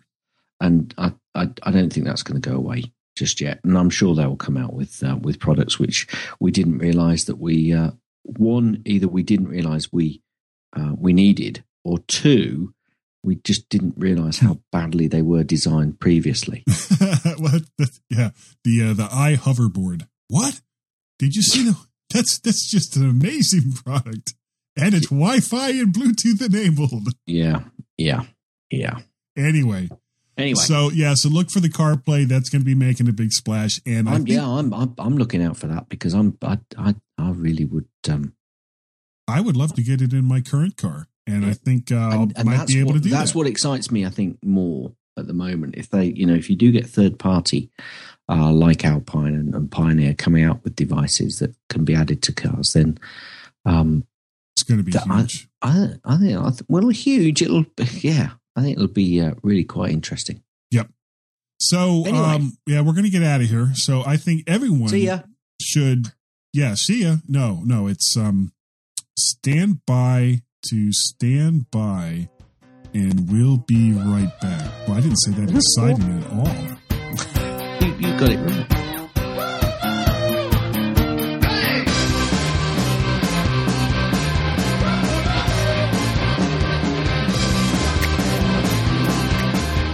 and 0.59 0.93
I, 0.97 1.13
I, 1.35 1.49
I 1.63 1.71
don't 1.71 1.93
think 1.93 2.05
that's 2.07 2.23
going 2.23 2.41
to 2.41 2.49
go 2.49 2.55
away 2.55 2.91
just 3.17 3.41
yet. 3.41 3.59
And 3.63 3.77
I'm 3.77 3.89
sure 3.89 4.15
they 4.15 4.25
will 4.25 4.37
come 4.37 4.57
out 4.57 4.73
with 4.73 5.03
uh, 5.03 5.17
with 5.17 5.39
products 5.39 5.79
which 5.79 6.07
we 6.39 6.51
didn't 6.51 6.77
realise 6.77 7.25
that 7.25 7.37
we 7.37 7.73
uh, 7.73 7.91
one 8.23 8.81
either 8.85 9.07
we 9.07 9.23
didn't 9.23 9.47
realise 9.49 9.91
we 9.91 10.21
uh, 10.75 10.93
we 10.97 11.13
needed, 11.13 11.63
or 11.83 11.99
two 11.99 12.73
we 13.23 13.35
just 13.35 13.67
didn't 13.69 13.95
realise 13.97 14.39
how 14.39 14.59
badly 14.71 15.07
they 15.07 15.21
were 15.21 15.43
designed 15.43 15.99
previously. 15.99 16.63
The, 17.77 17.99
yeah, 18.09 18.29
the 18.63 18.83
uh, 18.83 18.93
the 18.93 19.07
i 19.11 19.35
hoverboard. 19.35 20.07
What? 20.27 20.59
Did 21.19 21.35
you 21.35 21.41
see 21.41 21.63
the? 21.63 21.77
That's 22.13 22.39
that's 22.39 22.69
just 22.69 22.95
an 22.95 23.07
amazing 23.07 23.73
product, 23.73 24.33
and 24.77 24.93
it's 24.93 25.07
Wi-Fi 25.07 25.69
and 25.71 25.93
Bluetooth 25.93 26.41
enabled. 26.41 27.09
yeah, 27.25 27.63
yeah, 27.97 28.23
yeah. 28.71 28.99
Anyway, 29.35 29.89
Anyway, 30.37 30.55
so 30.55 30.91
yeah, 30.91 31.15
so 31.15 31.29
look 31.29 31.49
for 31.49 31.59
the 31.59 31.69
CarPlay. 31.69 32.27
That's 32.27 32.49
going 32.49 32.61
to 32.61 32.65
be 32.65 32.75
making 32.75 33.07
a 33.09 33.11
big 33.13 33.31
splash, 33.31 33.81
and 33.85 34.07
I'm, 34.07 34.17
think 34.17 34.29
yeah, 34.29 34.47
I'm, 34.47 34.71
I'm 34.73 34.93
I'm 34.99 35.17
looking 35.17 35.41
out 35.43 35.57
for 35.57 35.67
that 35.67 35.89
because 35.89 36.13
I'm 36.13 36.37
I 36.43 36.59
I, 36.77 36.95
I 37.17 37.31
really 37.31 37.65
would 37.65 37.87
um 38.09 38.33
I 39.27 39.41
would 39.41 39.57
love 39.57 39.73
to 39.75 39.81
get 39.81 40.01
it 40.01 40.13
in 40.13 40.25
my 40.25 40.41
current 40.41 40.77
car, 40.77 41.07
and 41.25 41.43
I 41.45 41.53
think 41.53 41.91
uh, 41.91 41.95
I 41.95 42.15
and, 42.15 42.33
and 42.37 42.45
might 42.45 42.57
that's 42.57 42.73
be 42.73 42.79
able 42.79 42.89
what, 42.91 42.97
to 42.97 43.01
do 43.01 43.09
that's 43.09 43.31
that. 43.31 43.37
what 43.37 43.47
excites 43.47 43.89
me. 43.91 44.05
I 44.05 44.09
think 44.09 44.37
more 44.43 44.93
at 45.17 45.25
the 45.25 45.33
moment. 45.33 45.75
If 45.75 45.89
they, 45.89 46.05
you 46.05 46.25
know, 46.27 46.35
if 46.35 46.49
you 46.49 46.55
do 46.55 46.71
get 46.71 46.85
third 46.85 47.17
party 47.17 47.71
uh, 48.29 48.51
like 48.51 48.85
Alpine 48.85 49.33
and, 49.33 49.55
and 49.55 49.71
Pioneer 49.71 50.13
coming 50.13 50.43
out 50.43 50.63
with 50.63 50.75
devices 50.75 51.39
that 51.39 51.55
can 51.69 51.83
be 51.83 51.95
added 51.95 52.21
to 52.23 52.31
cars, 52.31 52.73
then 52.73 52.99
um, 53.65 54.05
it's 54.55 54.61
going 54.63 54.77
to 54.77 54.83
be 54.83 54.91
that- 54.91 55.09
I- 55.09 55.21
huge. 55.21 55.47
I 55.63 55.89
I 56.05 56.17
think 56.17 56.37
I 56.37 56.49
th- 56.51 56.61
well 56.67 56.89
huge. 56.89 57.41
It'll 57.41 57.65
yeah, 58.01 58.33
I 58.57 58.61
think 58.61 58.77
it'll 58.77 58.87
be 58.89 59.21
uh, 59.21 59.35
really 59.43 59.63
quite 59.63 59.91
interesting. 59.91 60.41
Yep. 60.71 60.89
So 61.61 62.03
Anyway. 62.05 62.17
um, 62.17 62.57
yeah, 62.65 62.81
we're 62.81 62.91
going 62.93 63.03
to 63.05 63.09
get 63.09 63.23
out 63.23 63.39
of 63.41 63.47
here. 63.47 63.69
So 63.75 64.03
I 64.05 64.17
think 64.17 64.43
everyone 64.47 64.89
should 65.61 66.11
yeah 66.53 66.73
see 66.75 67.03
ya. 67.03 67.17
No, 67.27 67.61
no, 67.63 67.87
it's 67.87 68.17
um 68.17 68.51
stand 69.17 69.85
by 69.85 70.41
to 70.69 70.91
stand 70.91 71.69
by, 71.71 72.29
and 72.93 73.31
we'll 73.31 73.57
be 73.57 73.91
right 73.93 74.31
back. 74.41 74.71
Well, 74.87 74.97
I 74.97 75.01
didn't 75.01 75.17
say 75.17 75.31
that 75.31 75.49
exciting 75.55 76.23
at 76.23 76.31
all. 76.33 76.73
You, 77.79 77.93
you 77.99 78.19
got 78.19 78.29
it 78.31 78.37
right. 78.39 78.96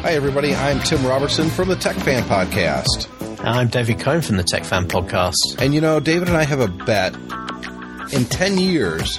Hi, 0.03 0.15
everybody. 0.15 0.53
I'm 0.53 0.81
Tim 0.81 1.05
Robertson 1.05 1.49
from 1.49 1.69
the 1.69 1.77
Tech 1.77 1.95
Fan 1.95 2.23
Podcast. 2.23 3.07
I'm 3.39 3.69
David 3.69 4.01
Cohn 4.01 4.21
from 4.21 4.35
the 4.35 4.43
Tech 4.43 4.65
Fan 4.65 4.85
Podcast. 4.85 5.33
And 5.59 5.73
you 5.73 5.79
know, 5.79 6.01
David 6.01 6.27
and 6.27 6.35
I 6.35 6.43
have 6.43 6.59
a 6.59 6.67
bet. 6.67 7.15
In 8.11 8.25
10 8.25 8.57
years, 8.57 9.17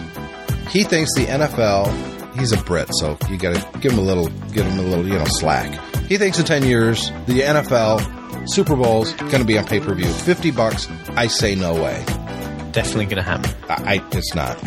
he 0.68 0.84
thinks 0.84 1.10
the 1.14 1.24
NFL, 1.24 2.38
he's 2.38 2.52
a 2.52 2.58
Brit, 2.58 2.90
so 2.96 3.16
you 3.30 3.38
got 3.38 3.54
to 3.54 3.78
give 3.78 3.92
him 3.92 3.98
a 3.98 4.02
little, 4.02 4.28
give 4.52 4.66
him 4.66 4.78
a 4.78 4.82
little, 4.82 5.08
you 5.08 5.14
know, 5.14 5.24
slack. 5.26 5.72
He 6.04 6.18
thinks 6.18 6.38
in 6.38 6.44
10 6.44 6.64
years, 6.64 7.08
the 7.26 7.40
NFL 7.40 8.46
Super 8.50 8.76
Bowl's 8.76 9.14
going 9.14 9.38
to 9.38 9.44
be 9.44 9.56
on 9.56 9.64
pay 9.64 9.80
per 9.80 9.94
view. 9.94 10.12
50 10.12 10.50
bucks. 10.50 10.86
I 11.16 11.28
say 11.28 11.54
no 11.54 11.82
way. 11.82 12.04
Definitely 12.72 13.06
going 13.06 13.16
to 13.16 13.22
happen. 13.22 13.50
I, 13.70 13.94
I, 13.94 14.08
it's 14.12 14.34
not. 14.34 14.62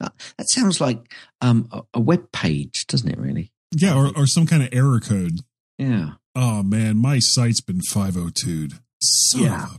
Uh, 0.00 0.08
That 0.36 0.50
sounds 0.50 0.80
like 0.80 1.10
um, 1.40 1.68
a, 1.72 1.80
a 1.94 2.00
web 2.00 2.30
page, 2.32 2.86
doesn't 2.86 3.08
it, 3.10 3.18
really? 3.18 3.52
Yeah, 3.74 3.94
or, 3.96 4.12
or 4.16 4.26
some 4.26 4.46
kind 4.46 4.62
of 4.62 4.68
error 4.72 5.00
code. 5.00 5.40
Yeah. 5.78 6.12
Oh 6.34 6.62
man, 6.62 6.98
my 6.98 7.20
site's 7.20 7.60
been 7.62 7.80
502'd. 7.90 8.74
Son 9.02 9.42
Yeah. 9.42 9.64
of 9.64 9.70
a- 9.76 9.78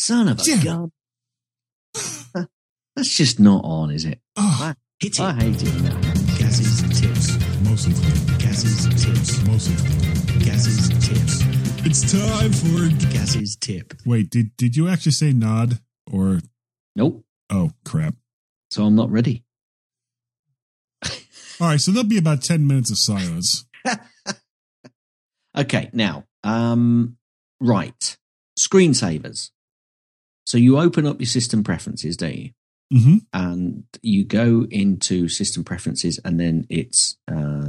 Son 0.00 0.28
of 0.28 0.38
a 0.40 0.42
Damn 0.44 0.58
it. 0.60 0.64
gun. 0.64 0.92
That's 2.96 3.08
just 3.08 3.38
not 3.40 3.64
on, 3.64 3.90
is 3.90 4.04
it? 4.04 4.20
Oh, 4.36 4.58
I, 4.60 4.74
I 5.20 5.32
hate 5.34 5.62
it 5.62 5.82
now. 5.82 6.00
Gaz's 6.38 6.82
tips. 7.00 7.38
mostly. 7.62 7.94
Gaz's 8.38 8.86
tips. 9.04 9.42
Mostly. 9.46 10.44
Gaz's 10.44 10.88
tips. 11.06 11.42
It's 11.86 12.12
time 12.12 12.52
for. 12.52 12.88
Gaz's 13.12 13.56
tip. 13.56 13.94
Wait, 14.04 14.30
did 14.30 14.56
did 14.56 14.76
you 14.76 14.88
actually 14.88 15.12
say 15.12 15.32
nod 15.32 15.78
or? 16.10 16.40
Nope. 16.96 17.24
Oh 17.50 17.70
crap! 17.84 18.14
So 18.70 18.84
I'm 18.84 18.96
not 18.96 19.10
ready. 19.10 19.44
All 21.60 21.68
right, 21.68 21.80
so 21.80 21.92
there'll 21.92 22.08
be 22.08 22.18
about 22.18 22.42
ten 22.42 22.66
minutes 22.66 22.90
of 22.90 22.98
silence. 22.98 23.64
Okay, 25.58 25.90
now, 25.92 26.24
um, 26.44 27.16
right. 27.60 28.16
Screensavers. 28.56 29.50
So 30.48 30.56
you 30.56 30.78
open 30.78 31.06
up 31.06 31.20
your 31.20 31.26
system 31.26 31.62
preferences, 31.62 32.16
don't 32.16 32.34
you? 32.34 32.50
hmm 32.90 33.16
and 33.34 33.84
you 34.00 34.24
go 34.24 34.66
into 34.70 35.28
system 35.28 35.62
preferences, 35.62 36.18
and 36.24 36.40
then 36.40 36.66
it's 36.70 37.18
uh, 37.30 37.68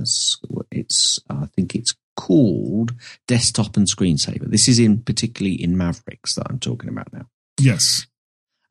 it's 0.71 1.19
I 1.29 1.47
think 1.47 1.75
it's 1.75 1.93
called 2.15 2.93
desktop 3.27 3.75
and 3.75 3.85
screensaver. 3.85 4.49
This 4.49 4.69
is 4.69 4.79
in 4.79 5.01
particularly 5.01 5.61
in 5.61 5.75
Mavericks 5.75 6.35
that 6.35 6.47
I'm 6.49 6.59
talking 6.59 6.89
about 6.89 7.11
now. 7.11 7.25
Yes. 7.59 8.07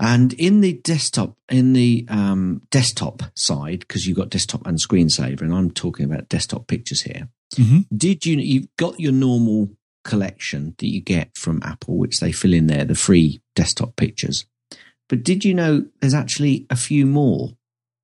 And 0.00 0.32
in 0.34 0.62
the 0.62 0.72
desktop, 0.72 1.36
in 1.50 1.74
the 1.74 2.06
um, 2.08 2.62
desktop 2.70 3.24
side, 3.34 3.80
because 3.80 4.06
you've 4.06 4.16
got 4.16 4.30
desktop 4.30 4.66
and 4.66 4.78
screensaver, 4.80 5.42
and 5.42 5.52
I'm 5.52 5.70
talking 5.70 6.06
about 6.06 6.30
desktop 6.30 6.66
pictures 6.66 7.02
here. 7.02 7.28
Mhm. 7.56 7.86
Did 7.94 8.24
you? 8.24 8.38
You've 8.38 8.74
got 8.78 8.98
your 8.98 9.12
normal 9.12 9.76
collection 10.04 10.74
that 10.78 10.86
you 10.88 11.00
get 11.00 11.36
from 11.36 11.60
Apple, 11.62 11.96
which 11.98 12.20
they 12.20 12.32
fill 12.32 12.54
in 12.54 12.66
there, 12.66 12.84
the 12.84 12.94
free 12.94 13.40
desktop 13.54 13.96
pictures. 13.96 14.46
But 15.08 15.22
did 15.22 15.44
you 15.44 15.54
know 15.54 15.86
there's 16.00 16.14
actually 16.14 16.66
a 16.70 16.76
few 16.76 17.06
more 17.06 17.56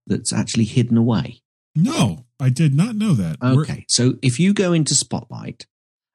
that's 0.07 0.33
actually 0.33 0.65
hidden 0.65 0.97
away? 0.97 1.41
No, 1.75 2.25
I 2.41 2.51
did 2.51 2.75
not 2.75 2.97
know 2.97 3.15
that. 3.15 3.37
Okay, 3.43 3.85
so 3.89 4.15
if 4.23 4.39
you 4.39 4.53
go 4.55 4.73
into 4.73 4.95
Spotlight 4.95 5.67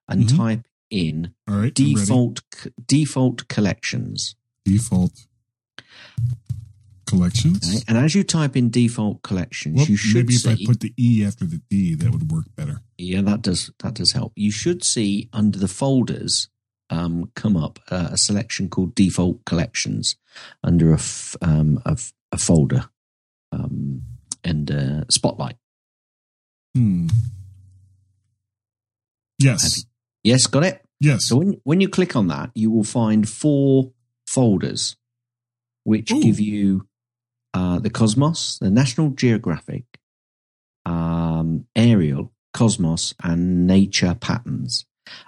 and 0.08 0.24
Mhm. 0.26 0.38
type 0.38 0.68
in 0.90 1.34
all 1.48 1.56
right. 1.58 1.66
I'm 1.80 1.86
default 1.94 2.42
default 2.88 3.48
collections, 3.48 4.36
default 4.66 5.26
collections. 7.10 7.68
okay, 7.68 7.84
and 7.88 7.98
as 7.98 8.16
you 8.16 8.24
type 8.24 8.56
in 8.56 8.70
default 8.70 9.22
collections, 9.24 9.78
Well, 9.78 9.86
you 9.88 9.96
should 9.98 10.16
maybe 10.28 10.36
if 10.36 10.42
see. 10.42 10.52
I 10.52 10.58
put 10.66 10.80
the 10.80 10.94
E 10.98 11.26
after 11.26 11.46
the 11.46 11.62
D, 11.70 11.96
that 11.96 12.12
would 12.12 12.32
work 12.32 12.46
better. 12.56 12.82
Yeah, 12.98 13.22
that 13.22 13.42
does 13.42 13.72
that 13.80 13.96
does 13.96 14.12
help. 14.14 14.34
You 14.36 14.52
should 14.52 14.84
see 14.84 15.30
under 15.34 15.58
the 15.60 15.68
folders 15.68 16.50
um, 16.90 17.32
come 17.36 17.56
up 17.58 17.80
uh, 17.92 18.10
a 18.12 18.18
selection 18.18 18.70
called 18.70 18.96
default 18.96 19.44
collections 19.46 20.16
under 20.64 20.92
a 20.92 20.96
f- 20.96 21.36
um, 21.42 21.82
a, 21.86 21.92
f- 21.92 22.14
a 22.32 22.38
folder 22.38 22.86
um, 23.52 24.02
and 24.44 24.72
uh, 24.72 25.04
spotlight. 25.10 25.56
Hmm. 26.76 27.08
Yes. 29.40 29.86
Yes, 30.24 30.48
got 30.48 30.64
it. 30.66 30.82
Yes. 31.00 31.26
So 31.28 31.38
when 31.38 31.62
when 31.64 31.80
you 31.82 31.88
click 31.90 32.16
on 32.16 32.28
that, 32.28 32.52
you 32.56 32.70
will 32.72 32.84
find 32.84 33.28
four 33.28 33.92
folders, 34.28 34.98
which 35.86 36.12
Ooh. 36.12 36.22
give 36.22 36.40
you 36.40 36.88
uh, 37.54 37.80
the 37.80 37.90
Cosmos, 37.90 38.60
the 38.60 38.70
National 38.70 39.10
Geographic, 39.10 39.86
um, 40.86 41.66
Aerial, 41.76 42.32
Cosmos, 42.54 43.14
and 43.24 43.68
Nature 43.68 44.16
patterns. 44.16 44.86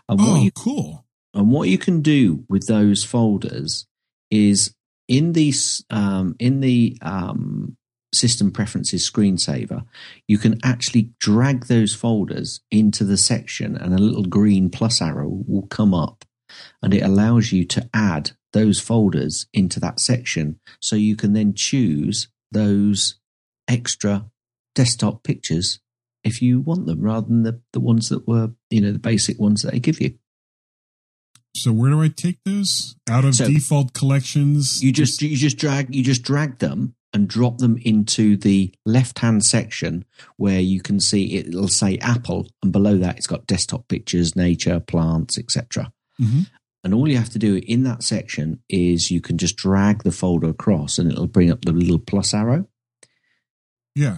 And 0.08 0.20
what 0.20 0.30
oh, 0.30 0.44
you 0.44 0.52
cool. 0.52 1.06
and 1.34 1.52
what 1.52 1.70
you 1.70 1.78
can 1.78 2.02
do 2.02 2.44
with 2.48 2.68
those 2.68 3.04
folders 3.04 3.88
is 4.30 4.76
in 5.08 5.34
these 5.34 5.84
um, 5.90 6.36
in 6.40 6.62
the 6.62 6.98
um, 7.02 7.78
system 8.14 8.52
preferences 8.52 9.10
screensaver, 9.10 9.86
you 10.28 10.38
can 10.38 10.60
actually 10.64 11.12
drag 11.20 11.66
those 11.66 11.96
folders 11.96 12.62
into 12.70 13.04
the 13.04 13.18
section, 13.18 13.76
and 13.76 13.94
a 13.94 13.98
little 13.98 14.26
green 14.26 14.70
plus 14.70 15.02
arrow 15.02 15.44
will 15.48 15.68
come 15.68 15.94
up, 15.94 16.26
and 16.82 16.94
it 16.94 17.02
allows 17.02 17.52
you 17.52 17.66
to 17.66 17.90
add 17.94 18.32
those 18.54 18.80
folders 18.80 19.48
into 19.54 19.80
that 19.80 20.00
section, 20.00 20.60
so 20.80 20.96
you 20.96 21.16
can 21.16 21.34
then 21.34 21.54
choose 21.56 22.28
those 22.52 23.16
extra 23.68 24.26
desktop 24.76 25.24
pictures 25.24 25.80
if 26.24 26.42
you 26.42 26.60
want 26.60 26.86
them, 26.86 27.02
rather 27.02 27.28
than 27.28 27.44
the, 27.44 27.62
the 27.74 27.80
ones 27.80 28.10
that 28.10 28.28
were 28.28 28.52
you 28.70 28.82
know 28.82 28.92
the 28.92 29.00
basic 29.00 29.40
ones 29.40 29.62
that 29.64 29.72
they 29.72 29.80
give 29.80 30.00
you. 30.02 30.14
So 31.56 31.72
where 31.74 31.92
do 31.92 32.02
I 32.02 32.08
take 32.08 32.40
those? 32.46 32.96
Out 33.10 33.26
of 33.26 33.36
So- 33.36 33.48
default 33.48 33.94
collections. 33.94 34.82
You 34.84 34.92
just 34.92 35.22
you 35.22 35.36
just 35.36 35.58
drag 35.58 35.94
you 35.94 36.04
just 36.04 36.24
drag 36.24 36.60
them 36.60 36.96
and 37.14 37.28
drop 37.28 37.58
them 37.58 37.78
into 37.84 38.38
the 38.38 38.74
left 38.86 39.20
hand 39.20 39.44
section 39.44 40.06
where 40.38 40.62
you 40.62 40.80
can 40.82 41.00
see 41.02 41.36
it'll 41.36 41.68
say 41.68 41.98
Apple 41.98 42.48
and 42.64 42.72
below 42.72 42.98
that 42.98 43.18
it's 43.18 43.28
got 43.28 43.48
desktop 43.48 43.88
pictures, 43.90 44.34
nature, 44.36 44.80
plants, 44.80 45.38
etc. 45.38 45.92
Mhm. 46.22 46.48
And 46.84 46.94
all 46.96 47.08
you 47.08 47.18
have 47.18 47.30
to 47.32 47.40
do 47.40 47.62
in 47.68 47.84
that 47.84 48.02
section 48.04 48.62
is 48.68 49.12
you 49.12 49.22
can 49.22 49.38
just 49.38 49.56
drag 49.56 50.04
the 50.04 50.12
folder 50.12 50.50
across 50.50 50.98
and 50.98 51.12
it'll 51.12 51.28
bring 51.28 51.52
up 51.52 51.64
the 51.64 51.72
little 51.72 52.00
plus 52.00 52.34
arrow 52.34 52.68
Yeah. 53.96 54.18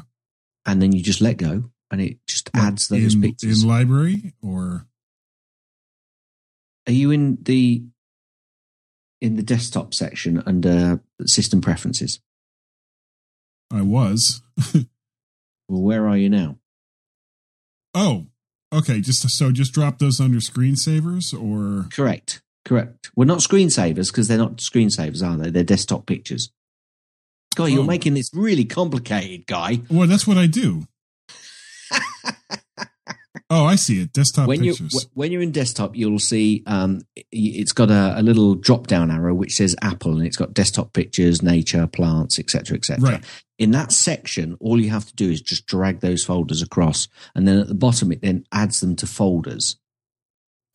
and 0.65 0.81
then 0.81 0.93
you 0.93 1.03
just 1.03 1.19
let 1.19 1.35
go 1.37 1.65
and 1.91 1.99
it 2.01 2.19
just 2.27 2.49
adds 2.53 2.87
those 2.87 3.15
in, 3.15 3.21
pictures. 3.21 3.63
in 3.63 3.67
library 3.69 4.33
or 4.41 4.87
Are 6.87 6.93
you 6.93 7.11
in 7.11 7.37
the 7.41 7.83
in 9.21 9.35
the 9.35 9.43
desktop 9.43 9.93
section 9.93 10.41
under 10.45 11.01
system 11.25 11.59
preferences? 11.61 12.19
I 13.71 13.81
was. 13.81 14.41
Well, 15.69 15.81
where 15.81 16.07
are 16.09 16.17
you 16.17 16.29
now? 16.29 16.57
Oh, 17.95 18.27
okay. 18.73 18.99
Just 18.99 19.27
so 19.29 19.49
just 19.51 19.71
drop 19.73 19.97
those 19.97 20.19
under 20.19 20.39
screensavers 20.39 21.33
or 21.33 21.87
Correct. 21.89 22.42
Correct. 22.65 23.11
Well, 23.15 23.27
not 23.27 23.39
screensavers 23.39 24.07
because 24.11 24.27
they're 24.27 24.37
not 24.37 24.57
screensavers, 24.57 25.21
are 25.27 25.37
they? 25.37 25.49
They're 25.49 25.63
desktop 25.63 26.05
pictures. 26.05 26.51
Guy, 27.55 27.67
you're 27.67 27.81
Oh. 27.83 27.85
making 27.85 28.13
this 28.15 28.29
really 28.33 28.65
complicated, 28.65 29.45
guy. 29.47 29.81
well, 29.89 30.07
that's 30.07 30.25
what 30.25 30.37
I 30.37 30.47
do. 30.47 30.87
oh, 33.49 33.65
I 33.65 33.75
see 33.75 34.01
it. 34.01 34.13
Desktop 34.13 34.47
when 34.47 34.63
you 34.63 34.71
pictures. 34.73 35.07
when 35.13 35.31
you're 35.31 35.41
in 35.41 35.51
desktop, 35.51 35.95
you'll 35.95 36.19
see 36.19 36.63
um, 36.65 37.01
it's 37.31 37.71
got 37.73 37.91
a, 37.91 38.19
a 38.19 38.23
little 38.23 38.55
drop 38.55 38.87
down 38.87 39.11
arrow 39.11 39.33
which 39.33 39.55
says 39.55 39.75
Apple, 39.81 40.13
and 40.17 40.25
it's 40.25 40.37
got 40.37 40.53
desktop 40.53 40.93
pictures, 40.93 41.41
nature, 41.43 41.85
plants, 41.87 42.39
etc., 42.39 42.77
etc. 42.77 43.03
Right. 43.11 43.23
In 43.59 43.71
that 43.71 43.91
section, 43.91 44.57
all 44.59 44.79
you 44.79 44.89
have 44.89 45.05
to 45.05 45.15
do 45.15 45.29
is 45.29 45.41
just 45.41 45.65
drag 45.67 45.99
those 45.99 46.23
folders 46.23 46.61
across, 46.61 47.07
and 47.35 47.47
then 47.47 47.59
at 47.59 47.67
the 47.67 47.75
bottom, 47.75 48.11
it 48.11 48.21
then 48.21 48.45
adds 48.51 48.79
them 48.79 48.95
to 48.97 49.05
folders. 49.07 49.77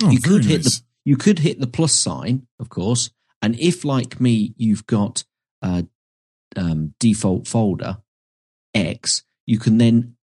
oh, 0.03 0.11
you 0.11 0.21
could 0.21 0.45
hit 0.45 0.65
nice. 0.65 0.79
the 0.79 0.83
you 1.05 1.17
could 1.17 1.41
hit 1.41 1.61
the 1.61 1.67
plus 1.67 1.93
sign, 1.93 2.47
of 2.61 2.69
course, 2.69 3.11
and 3.43 3.59
if 3.59 3.85
like 3.85 4.21
me, 4.21 4.55
you've 4.57 4.87
got 4.87 5.25
a 5.63 5.87
um, 6.57 6.95
default 6.99 7.47
folder 7.47 7.99
X, 8.75 9.23
you 9.47 9.59
can 9.59 9.79
then 9.79 10.17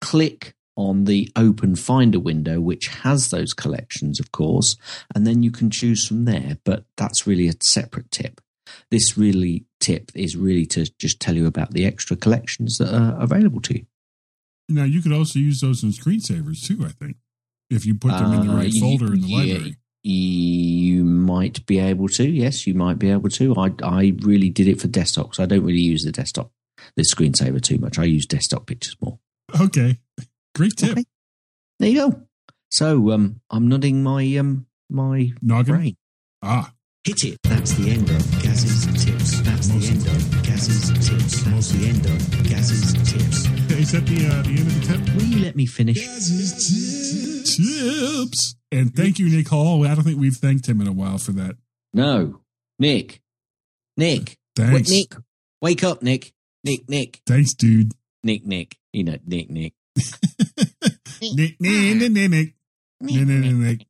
click 0.00 0.54
on 0.76 1.04
the 1.04 1.30
open 1.36 1.74
Finder 1.74 2.20
window, 2.20 2.60
which 2.60 2.88
has 3.02 3.30
those 3.30 3.54
collections, 3.54 4.20
of 4.20 4.30
course, 4.32 4.76
and 5.14 5.26
then 5.26 5.42
you 5.42 5.50
can 5.50 5.70
choose 5.70 6.06
from 6.06 6.26
there. 6.26 6.58
But 6.64 6.84
that's 6.98 7.26
really 7.26 7.48
a 7.48 7.54
separate 7.62 8.10
tip. 8.10 8.40
This 8.90 9.16
really 9.16 9.64
tip 9.80 10.10
is 10.14 10.36
really 10.36 10.66
to 10.66 10.84
just 10.98 11.18
tell 11.20 11.34
you 11.34 11.46
about 11.46 11.70
the 11.72 11.86
extra 11.86 12.16
collections 12.16 12.76
that 12.78 12.92
are 12.94 13.18
available 13.20 13.60
to 13.62 13.78
you. 13.78 13.86
Now 14.68 14.84
you 14.84 15.00
could 15.00 15.12
also 15.12 15.38
use 15.38 15.60
those 15.60 15.82
in 15.82 15.90
screensavers 15.92 16.62
too. 16.66 16.84
I 16.84 16.88
think 16.90 17.16
if 17.70 17.86
you 17.86 17.94
put 17.94 18.12
them 18.12 18.32
in 18.34 18.46
the 18.46 18.52
Uh, 18.52 18.56
right 18.56 18.70
you- 18.72 18.80
folder 18.80 19.14
in 19.14 19.20
the 19.22 19.28
yeah, 19.28 19.36
library. 19.38 19.76
You 20.08 21.04
might 21.04 21.66
be 21.66 21.80
able 21.80 22.08
to. 22.10 22.24
Yes, 22.28 22.64
you 22.66 22.74
might 22.74 22.98
be 22.98 23.10
able 23.10 23.28
to. 23.30 23.54
I 23.56 23.72
I 23.82 24.12
really 24.20 24.50
did 24.50 24.68
it 24.68 24.80
for 24.80 24.86
desktop 24.86 25.26
because 25.30 25.40
I 25.42 25.46
don't 25.46 25.64
really 25.64 25.80
use 25.80 26.04
the 26.04 26.12
desktop, 26.12 26.52
the 26.96 27.02
screensaver 27.02 27.60
too 27.60 27.78
much. 27.78 27.98
I 27.98 28.04
use 28.04 28.24
desktop 28.24 28.66
pictures 28.66 28.96
more. 29.02 29.18
Okay, 29.60 29.98
great 30.54 30.76
tip. 30.76 30.92
Okay. 30.92 31.04
There 31.80 31.88
you 31.88 32.10
go. 32.10 32.22
So 32.70 33.10
um, 33.10 33.40
I'm 33.50 33.66
nodding 33.68 34.04
my 34.04 34.22
um 34.36 34.66
my 34.88 35.32
Noggin. 35.42 35.74
brain. 35.74 35.96
Ah, 36.40 36.72
Hit 37.04 37.24
it. 37.24 37.38
That's 37.44 37.72
the 37.72 37.90
end 37.90 38.08
of 38.08 38.42
Gaz's 38.42 38.86
tips. 39.04 39.40
That's 39.42 39.68
the 39.68 39.86
end 39.90 40.06
of 40.06 40.42
Gaz's 40.44 40.90
tips. 41.08 41.42
That's 41.42 41.68
the 41.70 41.86
end 41.88 42.06
of 42.06 42.18
Gaz's 42.48 42.92
tips. 43.10 43.46
is 43.70 43.90
that 43.92 44.06
the 44.06 44.26
uh, 44.26 44.42
the 44.42 44.50
end 44.50 44.66
of 44.66 44.74
the 44.80 44.86
tip? 44.86 45.00
Will 45.16 45.24
you 45.24 45.38
let 45.44 45.56
me 45.56 45.66
finish? 45.66 45.98
Tips. 47.56 48.54
And 48.72 48.94
thank 48.94 49.18
you, 49.18 49.28
Nick 49.28 49.48
Hall. 49.48 49.86
I 49.86 49.94
don't 49.94 50.04
think 50.04 50.18
we've 50.18 50.34
thanked 50.36 50.68
him 50.68 50.80
in 50.80 50.86
a 50.88 50.92
while 50.92 51.18
for 51.18 51.32
that. 51.32 51.56
No, 51.94 52.40
Nick. 52.78 53.20
Nick. 53.96 54.36
Thanks. 54.56 54.72
Wait, 54.72 54.88
Nick. 54.90 55.14
Wake 55.62 55.84
up, 55.84 56.02
Nick. 56.02 56.32
Nick. 56.64 56.88
Nick. 56.88 57.20
Thanks, 57.26 57.54
dude. 57.54 57.92
Nick. 58.24 58.44
Nick. 58.44 58.76
You 58.92 59.04
know, 59.04 59.18
Nick. 59.24 59.50
Nick. 59.50 59.72
Nick, 61.22 61.56
Nick, 61.60 61.60
Nick, 61.60 62.12
Nick, 62.12 62.12
Nick, 62.12 62.54
Nick, 63.00 63.26
Nick, 63.26 63.54
Nick. 63.54 63.86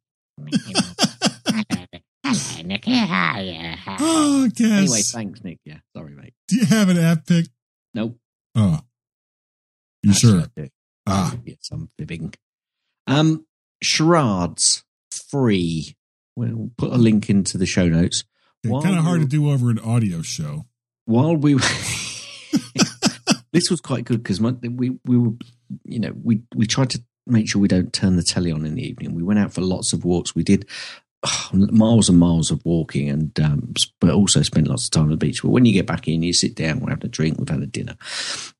Hello, 2.24 2.62
Nick. 2.64 2.84
Hi. 2.84 3.78
Oh, 3.98 4.48
guess. 4.54 4.70
Anyway, 4.70 5.00
thanks, 5.02 5.42
Nick. 5.42 5.58
Yeah, 5.64 5.78
sorry, 5.96 6.14
mate. 6.14 6.34
Do 6.48 6.56
you 6.56 6.66
have 6.66 6.88
an 6.90 6.98
app 6.98 7.26
pick? 7.26 7.46
Nope. 7.94 8.18
Oh, 8.54 8.80
you 10.02 10.12
sure? 10.12 10.44
Ah, 11.06 11.34
Yes, 11.44 11.68
I'm 11.72 11.88
fibbing. 11.98 12.34
Um, 13.06 13.45
charades 13.82 14.84
free. 15.10 15.96
We'll 16.36 16.70
put 16.76 16.92
a 16.92 16.96
link 16.96 17.30
into 17.30 17.56
the 17.58 17.66
show 17.66 17.88
notes. 17.88 18.24
While 18.64 18.82
kind 18.82 18.98
of 18.98 19.04
hard 19.04 19.20
to 19.20 19.26
do 19.26 19.50
over 19.50 19.70
an 19.70 19.78
audio 19.78 20.22
show. 20.22 20.66
While 21.04 21.36
we, 21.36 21.54
this 23.52 23.70
was 23.70 23.80
quite 23.80 24.04
good 24.04 24.22
because 24.22 24.40
we 24.40 24.98
we 25.04 25.16
were, 25.18 25.32
you 25.84 26.00
know, 26.00 26.12
we 26.22 26.42
we 26.54 26.66
tried 26.66 26.90
to 26.90 27.02
make 27.26 27.48
sure 27.48 27.60
we 27.60 27.68
don't 27.68 27.92
turn 27.92 28.16
the 28.16 28.22
telly 28.22 28.52
on 28.52 28.64
in 28.66 28.74
the 28.74 28.86
evening. 28.86 29.14
We 29.14 29.22
went 29.22 29.38
out 29.38 29.52
for 29.52 29.60
lots 29.60 29.92
of 29.92 30.04
walks. 30.04 30.34
We 30.34 30.42
did 30.42 30.66
miles 31.52 32.08
and 32.08 32.18
miles 32.18 32.50
of 32.50 32.64
walking, 32.64 33.08
and 33.08 33.38
um, 33.40 33.74
but 34.00 34.10
also 34.10 34.42
spent 34.42 34.66
lots 34.68 34.86
of 34.86 34.90
time 34.90 35.04
on 35.04 35.10
the 35.10 35.16
beach. 35.16 35.42
But 35.42 35.50
when 35.50 35.64
you 35.64 35.72
get 35.72 35.86
back 35.86 36.08
in, 36.08 36.22
you 36.22 36.32
sit 36.32 36.54
down, 36.54 36.80
we're 36.80 36.90
having 36.90 37.06
a 37.06 37.08
drink, 37.08 37.38
we've 37.38 37.48
had 37.48 37.62
a 37.62 37.66
dinner, 37.66 37.96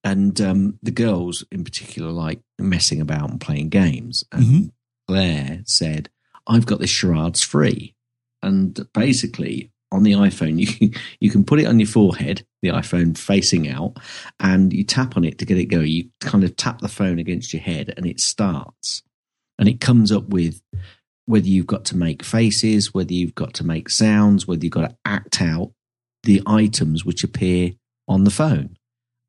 and 0.05 0.41
um, 0.41 0.79
the 0.83 0.91
girls 0.93 1.45
in 1.51 1.65
particular 1.65 2.11
like 2.11 2.41
messing 2.59 3.01
about 3.01 3.31
and 3.31 3.41
playing 3.41 3.69
games. 3.71 4.25
And 4.33 4.45
Mhm. 4.45 4.71
Claire 5.09 5.63
said, 5.65 6.11
"I've 6.47 6.67
got 6.67 6.81
this 6.81 6.91
charades 6.91 7.43
free," 7.43 7.95
and 8.43 8.87
basically 8.93 9.73
on 9.93 10.03
the 10.03 10.13
iPhone 10.13 10.59
you 10.81 10.91
you 11.21 11.31
can 11.31 11.45
put 11.45 11.61
it 11.61 11.67
on 11.67 11.79
your 11.79 11.89
forehead, 11.89 12.45
the 12.63 12.69
iPhone 12.69 13.17
facing 13.17 13.69
out, 13.69 13.97
and 14.41 14.73
you 14.73 14.85
tap 14.85 15.17
on 15.17 15.25
it 15.25 15.39
to 15.39 15.45
get 15.45 15.59
it 15.59 15.67
going. 15.67 15.89
You 15.89 16.09
kind 16.21 16.45
of 16.45 16.57
tap 16.57 16.81
the 16.81 16.89
phone 16.89 17.19
against 17.19 17.53
your 17.53 17.63
head, 17.63 17.93
and 17.97 18.07
it 18.07 18.21
starts, 18.21 19.03
and 19.59 19.69
it 19.69 19.81
comes 19.81 20.13
up 20.13 20.29
with 20.29 20.63
whether 21.27 21.49
you've 21.49 21.67
got 21.67 21.85
to 21.87 21.97
make 21.97 22.23
faces, 22.23 22.95
whether 22.95 23.13
you've 23.13 23.35
got 23.35 23.53
to 23.55 23.67
make 23.67 23.91
sounds, 23.91 24.47
whether 24.47 24.65
you've 24.65 24.73
got 24.73 24.89
to 24.89 24.97
act 25.05 25.43
out 25.43 25.73
the 26.23 26.43
items 26.47 27.05
which 27.05 27.25
appear 27.25 27.73
on 28.09 28.25
the 28.25 28.31
phone. 28.31 28.77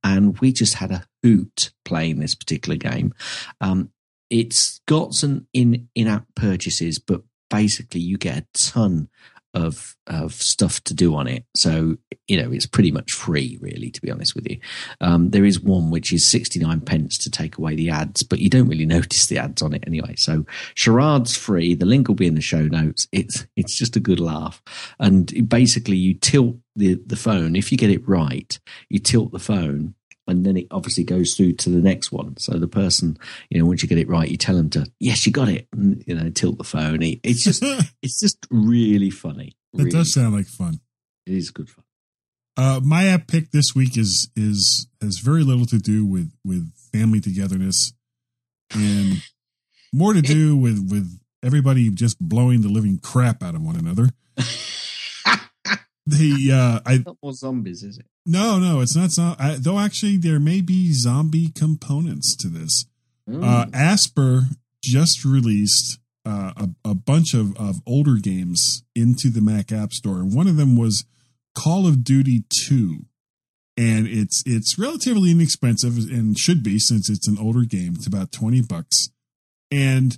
And 0.04 0.38
we 0.40 0.52
just 0.52 0.76
had 0.76 0.92
a 0.92 1.06
hoot 1.24 1.72
playing 1.84 2.20
this 2.20 2.36
particular 2.36 2.78
game. 2.78 3.14
Um, 3.60 3.92
it's 4.30 4.82
got 4.88 5.14
some 5.14 5.48
in 5.54 5.88
in 5.96 6.08
app 6.08 6.26
purchases, 6.36 7.00
but 7.00 7.22
basically 7.50 8.02
you 8.02 8.18
get 8.18 8.38
a 8.38 8.46
ton 8.54 9.10
of 9.54 9.96
of 10.06 10.34
stuff 10.34 10.84
to 10.84 10.94
do 10.94 11.16
on 11.16 11.28
it. 11.28 11.46
So 11.56 11.98
you 12.28 12.42
know 12.42 12.52
it's 12.52 12.66
pretty 12.66 12.92
much 12.92 13.12
free, 13.12 13.58
really, 13.62 13.90
to 13.90 14.02
be 14.02 14.12
honest 14.12 14.36
with 14.36 14.50
you. 14.50 14.60
Um, 15.02 15.32
there 15.32 15.46
is 15.46 15.60
one 15.60 15.90
which 15.90 16.14
is 16.14 16.26
sixty 16.26 16.60
nine 16.60 16.82
pence 16.82 17.18
to 17.20 17.32
take 17.32 17.58
away 17.58 17.76
the 17.76 17.90
ads, 17.90 18.24
but 18.24 18.40
you 18.40 18.50
don't 18.50 18.68
really 18.68 18.86
notice 18.98 19.28
the 19.28 19.40
ads 19.40 19.62
on 19.62 19.74
it 19.74 19.84
anyway. 19.88 20.16
So 20.18 20.46
Charade's 20.76 21.36
free. 21.36 21.74
The 21.74 21.86
link 21.86 22.08
will 22.08 22.16
be 22.16 22.28
in 22.28 22.36
the 22.36 22.42
show 22.42 22.64
notes. 22.64 23.08
It's 23.12 23.48
it's 23.56 23.76
just 23.76 23.96
a 23.96 24.02
good 24.02 24.20
laugh, 24.20 24.62
and 25.00 25.50
basically 25.50 25.98
you 25.98 26.14
tilt 26.14 26.58
the 26.76 27.02
the 27.06 27.16
phone. 27.16 27.56
If 27.56 27.72
you 27.72 27.78
get 27.78 27.90
it 27.90 28.08
right, 28.08 28.58
you 28.90 29.00
tilt 29.00 29.32
the 29.32 29.40
phone. 29.40 29.96
And 30.28 30.46
then 30.46 30.58
it 30.58 30.68
obviously 30.72 31.04
goes 31.04 31.34
through 31.36 31.54
to 31.54 31.70
the 31.70 31.82
next 31.82 32.12
one. 32.12 32.36
So 32.38 32.58
the 32.60 32.68
person, 32.68 33.18
you 33.50 33.60
know, 33.60 33.66
once 33.66 33.82
you 33.82 33.88
get 33.90 33.98
it 33.98 34.10
right, 34.10 34.30
you 34.30 34.38
tell 34.38 34.56
them 34.56 34.70
to, 34.72 34.86
yes, 35.00 35.26
you 35.26 35.32
got 35.32 35.48
it, 35.50 35.68
and 35.72 36.04
you 36.06 36.14
know, 36.16 36.30
tilt 36.30 36.58
the 36.58 36.64
phone. 36.64 37.02
It- 37.02 37.20
It's 37.24 37.44
just, 37.44 37.64
it's 38.02 38.20
just 38.20 38.46
really 38.50 39.10
funny. 39.10 39.56
Really 39.74 39.90
does 39.92 40.14
sound 40.14 40.34
like 40.36 40.48
fun. 40.48 40.80
it 41.26 41.34
is 41.34 41.50
good 41.52 41.70
fun. 41.70 41.84
Uh, 42.58 42.80
my 42.84 43.06
app 43.06 43.28
pick 43.28 43.52
this 43.52 43.76
week 43.76 43.98
is 43.98 44.30
is 44.36 44.88
has 45.02 45.20
very 45.20 45.44
little 45.44 45.68
to 45.68 45.78
do 45.78 46.06
with 46.06 46.32
with 46.44 46.72
family 46.92 47.20
togetherness, 47.20 47.94
and 48.74 49.22
more 49.94 50.14
to 50.14 50.22
do 50.38 50.58
with 50.58 50.90
with 50.90 51.20
everybody 51.44 51.90
just 51.92 52.18
blowing 52.20 52.62
the 52.62 52.68
living 52.70 52.98
crap 52.98 53.44
out 53.44 53.54
of 53.54 53.62
one 53.62 53.76
another. 53.76 54.10
the 56.08 56.52
uh, 56.52 56.80
I 56.86 57.04
Not 57.06 57.18
more 57.22 57.34
zombies, 57.34 57.84
is 57.84 57.98
it? 58.00 58.06
No 58.30 58.60
no 58.60 58.82
it's 58.82 58.96
not 58.96 59.10
zo- 59.12 59.36
I, 59.40 59.56
though 59.58 59.80
actually 59.80 60.18
there 60.18 60.40
may 60.40 60.60
be 60.62 60.92
zombie 60.92 61.50
components 61.50 62.36
to 62.42 62.50
this. 62.50 62.86
Uh, 63.44 63.66
Aspyr 63.68 64.58
just 64.84 65.26
released 65.26 66.00
uh, 66.26 66.52
a, 66.58 66.90
a 66.90 66.94
bunch 66.96 67.34
of, 67.34 67.56
of 67.58 67.78
older 67.86 68.16
games 68.22 68.84
into 68.96 69.30
the 69.30 69.42
Mac 69.42 69.72
App 69.72 69.92
Store, 69.94 70.18
and 70.18 70.36
one 70.36 70.48
of 70.48 70.58
them 70.58 70.78
was 70.78 71.06
Call 71.56 71.88
of 71.88 72.04
Duty 72.04 72.44
Two, 72.66 73.06
and 73.78 74.08
it's 74.08 74.44
it's 74.46 74.78
relatively 74.78 75.32
inexpensive 75.32 75.98
and 75.98 76.38
should 76.38 76.64
be 76.64 76.80
since 76.80 77.10
it's 77.10 77.28
an 77.28 77.38
older 77.38 77.64
game. 77.64 77.94
It's 77.96 78.08
about 78.08 78.32
twenty 78.32 78.62
bucks, 78.62 79.10
and 79.72 80.18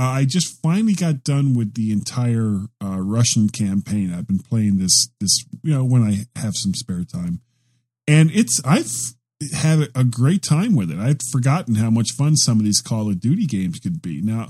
I 0.00 0.24
just 0.24 0.60
finally 0.62 0.94
got 0.94 1.24
done 1.24 1.54
with 1.54 1.74
the 1.74 1.92
entire 1.92 2.66
uh, 2.82 3.00
Russian 3.00 3.48
campaign. 3.48 4.12
I've 4.12 4.26
been 4.26 4.38
playing 4.38 4.78
this 4.78 5.08
this 5.20 5.44
you 5.62 5.74
know 5.74 5.84
when 5.84 6.02
I 6.02 6.26
have 6.40 6.54
some 6.56 6.74
spare 6.74 7.04
time, 7.04 7.40
and 8.06 8.30
it's 8.32 8.60
I've 8.64 8.90
had 9.54 9.88
a 9.94 10.04
great 10.04 10.42
time 10.42 10.74
with 10.74 10.90
it. 10.90 10.98
I'd 10.98 11.20
forgotten 11.32 11.76
how 11.76 11.90
much 11.90 12.12
fun 12.12 12.36
some 12.36 12.58
of 12.58 12.64
these 12.64 12.80
Call 12.80 13.08
of 13.08 13.20
Duty 13.20 13.46
games 13.46 13.78
could 13.78 14.00
be. 14.00 14.20
Now, 14.20 14.48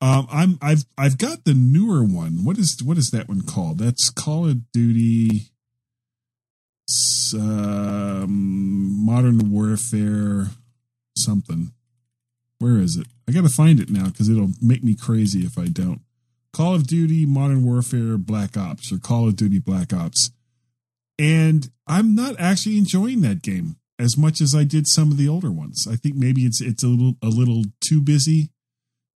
um, 0.00 0.26
I'm 0.30 0.58
I've 0.62 0.84
I've 0.96 1.18
got 1.18 1.44
the 1.44 1.54
newer 1.54 2.04
one. 2.04 2.44
What 2.44 2.58
is 2.58 2.80
what 2.84 2.98
is 2.98 3.10
that 3.10 3.28
one 3.28 3.42
called? 3.42 3.78
That's 3.78 4.10
Call 4.10 4.48
of 4.48 4.70
Duty 4.72 5.50
um, 7.34 9.04
Modern 9.04 9.50
Warfare 9.50 10.48
something. 11.16 11.72
Where 12.58 12.78
is 12.78 12.96
it? 12.96 13.06
I 13.28 13.32
got 13.32 13.42
to 13.42 13.48
find 13.48 13.80
it 13.80 13.90
now 13.90 14.06
because 14.06 14.28
it'll 14.28 14.52
make 14.60 14.82
me 14.82 14.94
crazy 14.94 15.40
if 15.40 15.58
I 15.58 15.66
don't. 15.66 16.00
Call 16.52 16.74
of 16.74 16.86
Duty 16.86 17.26
Modern 17.26 17.64
Warfare 17.64 18.16
Black 18.16 18.56
Ops 18.56 18.92
or 18.92 18.98
Call 18.98 19.28
of 19.28 19.36
Duty 19.36 19.58
Black 19.58 19.92
Ops. 19.92 20.30
And 21.18 21.70
I'm 21.86 22.14
not 22.14 22.36
actually 22.38 22.78
enjoying 22.78 23.20
that 23.22 23.42
game 23.42 23.76
as 23.98 24.16
much 24.16 24.40
as 24.40 24.54
I 24.54 24.64
did 24.64 24.86
some 24.86 25.10
of 25.10 25.16
the 25.16 25.28
older 25.28 25.50
ones. 25.50 25.86
I 25.90 25.96
think 25.96 26.16
maybe 26.16 26.42
it's 26.42 26.60
it's 26.60 26.82
a 26.82 26.88
little 26.88 27.14
a 27.22 27.28
little 27.28 27.64
too 27.80 28.00
busy. 28.00 28.50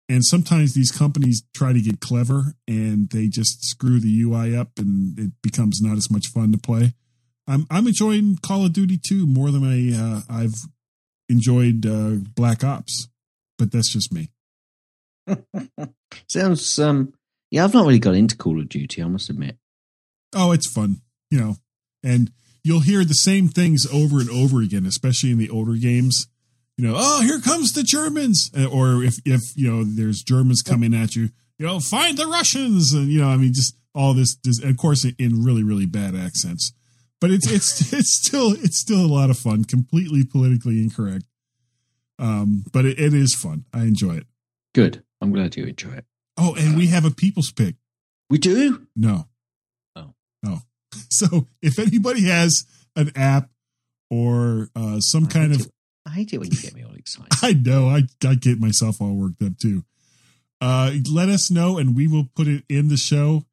And 0.09 0.24
sometimes 0.24 0.72
these 0.72 0.91
companies 0.91 1.43
try 1.55 1.72
to 1.72 1.80
get 1.80 2.01
clever 2.01 2.55
and 2.66 3.11
they 3.11 3.28
just 3.28 3.64
screw 3.64 4.01
the 4.01 4.22
UI 4.22 4.57
up 4.57 4.70
and 4.78 5.18
it 5.18 5.32
becomes 5.43 5.80
not 5.82 5.99
as 5.99 6.11
much 6.11 6.28
fun 6.28 6.51
to 6.53 6.59
play. 6.59 6.95
I'm 7.47 7.66
I'm 7.70 7.86
enjoying 7.86 8.39
Call 8.43 8.66
of 8.66 8.72
Duty 8.72 8.99
2 8.99 9.26
more 9.26 9.51
than 9.51 9.64
I 9.64 9.97
uh, 9.97 10.20
I've 10.30 10.55
enjoyed 11.28 11.86
uh, 11.86 12.16
Black 12.34 12.64
Ops, 12.64 13.09
but 13.59 13.73
that's 13.73 13.93
just 13.93 14.13
me. 14.13 14.31
Sounds, 16.29 16.79
um, 16.79 17.13
yeah, 17.51 17.65
I've 17.65 17.75
not 17.75 17.87
really 17.87 17.99
got 17.99 18.15
into 18.15 18.37
Call 18.37 18.61
of 18.61 18.69
Duty, 18.69 19.03
I 19.03 19.07
must 19.07 19.29
admit. 19.29 19.57
Oh, 20.35 20.53
it's 20.53 20.71
fun, 20.71 21.03
you 21.31 21.39
know. 21.39 21.57
And 22.03 22.31
you'll 22.65 22.81
hear 22.81 23.05
the 23.05 23.15
same 23.15 23.49
things 23.49 23.87
over 23.93 24.21
and 24.21 24.31
over 24.31 24.61
again, 24.61 24.87
especially 24.87 25.31
in 25.31 25.39
the 25.39 25.51
older 25.51 25.75
games. 25.75 26.29
You 26.77 26.87
know, 26.87 26.95
oh, 26.97 27.23
here 27.23 27.41
comes 27.41 27.73
the 27.73 27.83
Germans, 27.83 28.51
or 28.71 29.03
if 29.03 29.17
if 29.25 29.41
you 29.57 29.69
know 29.69 29.83
there's 29.83 30.23
Germans 30.23 30.63
coming 30.63 30.95
at 30.95 31.17
you, 31.17 31.31
you 31.59 31.67
know, 31.67 31.81
find 31.81 32.17
the 32.17 32.27
Russians, 32.27 32.93
and 32.93 33.09
you 33.09 33.21
know, 33.21 33.29
I 33.29 33.37
mean, 33.37 33.53
just 33.53 33.77
all 33.95 34.15
this, 34.15 34.37
this 34.45 34.63
of 34.63 34.77
course, 34.77 35.05
in 35.05 35.45
really 35.45 35.65
really 35.65 35.87
bad 35.87 36.15
accents. 36.15 36.73
But 37.21 37.31
it's 37.31 37.51
it's 37.51 37.93
it's 37.93 38.15
still 38.15 38.53
it's 38.53 38.79
still 38.79 39.05
a 39.05 39.13
lot 39.13 39.31
of 39.31 39.39
fun. 39.39 39.65
Completely 39.65 40.25
politically 40.25 40.81
incorrect, 40.81 41.25
um, 42.19 42.64
but 42.73 42.85
it, 42.85 42.99
it 42.99 43.14
is 43.14 43.35
fun. 43.35 43.64
I 43.73 43.83
enjoy 43.83 44.16
it. 44.16 44.27
Good. 44.75 45.03
I'm 45.21 45.33
glad 45.33 45.57
you 45.57 45.64
enjoy 45.64 45.93
it. 45.93 46.05
Oh, 46.37 46.55
and 46.55 46.77
we 46.77 46.89
have 46.89 47.05
a 47.05 47.11
people's 47.11 47.51
pick. 47.51 47.75
We 48.31 48.39
do? 48.39 48.87
No. 48.95 49.29
Oh. 49.97 50.14
No. 50.43 50.59
So 51.11 51.47
if 51.62 51.79
anybody 51.79 52.25
has 52.25 52.64
an 52.97 53.12
app 53.16 53.51
or 54.11 54.69
uh, 54.75 55.01
some 55.01 55.27
kind 55.27 55.55
of, 55.55 55.71
I 56.07 56.11
hate 56.11 56.33
it 56.33 56.39
when 56.39 56.51
you 56.51 56.61
get 56.61 56.75
me 56.75 56.83
all 56.83 56.95
excited. 56.95 57.29
I 57.43 57.53
know 57.53 57.89
I 57.89 58.03
I 58.27 58.35
get 58.35 58.59
myself 58.59 59.01
all 59.01 59.14
worked 59.14 59.43
up 59.43 59.59
too. 59.59 59.85
Uh, 60.61 60.93
let 61.12 61.29
us 61.29 61.51
know, 61.51 61.79
and 61.79 61.95
we 61.95 62.07
will 62.09 62.29
put 62.35 62.49
it 62.49 62.64
in 62.69 62.89
the 62.89 62.97
show, 62.97 63.45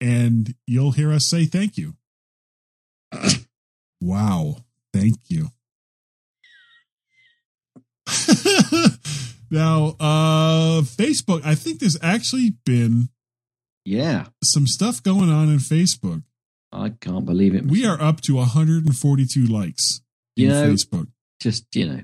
and 0.00 0.54
you'll 0.66 0.92
hear 0.92 1.12
us 1.12 1.28
say 1.28 1.44
thank 1.44 1.76
you. 1.76 1.94
wow, 4.00 4.56
thank 4.92 5.16
you. 5.28 5.48
now, 9.50 9.96
uh, 10.00 10.82
Facebook. 10.82 11.42
I 11.44 11.54
think 11.54 11.80
there's 11.80 11.98
actually 12.02 12.54
been 12.64 13.08
Yeah. 13.84 14.26
some 14.42 14.66
stuff 14.66 15.02
going 15.02 15.30
on 15.30 15.48
in 15.50 15.58
Facebook. 15.58 16.22
I 16.72 16.90
can't 16.90 17.26
believe 17.26 17.54
it. 17.54 17.66
We 17.66 17.84
are 17.84 18.00
up 18.00 18.20
to 18.22 18.36
142 18.36 19.46
likes 19.46 20.00
You 20.36 20.46
in 20.46 20.52
know, 20.52 20.72
Facebook. 20.72 21.08
Just, 21.40 21.66
you 21.74 21.86
know, 21.86 22.02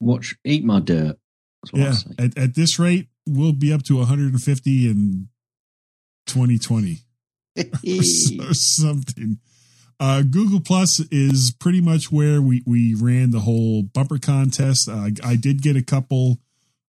watch, 0.00 0.36
eat 0.44 0.64
my 0.64 0.80
dirt. 0.80 1.18
That's 1.62 1.72
what 1.72 1.82
I 1.82 1.84
Yeah, 1.84 2.24
at, 2.26 2.38
at 2.38 2.54
this 2.54 2.78
rate, 2.78 3.08
we'll 3.26 3.52
be 3.52 3.72
up 3.72 3.82
to 3.84 3.96
150 3.98 4.88
in 4.88 5.28
2020 6.26 7.00
or 7.58 7.64
something. 8.54 9.38
Uh, 9.98 10.22
Google 10.22 10.60
Plus 10.60 11.00
is 11.10 11.54
pretty 11.58 11.80
much 11.80 12.12
where 12.12 12.42
we, 12.42 12.62
we 12.66 12.94
ran 12.94 13.30
the 13.30 13.40
whole 13.40 13.82
bumper 13.82 14.18
contest. 14.18 14.88
Uh, 14.88 15.08
I 15.24 15.36
did 15.36 15.62
get 15.62 15.76
a 15.76 15.82
couple 15.82 16.38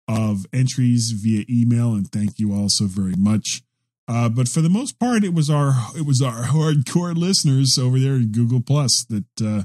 of 0.08 0.46
entries 0.52 1.10
via 1.10 1.44
email, 1.50 1.94
and 1.94 2.10
thank 2.10 2.38
you 2.38 2.52
all 2.52 2.68
so 2.68 2.86
very 2.86 3.14
much. 3.16 3.62
Uh, 4.06 4.28
but 4.28 4.48
for 4.48 4.60
the 4.60 4.68
most 4.68 4.98
part, 4.98 5.24
it 5.24 5.34
was 5.34 5.48
our 5.48 5.72
it 5.96 6.06
was 6.06 6.20
our 6.22 6.42
hardcore 6.44 7.16
listeners 7.16 7.78
over 7.78 7.98
there 7.98 8.14
in 8.14 8.30
Google 8.30 8.60
Plus 8.60 9.04
that 9.08 9.24
uh, 9.42 9.64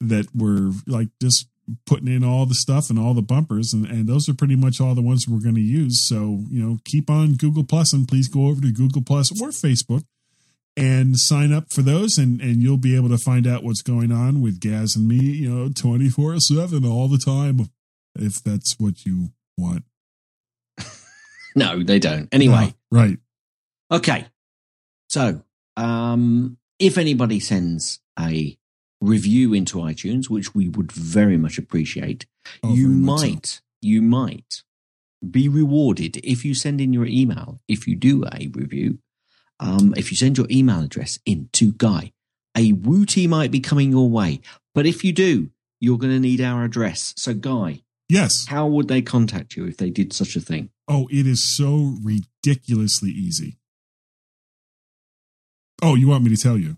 that 0.00 0.26
were 0.34 0.72
like 0.86 1.08
just 1.20 1.46
putting 1.84 2.08
in 2.08 2.24
all 2.24 2.46
the 2.46 2.54
stuff 2.54 2.88
and 2.88 2.98
all 2.98 3.14
the 3.14 3.22
bumpers, 3.22 3.72
and, 3.72 3.84
and 3.86 4.08
those 4.08 4.28
are 4.28 4.34
pretty 4.34 4.56
much 4.56 4.80
all 4.80 4.94
the 4.94 5.02
ones 5.02 5.26
we're 5.28 5.42
going 5.42 5.54
to 5.54 5.60
use. 5.60 6.04
So 6.06 6.44
you 6.50 6.62
know, 6.62 6.78
keep 6.84 7.10
on 7.10 7.34
Google 7.34 7.64
Plus, 7.64 7.92
and 7.92 8.08
please 8.08 8.28
go 8.28 8.46
over 8.46 8.60
to 8.60 8.72
Google 8.72 9.02
Plus 9.02 9.30
or 9.40 9.50
Facebook 9.50 10.04
and 10.78 11.18
sign 11.18 11.52
up 11.52 11.72
for 11.72 11.82
those, 11.82 12.16
and 12.18 12.40
and 12.40 12.62
you'll 12.62 12.76
be 12.78 12.96
able 12.96 13.08
to 13.10 13.18
find 13.18 13.46
out 13.46 13.64
what's 13.64 13.82
going 13.82 14.12
on 14.12 14.40
with 14.40 14.60
Gaz 14.60 14.94
and 14.96 15.06
me, 15.08 15.16
you 15.16 15.48
know, 15.52 15.68
twenty 15.74 16.08
four 16.08 16.38
seven 16.40 16.84
all 16.86 17.08
the 17.08 17.18
time, 17.18 17.68
if 18.14 18.42
that's 18.42 18.78
what 18.78 19.04
you 19.04 19.30
want. 19.56 19.84
No, 21.56 21.82
they 21.82 21.98
don't. 21.98 22.28
Anyway, 22.30 22.72
right. 22.92 23.18
Okay. 23.90 24.26
So, 25.08 25.42
um, 25.76 26.56
if 26.78 26.98
anybody 26.98 27.40
sends 27.40 27.98
a 28.20 28.56
review 29.00 29.54
into 29.54 29.78
iTunes, 29.78 30.28
which 30.30 30.54
we 30.54 30.68
would 30.68 30.92
very 30.92 31.36
much 31.36 31.58
appreciate, 31.58 32.26
Oh, 32.62 32.74
you 32.74 32.88
much 32.88 33.20
so. 33.20 33.26
might, 33.28 33.60
you 33.80 34.02
might 34.02 34.62
be 35.28 35.48
rewarded 35.48 36.18
if 36.18 36.44
you 36.44 36.54
send 36.54 36.80
in 36.80 36.92
your 36.92 37.06
email. 37.06 37.60
If 37.66 37.88
you 37.88 37.96
do 37.96 38.24
a 38.24 38.48
review, 38.48 38.98
um, 39.60 39.94
if 39.96 40.10
you 40.10 40.16
send 40.16 40.36
your 40.38 40.46
email 40.50 40.80
address 40.82 41.18
in 41.26 41.48
to 41.54 41.72
Guy, 41.72 42.12
a 42.56 42.72
wooty 42.72 43.26
might 43.26 43.50
be 43.50 43.60
coming 43.60 43.90
your 43.90 44.08
way. 44.08 44.40
But 44.74 44.86
if 44.86 45.04
you 45.04 45.12
do, 45.12 45.50
you're 45.80 45.98
going 45.98 46.12
to 46.12 46.20
need 46.20 46.40
our 46.40 46.64
address. 46.64 47.14
So, 47.16 47.34
Guy, 47.34 47.82
Yes. 48.08 48.46
how 48.48 48.66
would 48.66 48.88
they 48.88 49.02
contact 49.02 49.56
you 49.56 49.66
if 49.66 49.76
they 49.76 49.90
did 49.90 50.12
such 50.12 50.34
a 50.36 50.40
thing? 50.40 50.70
Oh, 50.88 51.08
it 51.10 51.26
is 51.26 51.54
so 51.56 51.94
ridiculously 52.02 53.10
easy. 53.10 53.58
Oh, 55.82 55.94
you 55.94 56.08
want 56.08 56.24
me 56.24 56.34
to 56.34 56.42
tell 56.42 56.58
you? 56.58 56.76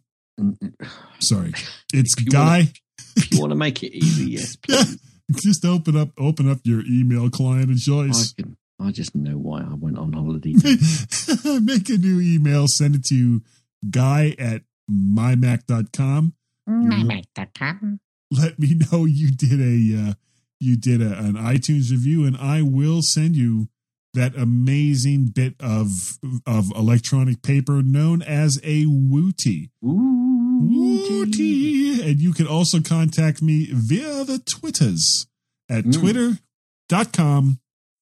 Sorry. 1.21 1.53
It's 1.93 2.15
Guy. 2.15 2.59
wanna- 2.59 2.71
If 3.17 3.33
you 3.33 3.41
want 3.41 3.51
to 3.51 3.57
make 3.57 3.83
it 3.83 3.93
easy, 3.97 4.31
yes, 4.33 4.57
please. 4.63 4.99
Just 5.43 5.65
open 5.65 5.97
up 5.97 6.11
open 6.19 6.51
up 6.51 6.59
your 6.65 6.83
email 6.87 7.31
client 7.31 7.71
of 7.71 7.77
I 7.77 7.81
choice. 7.81 8.33
can. 8.33 8.57
I 8.81 8.91
just 8.93 9.15
know 9.15 9.37
why 9.37 9.61
I 9.61 9.75
went 9.75 9.99
on 9.99 10.13
holiday. 10.13 10.53
Make 11.61 11.89
a 11.91 11.99
new 11.99 12.21
email, 12.21 12.67
send 12.67 12.95
it 12.97 13.05
to 13.11 13.43
guy 13.91 14.35
at 14.39 14.63
mymac.com. 14.91 16.35
MyMac.com. 16.69 18.01
Let 18.31 18.59
me 18.59 18.75
know 18.93 19.05
you 19.05 19.31
did 19.33 19.61
a 19.61 20.11
uh, 20.11 20.15
you 20.61 20.77
did 20.77 21.03
a, 21.03 21.19
an 21.19 21.35
iTunes 21.35 21.91
review, 21.91 22.25
and 22.25 22.37
I 22.37 22.63
will 22.63 23.01
send 23.03 23.35
you 23.37 23.69
that 24.15 24.35
amazing 24.37 25.27
bit 25.35 25.55
of 25.61 26.19
of 26.47 26.71
electronic 26.77 27.43
paper 27.43 27.83
known 27.83 28.23
as 28.23 28.61
a 28.63 28.87
Wooty. 28.87 29.71
Wooty. 29.83 32.01
And 32.03 32.21
you 32.21 32.33
can 32.33 32.47
also 32.47 32.81
contact 32.81 33.43
me 33.43 33.67
via 33.73 34.25
the 34.25 34.39
Twitters 34.39 35.27
at 35.69 35.85
Mm. 35.85 36.01
twitter.com 36.01 37.61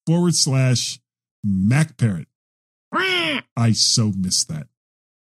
forward 0.09 0.35
slash 0.35 0.99
Mac 1.45 1.99
MacParrot. 1.99 2.25
I 3.57 3.73
so 3.73 4.11
missed 4.17 4.49
that. 4.49 4.67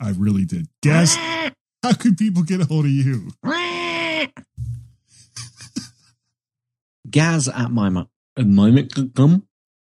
I 0.00 0.10
really 0.10 0.44
did. 0.44 0.68
Gaz, 0.82 1.16
how 1.82 1.94
could 1.98 2.16
people 2.16 2.44
get 2.44 2.60
a 2.60 2.64
hold 2.64 2.84
of 2.84 2.92
you? 2.92 3.32
Gaz 7.10 7.48
at 7.48 7.72
my 7.72 7.88
uh, 7.88 8.04
mymac.com. 8.38 9.48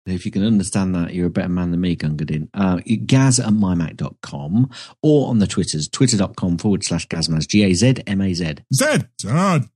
If 0.04 0.26
you 0.26 0.32
can 0.32 0.42
understand 0.42 0.96
that, 0.96 1.14
you're 1.14 1.28
a 1.28 1.30
better 1.30 1.48
man 1.48 1.70
than 1.70 1.80
me, 1.80 1.94
Gunga 1.94 2.24
Din. 2.24 2.48
Uh, 2.52 2.80
gaz 3.06 3.38
at 3.38 3.50
mymac.com 3.50 4.68
or 5.00 5.28
on 5.28 5.38
the 5.38 5.46
Twitters, 5.46 5.88
twitter.com 5.88 6.58
forward 6.58 6.82
slash 6.82 7.06
gazmaz, 7.06 7.46
G 7.46 7.62
A 7.62 7.72
Z 7.72 8.02
M 8.08 8.20
A 8.20 8.34
Z. 8.34 8.56
Zed, 8.74 9.08
Zed. 9.20 9.68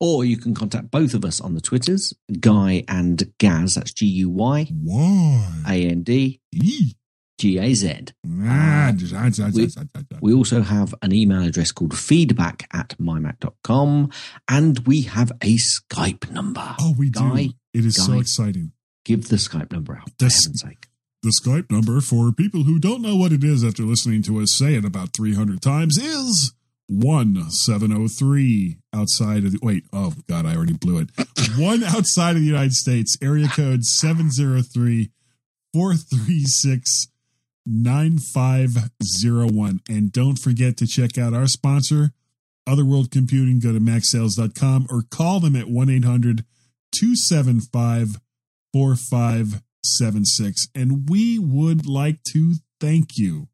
Or 0.00 0.24
you 0.24 0.36
can 0.36 0.54
contact 0.54 0.90
both 0.90 1.12
of 1.14 1.24
us 1.24 1.40
on 1.40 1.54
the 1.54 1.60
Twitters, 1.60 2.14
Guy 2.40 2.84
and 2.86 3.32
Gaz, 3.38 3.74
that's 3.74 3.92
G 3.92 4.06
U 4.06 4.30
Y? 4.30 4.68
A 5.68 5.88
N 5.88 6.02
D 6.02 6.40
E. 6.52 6.92
G 7.38 7.58
A 7.58 7.72
Z. 7.74 8.06
We- 10.20 10.32
also 10.34 10.62
have 10.62 10.94
an 11.02 11.12
email 11.14 11.42
address 11.42 11.72
called 11.72 11.96
feedback 11.96 12.68
at 12.72 12.96
mymac.com 12.98 14.10
and 14.48 14.78
we 14.86 15.02
have 15.02 15.30
a 15.42 15.56
Skype 15.56 16.30
number. 16.30 16.74
Oh, 16.80 16.94
we 16.98 17.10
do. 17.10 17.20
Guy, 17.20 17.48
it 17.74 17.84
is 17.84 17.96
so 17.96 18.18
exciting. 18.18 18.72
Give 19.04 19.28
the 19.28 19.36
Skype 19.36 19.72
number 19.72 19.96
out, 19.96 20.10
for 20.18 20.24
heaven's 20.24 20.60
sake. 20.60 20.86
The 21.22 21.32
Skype 21.42 21.70
number 21.70 22.00
for 22.00 22.30
people 22.32 22.62
who 22.64 22.78
don't 22.78 23.02
know 23.02 23.16
what 23.16 23.32
it 23.32 23.42
is 23.42 23.64
after 23.64 23.82
listening 23.82 24.22
to 24.22 24.40
us 24.40 24.52
say 24.52 24.74
it 24.74 24.84
about 24.84 25.12
300 25.12 25.60
times 25.60 25.98
is 25.98 26.52
1703 26.88 28.78
outside 28.94 29.44
of 29.44 29.52
the 29.52 29.58
wait, 29.62 29.84
oh 29.92 30.14
god, 30.26 30.46
I 30.46 30.56
already 30.56 30.72
blew 30.72 30.98
it. 30.98 31.10
One 31.58 31.84
outside 31.84 32.36
of 32.36 32.40
the 32.40 32.46
United 32.46 32.72
States, 32.72 33.18
area 33.22 33.48
code 33.48 33.84
703 33.84 35.10
436 35.74 37.08
9501. 37.66 39.80
And 39.88 40.10
don't 40.10 40.38
forget 40.38 40.78
to 40.78 40.86
check 40.86 41.18
out 41.18 41.34
our 41.34 41.46
sponsor, 41.46 42.12
Other 42.66 42.86
World 42.86 43.10
Computing. 43.10 43.60
Go 43.60 43.72
to 43.72 43.80
macsales.com 43.80 44.86
or 44.90 45.02
call 45.10 45.40
them 45.40 45.54
at 45.54 45.68
1 45.68 45.90
800 45.90 46.46
275 46.92 48.16
4576. 48.72 50.68
And 50.74 51.06
we 51.08 51.38
would 51.38 51.86
like 51.86 52.22
to 52.32 52.54
thank 52.80 53.18
you 53.18 53.48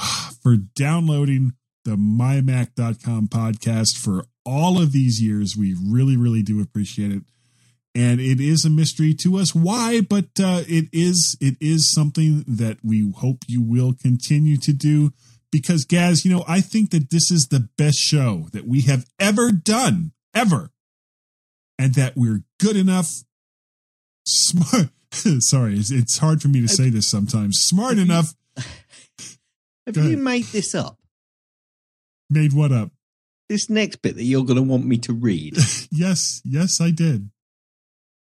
for 0.42 0.56
downloading 0.56 1.52
the 1.88 1.96
mymac.com 1.96 3.28
podcast 3.28 3.96
for 3.96 4.26
all 4.44 4.80
of 4.80 4.92
these 4.92 5.22
years. 5.22 5.56
We 5.56 5.74
really, 5.74 6.18
really 6.18 6.42
do 6.42 6.60
appreciate 6.60 7.10
it. 7.10 7.22
And 7.94 8.20
it 8.20 8.40
is 8.40 8.66
a 8.66 8.70
mystery 8.70 9.14
to 9.22 9.38
us 9.38 9.54
why, 9.54 10.02
but 10.02 10.26
uh, 10.38 10.64
it 10.68 10.90
is 10.92 11.38
it 11.40 11.56
is 11.62 11.92
something 11.92 12.44
that 12.46 12.76
we 12.84 13.10
hope 13.10 13.38
you 13.48 13.62
will 13.62 13.94
continue 13.94 14.58
to 14.58 14.74
do 14.74 15.12
because 15.50 15.86
Gaz, 15.86 16.26
you 16.26 16.30
know, 16.30 16.44
I 16.46 16.60
think 16.60 16.90
that 16.90 17.08
this 17.10 17.30
is 17.30 17.48
the 17.50 17.70
best 17.78 17.96
show 17.98 18.48
that 18.52 18.68
we 18.68 18.82
have 18.82 19.06
ever 19.18 19.50
done, 19.50 20.12
ever. 20.34 20.68
And 21.78 21.94
that 21.94 22.16
we're 22.16 22.42
good 22.60 22.76
enough, 22.76 23.22
smart. 24.26 24.90
Sorry, 25.10 25.78
it's, 25.78 25.90
it's 25.90 26.18
hard 26.18 26.42
for 26.42 26.48
me 26.48 26.60
to 26.60 26.68
say 26.68 26.90
this 26.90 27.08
sometimes. 27.08 27.60
Smart 27.60 27.96
enough 27.96 28.34
Have 29.86 29.96
you 29.96 30.18
made 30.18 30.44
this 30.44 30.74
up? 30.74 30.97
Made 32.30 32.52
what 32.52 32.72
up. 32.72 32.90
This 33.48 33.70
next 33.70 33.96
bit 34.02 34.16
that 34.16 34.24
you're 34.24 34.44
going 34.44 34.56
to 34.56 34.62
want 34.62 34.84
me 34.84 34.98
to 34.98 35.12
read. 35.12 35.56
Yes, 35.90 36.42
yes, 36.44 36.80
I 36.82 36.90
did. 36.90 37.30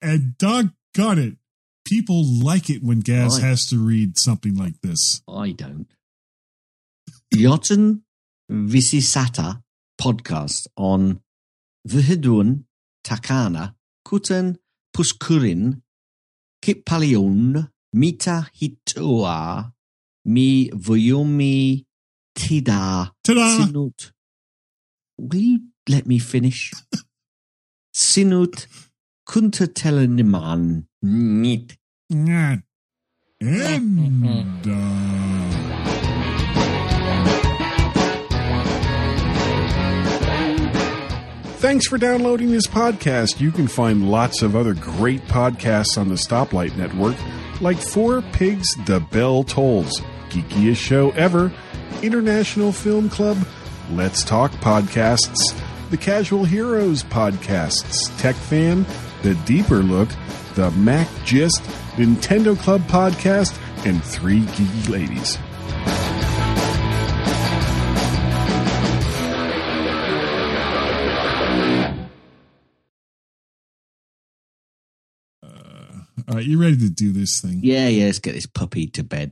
And 0.04 0.38
doggone 0.38 1.18
it, 1.18 1.38
people 1.86 2.24
like 2.24 2.70
it 2.70 2.84
when 2.84 3.00
Gaz 3.00 3.34
Right. 3.42 3.48
has 3.50 3.66
to 3.68 3.78
read 3.80 4.18
something 4.20 4.56
like 4.56 4.80
this. 4.82 5.22
I 5.28 5.52
don't. 5.52 5.88
Jotten 7.34 8.02
Visisata 8.52 9.62
podcast 10.00 10.68
on 10.78 11.22
Vihidun 11.88 12.66
Takana 13.04 13.74
Kuten 14.08 14.58
Puskurin 14.96 15.82
Kipalion 16.64 17.70
Mita 17.94 18.48
Hitoa 18.62 19.74
Mi 20.26 20.70
Voyomi 20.70 21.86
Tida 22.40 23.12
Ta-da! 23.24 23.66
Sinut. 23.66 24.12
Will 25.18 25.40
you 25.40 25.60
let 25.90 26.08
me 26.08 26.20
finish? 26.20 26.72
Sinut 27.94 28.68
Kunterteleniman 29.28 30.86
Nit. 31.02 31.78
And 33.42 34.68
uh, 34.68 35.50
Thanks 41.60 41.88
for 41.88 41.98
downloading 41.98 42.52
this 42.52 42.68
podcast. 42.68 43.42
You 43.42 43.52
can 43.52 43.68
find 43.68 44.10
lots 44.10 44.42
of 44.42 44.56
other 44.56 44.74
great 44.74 45.22
podcasts 45.24 45.98
on 45.98 46.08
the 46.08 46.16
Stoplight 46.16 46.78
Network, 46.78 47.18
like 47.60 47.78
Four 47.78 48.22
Pigs 48.22 48.74
The 48.86 49.02
Bell 49.02 49.44
Tolls, 49.44 50.02
Geekiest 50.30 50.78
Show 50.78 51.12
Ever, 51.12 51.52
International 52.04 52.72
Film 52.72 53.10
Club, 53.10 53.38
Let's 53.92 54.24
Talk 54.24 54.52
Podcasts, 54.54 55.60
The 55.90 55.98
Casual 55.98 56.46
Heroes 56.46 57.04
Podcasts, 57.04 58.16
Tech 58.20 58.36
Fan, 58.36 58.86
The 59.24 59.36
Deeper 59.46 59.84
Look, 59.84 60.10
The 60.56 60.72
Mac 60.72 61.08
Gist, 61.26 61.62
Nintendo 61.96 62.58
Club 62.58 62.82
Podcast, 62.84 63.58
and 63.86 64.04
Three 64.04 64.42
Geeky 64.42 64.90
Ladies. 64.90 65.38
Uh, 75.42 76.02
all 76.28 76.36
right, 76.36 76.46
you 76.46 76.62
ready 76.62 76.78
to 76.78 76.90
do 76.90 77.12
this 77.12 77.42
thing? 77.42 77.60
Yeah, 77.64 77.88
yeah. 77.88 78.06
Let's 78.06 78.20
get 78.20 78.34
this 78.34 78.46
puppy 78.46 78.88
to 78.88 79.04
bed. 79.04 79.32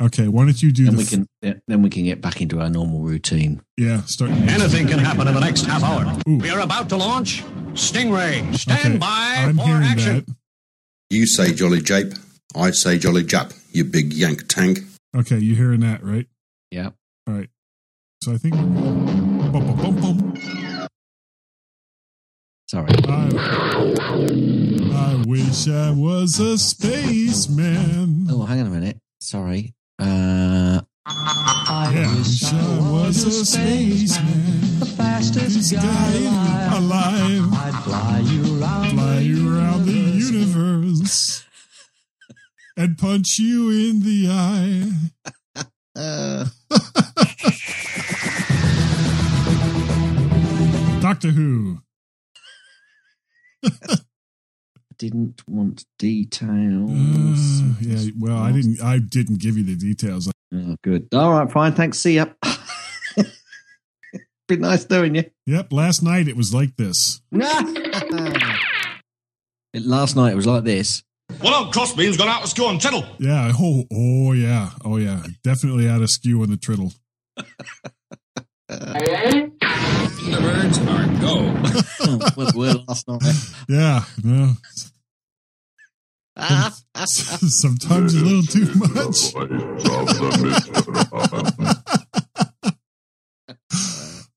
Okay, 0.00 0.28
why 0.28 0.44
don't 0.44 0.62
you 0.62 0.72
do 0.72 0.84
Then 0.84 0.92
the 0.96 0.98
we 0.98 1.04
can 1.06 1.26
yeah, 1.40 1.54
then 1.68 1.80
we 1.82 1.88
can 1.88 2.04
get 2.04 2.20
back 2.20 2.42
into 2.42 2.60
our 2.60 2.68
normal 2.68 3.00
routine. 3.00 3.62
yeah 3.78 4.02
start 4.02 4.30
Anything 4.30 4.86
can 4.88 4.98
happen 4.98 5.26
in 5.26 5.32
the 5.34 5.40
next 5.40 5.62
half 5.62 5.82
hour. 5.82 6.18
Ooh. 6.28 6.36
We 6.36 6.50
are 6.50 6.60
about 6.60 6.88
to 6.90 6.96
launch 6.96 7.42
Stingray. 7.72 8.54
Stand 8.56 8.78
Okay, 8.86 8.98
by 8.98 9.34
I'm 9.48 9.56
for 9.56 9.64
hearing 9.64 9.82
action. 9.84 10.24
that. 10.26 10.36
You 11.08 11.26
say 11.26 11.52
Jolly 11.54 11.80
Jape, 11.80 12.12
I 12.54 12.72
say 12.72 12.98
Jolly 12.98 13.22
Jap, 13.24 13.54
you 13.72 13.84
big 13.84 14.12
yank 14.12 14.48
tank. 14.48 14.80
Okay, 15.16 15.38
you 15.38 15.54
hearing 15.54 15.80
that, 15.80 16.02
right? 16.04 16.26
Yeah. 16.70 16.90
All 17.26 17.34
right. 17.34 17.48
So 18.22 18.32
I 18.34 18.36
think 18.38 18.54
we're 18.54 18.62
good. 18.64 19.52
Bum, 19.52 19.66
bum, 19.66 19.76
bum, 19.76 20.00
bum. 20.00 20.88
Sorry. 22.68 22.90
I, 23.08 23.28
I 24.92 25.22
wish 25.26 25.68
I 25.68 25.92
was 25.92 26.38
a 26.40 26.58
spaceman. 26.58 28.26
Oh, 28.28 28.42
hang 28.44 28.60
on 28.60 28.66
a 28.66 28.70
minute. 28.70 28.98
Sorry. 29.20 29.72
Uh, 29.98 30.80
I 31.06 31.90
Yeah, 31.94 32.14
wish 32.16 32.44
I 32.44 32.78
was 32.90 33.24
a 33.24 33.30
spaceman. 33.44 34.80
the 34.80 34.86
fastest 34.86 35.72
guy 35.72 35.80
guy 35.82 36.76
alive. 36.76 37.44
alive. 37.44 37.54
I'd 37.54 37.74
fly 37.84 38.18
you 38.20 38.60
around, 38.62 38.90
Fly 38.90 39.18
you 39.20 39.56
around 39.56 39.86
the 39.86 39.92
universe 39.92 41.44
and 42.76 42.98
punch 42.98 43.38
you 43.38 43.70
in 43.70 44.00
the 44.00 44.28
eye. 44.30 44.92
uh, 45.96 46.44
Doctor 51.00 51.28
Who. 51.30 51.78
didn't 54.98 55.42
want 55.48 55.84
details. 55.98 56.90
Uh, 56.90 57.74
yeah, 57.80 58.10
well, 58.18 58.36
I 58.38 58.52
didn't. 58.52 58.82
I 58.82 58.98
didn't 58.98 59.40
give 59.40 59.56
you 59.56 59.64
the 59.64 59.76
details. 59.76 60.30
Oh, 60.54 60.76
good. 60.82 61.08
All 61.12 61.32
right, 61.32 61.50
fine. 61.50 61.72
Thanks. 61.74 61.98
See 61.98 62.16
ya. 62.16 62.26
Been 64.48 64.60
nice 64.60 64.88
knowing 64.88 65.16
you. 65.16 65.24
Yep, 65.46 65.72
last 65.72 66.02
night 66.02 66.28
it 66.28 66.36
was 66.36 66.54
like 66.54 66.76
this. 66.76 67.20
It- 67.32 68.42
Last 69.84 70.16
night 70.16 70.32
it 70.32 70.36
was 70.36 70.46
like 70.46 70.64
this. 70.64 71.02
Well, 71.42 71.64
old 71.64 71.74
Crossbeam's 71.74 72.16
gone 72.16 72.28
out 72.28 72.44
of 72.44 72.48
school 72.48 72.70
and 72.70 72.80
tittle. 72.80 73.04
Yeah. 73.18 73.52
Oh, 73.58 73.84
oh 73.92 74.32
yeah. 74.32 74.70
Oh 74.84 74.96
yeah. 74.96 75.22
Definitely 75.44 75.88
out 75.88 76.00
of 76.00 76.08
skew 76.10 76.40
on 76.42 76.50
the 76.50 76.56
triddle. 76.56 76.92
The 80.26 80.40
birds 80.40 80.78
are 80.78 81.06
go. 81.20 81.34
well, 82.36 82.52
well, 82.54 82.84
last. 82.88 83.06
Yeah. 83.68 84.04
No. 84.24 84.54
Sometimes 87.06 88.14
a 88.14 88.24
little 88.24 88.42
too 88.42 88.66
much. 88.74 89.34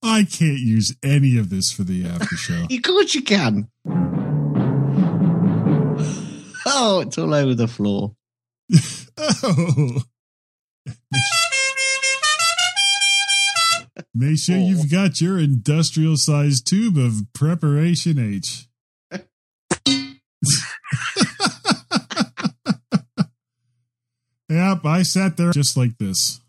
I 0.02 0.24
can't 0.24 0.60
use 0.60 0.96
any 1.04 1.38
of 1.38 1.50
this 1.50 1.72
for 1.72 1.84
the 1.84 2.06
after 2.06 2.36
show. 2.36 2.66
Of 2.72 2.82
course 2.84 3.16
you 3.16 3.22
can. 3.22 3.70
Oh, 6.66 7.00
it's 7.02 7.18
all 7.18 7.34
over 7.34 7.56
the 7.56 7.68
floor. 7.68 8.16
Oh. 9.22 10.02
Make 14.20 14.38
sure 14.38 14.57
you've 14.57 14.82
oh. 14.82 14.88
got 14.91 15.22
your 15.22 15.39
industrial 15.39 16.15
sized 16.17 16.67
tube 16.67 16.97
of 16.97 17.22
preparation 17.34 18.20
H. 18.20 18.67
yep, 24.49 24.86
I 24.86 25.03
sat 25.03 25.38
there 25.38 25.51
just 25.51 25.78
like 25.78 25.97
this. 25.99 26.41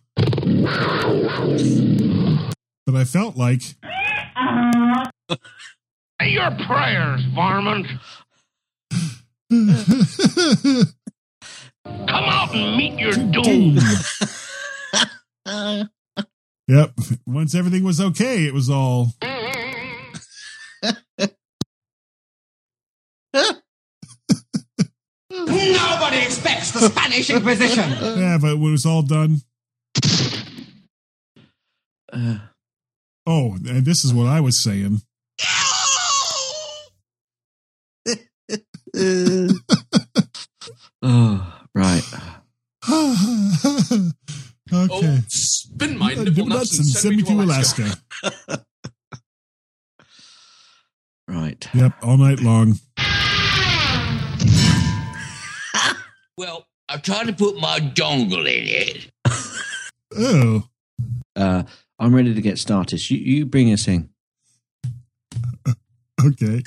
But 2.86 2.96
I 2.96 3.04
felt 3.04 3.36
like 3.36 3.62
Your 6.20 6.50
prayers, 6.66 7.24
varmint. 7.36 7.86
Come 9.52 9.76
out 12.08 12.52
and 12.52 12.76
meet 12.76 12.98
your 12.98 13.12
doom. 13.12 13.78
Yep. 16.70 16.92
Once 17.26 17.54
everything 17.56 17.82
was 17.82 18.00
okay, 18.00 18.46
it 18.46 18.54
was 18.54 18.70
all 18.70 19.08
Nobody 25.30 26.18
expects 26.18 26.70
the 26.70 26.80
Spanish 26.80 27.30
Inquisition. 27.30 27.90
yeah, 27.90 28.38
but 28.40 28.56
when 28.58 28.68
it 28.68 28.72
was 28.72 28.86
all 28.86 29.02
done. 29.02 29.40
Uh, 32.12 32.38
Oh, 33.26 33.54
and 33.66 33.84
this 33.84 34.04
is 34.04 34.14
what 34.14 34.26
I 34.26 34.40
was 34.40 34.62
saying. 34.62 35.02
oh, 41.02 41.62
right. 41.74 42.02
okay. 42.90 44.12
Oh, 44.72 45.20
spin 46.32 46.48
my 46.48 46.54
Uh, 46.54 46.58
nuts 46.58 46.78
and 46.78 46.86
send 46.86 47.16
me 47.16 47.22
to 47.24 47.32
Alaska. 47.32 47.96
Right. 51.28 51.68
Yep, 51.72 51.92
all 52.02 52.16
night 52.16 52.40
long. 52.40 52.74
Well, 56.36 56.66
I 56.88 56.96
tried 56.96 57.26
to 57.28 57.32
put 57.32 57.60
my 57.60 57.78
dongle 57.78 58.40
in 58.40 58.64
it. 58.66 59.10
Oh, 60.16 60.64
Uh, 61.36 61.62
I'm 62.00 62.14
ready 62.14 62.34
to 62.34 62.40
get 62.42 62.58
started. 62.58 63.08
You, 63.10 63.18
you 63.18 63.46
bring 63.46 63.72
us 63.72 63.86
in. 63.86 64.08
okay. 66.24 66.62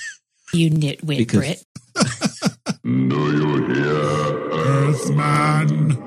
You 0.53 0.69
nitwit, 0.71 1.17
Because- 1.17 1.39
Brit. 1.39 1.65
Do 2.83 3.37
you're 3.37 3.75
hear, 3.75 4.49
Earthman. 4.53 6.02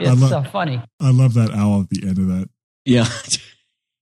Ooh. 0.00 0.04
I 0.06 0.12
It's 0.12 0.20
love- 0.20 0.32
uh, 0.46 0.50
funny. 0.50 0.82
I 1.00 1.10
love 1.10 1.34
that 1.34 1.50
owl 1.52 1.80
at 1.82 1.90
the 1.90 2.06
end 2.06 2.18
of 2.18 2.26
that. 2.28 2.48
Yeah. 2.84 3.06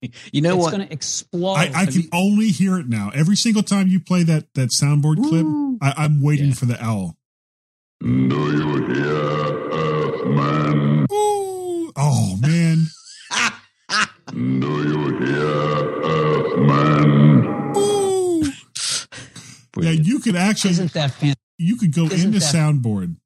you 0.32 0.40
know 0.40 0.54
it's 0.54 0.64
what? 0.64 0.70
going 0.72 0.86
to 0.86 0.92
explode. 0.92 1.54
I, 1.54 1.70
I 1.74 1.86
can 1.86 2.08
only 2.12 2.48
hear 2.48 2.78
it 2.78 2.88
now. 2.88 3.10
Every 3.14 3.36
single 3.36 3.62
time 3.62 3.88
you 3.88 4.00
play 4.00 4.22
that 4.24 4.46
that 4.54 4.70
soundboard 4.80 5.16
clip, 5.28 5.46
I, 5.82 6.04
I'm 6.04 6.22
waiting 6.22 6.48
Yeah. 6.48 6.54
for 6.54 6.66
the 6.66 6.82
owl. 6.82 7.16
Do 8.02 8.08
you 8.08 8.86
hear, 8.94 9.70
Earthman? 9.72 11.06
Ooh. 11.12 11.92
Oh 11.96 12.36
man. 12.40 12.86
Do 14.32 14.38
you 14.38 15.18
hear, 15.18 15.46
Earthman? 16.04 17.74
Ooh. 17.76 18.44
Yeah, 19.80 19.90
you 19.92 20.18
could 20.18 20.34
actually 20.36 20.72
Isn't 20.72 20.92
that 20.94 21.12
fantastic? 21.12 21.38
you 21.56 21.76
could 21.76 21.94
go 21.94 22.04
Isn't 22.06 22.34
into 22.34 22.38
that- 22.40 22.54
soundboard 22.54 23.16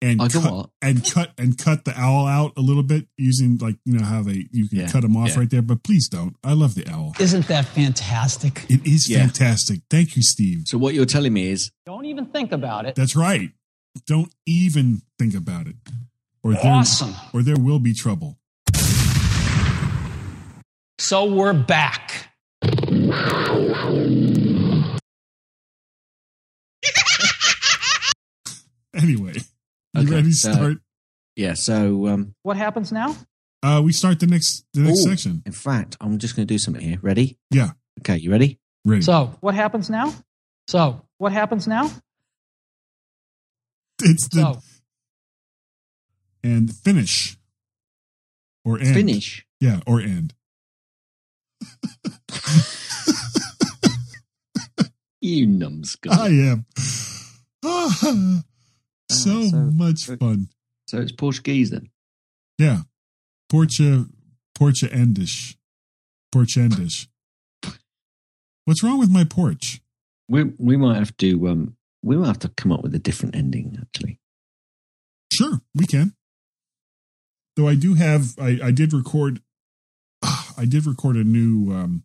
and 0.00 0.20
oh, 0.20 0.24
I 0.24 0.28
can 0.28 0.42
cut, 0.42 0.70
and 0.82 1.04
cut 1.12 1.32
and 1.38 1.58
cut 1.58 1.84
the 1.84 1.92
owl 1.98 2.26
out 2.26 2.52
a 2.56 2.60
little 2.60 2.82
bit 2.84 3.08
using 3.16 3.58
like 3.58 3.76
you 3.84 3.98
know 3.98 4.04
how 4.04 4.22
they 4.22 4.46
you 4.52 4.68
can 4.68 4.78
Yeah, 4.78 4.88
cut 4.90 5.02
them 5.02 5.16
off 5.16 5.30
yeah. 5.30 5.38
right 5.40 5.50
there. 5.50 5.62
But 5.62 5.82
please 5.82 6.08
don't. 6.08 6.36
I 6.44 6.52
love 6.52 6.74
the 6.76 6.86
owl. 6.88 7.14
Isn't 7.18 7.48
that 7.48 7.64
fantastic? 7.66 8.64
It 8.68 8.86
is 8.86 9.08
Yeah. 9.10 9.18
fantastic. 9.20 9.80
Thank 9.90 10.14
you, 10.16 10.22
Steve. 10.22 10.62
So 10.66 10.78
what 10.78 10.94
you're 10.94 11.04
telling 11.06 11.32
me 11.32 11.48
is 11.48 11.70
Don't 11.86 12.04
even 12.04 12.26
think 12.26 12.52
about 12.52 12.86
it. 12.86 12.94
That's 12.94 13.16
right. 13.16 13.50
Don't 14.06 14.32
even 14.46 15.02
think 15.18 15.34
about 15.34 15.66
it, 15.66 15.74
or 16.44 16.52
there, 16.52 16.62
Awesome. 16.72 17.14
or 17.32 17.42
there 17.42 17.56
will 17.58 17.80
be 17.80 17.92
trouble. 17.94 18.38
So 21.00 21.24
we're 21.24 21.52
back. 21.54 22.28
Anyway, 28.94 29.34
you 29.94 30.02
Okay, 30.02 30.10
ready 30.14 30.28
to 30.28 30.34
so- 30.34 30.52
start? 30.52 30.78
yeah. 31.36 31.54
So 31.54 32.06
um, 32.08 32.34
What 32.42 32.56
happens 32.56 32.92
now? 32.92 33.16
Uh, 33.62 33.82
we 33.84 33.92
start 33.92 34.20
the 34.20 34.26
next 34.26 34.64
the 34.72 34.80
next 34.82 35.00
Ooh. 35.00 35.10
section. 35.10 35.42
in 35.44 35.52
fact, 35.52 35.96
I'm 36.00 36.18
just 36.18 36.36
going 36.36 36.46
to 36.46 36.54
do 36.54 36.58
something 36.58 36.82
here. 36.82 36.98
Ready? 37.02 37.38
Yeah, 37.50 37.70
Okay, 38.00 38.16
you 38.16 38.30
ready? 38.30 38.60
ready. 38.84 39.02
So 39.02 39.34
what 39.40 39.54
happens 39.56 39.90
now? 39.90 40.14
So 40.68 41.02
what 41.18 41.32
happens 41.32 41.66
now? 41.66 41.90
it's 44.00 44.28
the 44.28 44.42
So 44.54 44.60
and 46.44 46.72
finish 46.72 47.36
or 48.64 48.78
end. 48.78 48.94
Finish. 48.94 49.44
Yeah, 49.60 49.80
or 49.86 50.00
end. 50.00 50.34
You 55.20 55.46
numbskull. 55.48 56.12
I 56.12 56.28
am. 56.28 56.64
so, 59.10 59.48
so- 59.48 59.56
much 59.56 60.06
fun. 60.06 60.48
So 60.86 60.98
it's 60.98 61.12
Portuguese 61.12 61.70
then. 61.70 61.90
Yeah, 62.58 62.82
Portia 63.50 64.06
Portia 64.54 64.88
Endish, 64.88 65.56
Porchendish. 66.34 67.06
What's 68.64 68.82
wrong 68.82 68.98
with 68.98 69.10
my 69.10 69.24
porch? 69.24 69.80
We 70.28 70.44
we 70.58 70.76
might 70.76 70.96
have 70.96 71.16
to 71.18 71.48
um 71.48 71.76
we 72.02 72.16
might 72.16 72.26
have 72.26 72.38
to 72.40 72.48
come 72.48 72.72
up 72.72 72.82
with 72.82 72.94
a 72.94 72.98
different 72.98 73.36
ending 73.36 73.78
actually. 73.80 74.18
Sure, 75.32 75.60
we 75.74 75.86
can. 75.86 76.14
Though 77.56 77.68
I 77.68 77.74
do 77.74 77.94
have, 77.94 78.38
I, 78.38 78.58
I 78.62 78.70
did 78.70 78.92
record, 78.92 79.40
I 80.22 80.64
did 80.64 80.86
record 80.86 81.16
a 81.16 81.24
new 81.24 81.72
um, 81.72 82.04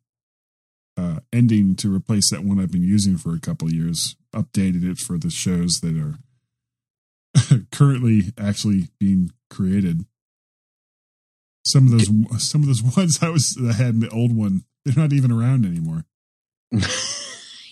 uh, 0.98 1.20
ending 1.32 1.76
to 1.76 1.94
replace 1.94 2.30
that 2.32 2.44
one 2.44 2.60
I've 2.60 2.72
been 2.72 2.84
using 2.84 3.18
for 3.18 3.34
a 3.34 3.40
couple 3.40 3.68
of 3.68 3.74
years. 3.74 4.16
Updated 4.36 4.84
it 4.84 4.98
for 4.98 5.18
the 5.18 5.30
shows 5.30 5.80
that 5.82 5.96
are 5.98 6.16
currently 7.72 8.34
actually 8.38 8.90
being 9.00 9.32
created. 9.50 10.06
Some 11.66 11.86
of 11.86 11.92
those, 11.92 12.10
some 12.50 12.62
of 12.62 12.68
those 12.68 12.84
ones 12.98 13.20
I 13.22 13.30
was 13.30 13.58
I 13.58 13.74
had 13.74 13.96
in 13.96 14.00
the 14.02 14.10
old 14.10 14.36
one, 14.36 14.64
they're 14.86 15.02
not 15.02 15.14
even 15.14 15.32
around 15.32 15.66
anymore. 15.66 16.06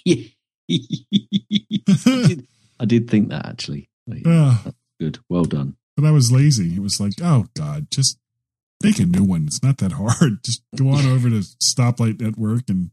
yeah. 0.06 0.24
I, 0.70 2.28
did, 2.28 2.48
I 2.80 2.86
did 2.86 3.10
think 3.10 3.30
that 3.30 3.46
actually. 3.46 3.90
Yeah. 4.08 4.58
Good. 5.00 5.20
Well 5.30 5.46
done. 5.46 5.76
But 5.98 6.06
I 6.06 6.12
was 6.12 6.32
lazy. 6.32 6.76
It 6.76 6.82
was 6.82 7.00
like, 7.00 7.14
oh 7.22 7.48
God, 7.56 7.88
just 7.92 8.18
make 8.82 9.00
a 9.00 9.06
new 9.06 9.24
one. 9.24 9.46
It's 9.48 9.62
not 9.62 9.78
that 9.80 9.94
hard. 9.94 10.44
Just 10.44 10.64
go 10.76 10.90
on 10.90 11.06
over 11.06 11.30
to 11.30 11.44
Stoplight 11.62 12.22
Network 12.22 12.70
and 12.70 12.92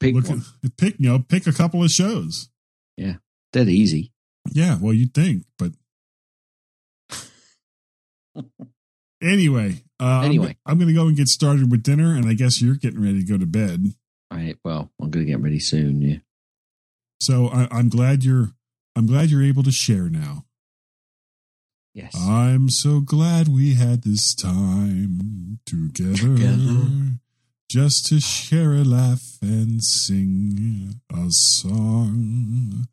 Pick 0.00 0.14
look 0.14 0.28
one. 0.28 0.42
at 0.62 0.76
pick 0.76 0.96
you 0.98 1.08
know 1.08 1.18
pick 1.18 1.46
a 1.46 1.52
couple 1.52 1.82
of 1.82 1.90
shows. 1.90 2.50
Yeah. 2.96 3.14
Dead 3.52 3.68
easy. 3.68 4.12
Yeah, 4.52 4.76
well, 4.80 4.92
you'd 4.92 5.14
think, 5.14 5.44
but 5.58 5.72
anyway. 9.22 9.82
Uh, 10.00 10.22
Anyway. 10.24 10.56
I'm, 10.66 10.72
I'm 10.72 10.78
going 10.78 10.88
to 10.88 10.94
go 10.94 11.06
and 11.06 11.16
get 11.16 11.28
started 11.28 11.70
with 11.70 11.82
dinner, 11.82 12.14
and 12.14 12.26
I 12.26 12.34
guess 12.34 12.60
you're 12.60 12.74
getting 12.76 13.00
ready 13.02 13.20
to 13.24 13.26
go 13.32 13.38
to 13.38 13.46
bed. 13.46 13.94
I 14.30 14.54
well, 14.64 14.90
I'm 15.00 15.10
going 15.10 15.24
to 15.26 15.30
get 15.32 15.40
ready 15.40 15.60
soon. 15.60 16.02
Yeah. 16.02 16.16
So 17.20 17.48
I, 17.48 17.68
I'm 17.70 17.88
glad 17.88 18.24
you're 18.24 18.50
I'm 18.96 19.06
glad 19.06 19.30
you're 19.30 19.42
able 19.44 19.62
to 19.62 19.70
share 19.72 20.08
now. 20.10 20.44
Yes. 21.94 22.14
I'm 22.18 22.68
so 22.70 22.98
glad 23.00 23.46
we 23.46 23.74
had 23.74 24.02
this 24.02 24.34
time 24.34 25.60
together, 25.64 26.34
Together. 26.34 26.88
just 27.70 28.06
to 28.06 28.18
share 28.18 28.72
a 28.72 28.82
laugh 28.82 29.38
and 29.40 29.82
sing 29.82 31.00
a 31.12 31.26
song. 31.30 32.88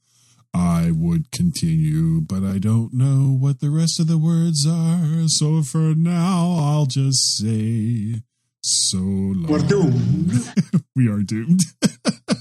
I 0.54 0.92
would 0.94 1.32
continue, 1.32 2.22
but 2.22 2.44
I 2.44 2.60
don't 2.60 2.94
know 2.94 3.38
what 3.40 3.60
the 3.60 3.70
rest 3.70 4.00
of 4.00 4.08
the 4.08 4.18
words 4.18 4.68
are. 4.68 5.28
So 5.28 5.64
for 5.64 5.96
now, 5.96 6.58
I'll 6.60 6.86
just 6.86 7.38
say, 7.38 8.22
so 8.62 8.98
long. 8.98 9.48
We're 9.48 9.68
doomed. 9.68 10.32
we 10.96 11.08
are 11.10 11.24
doomed. 11.24 11.62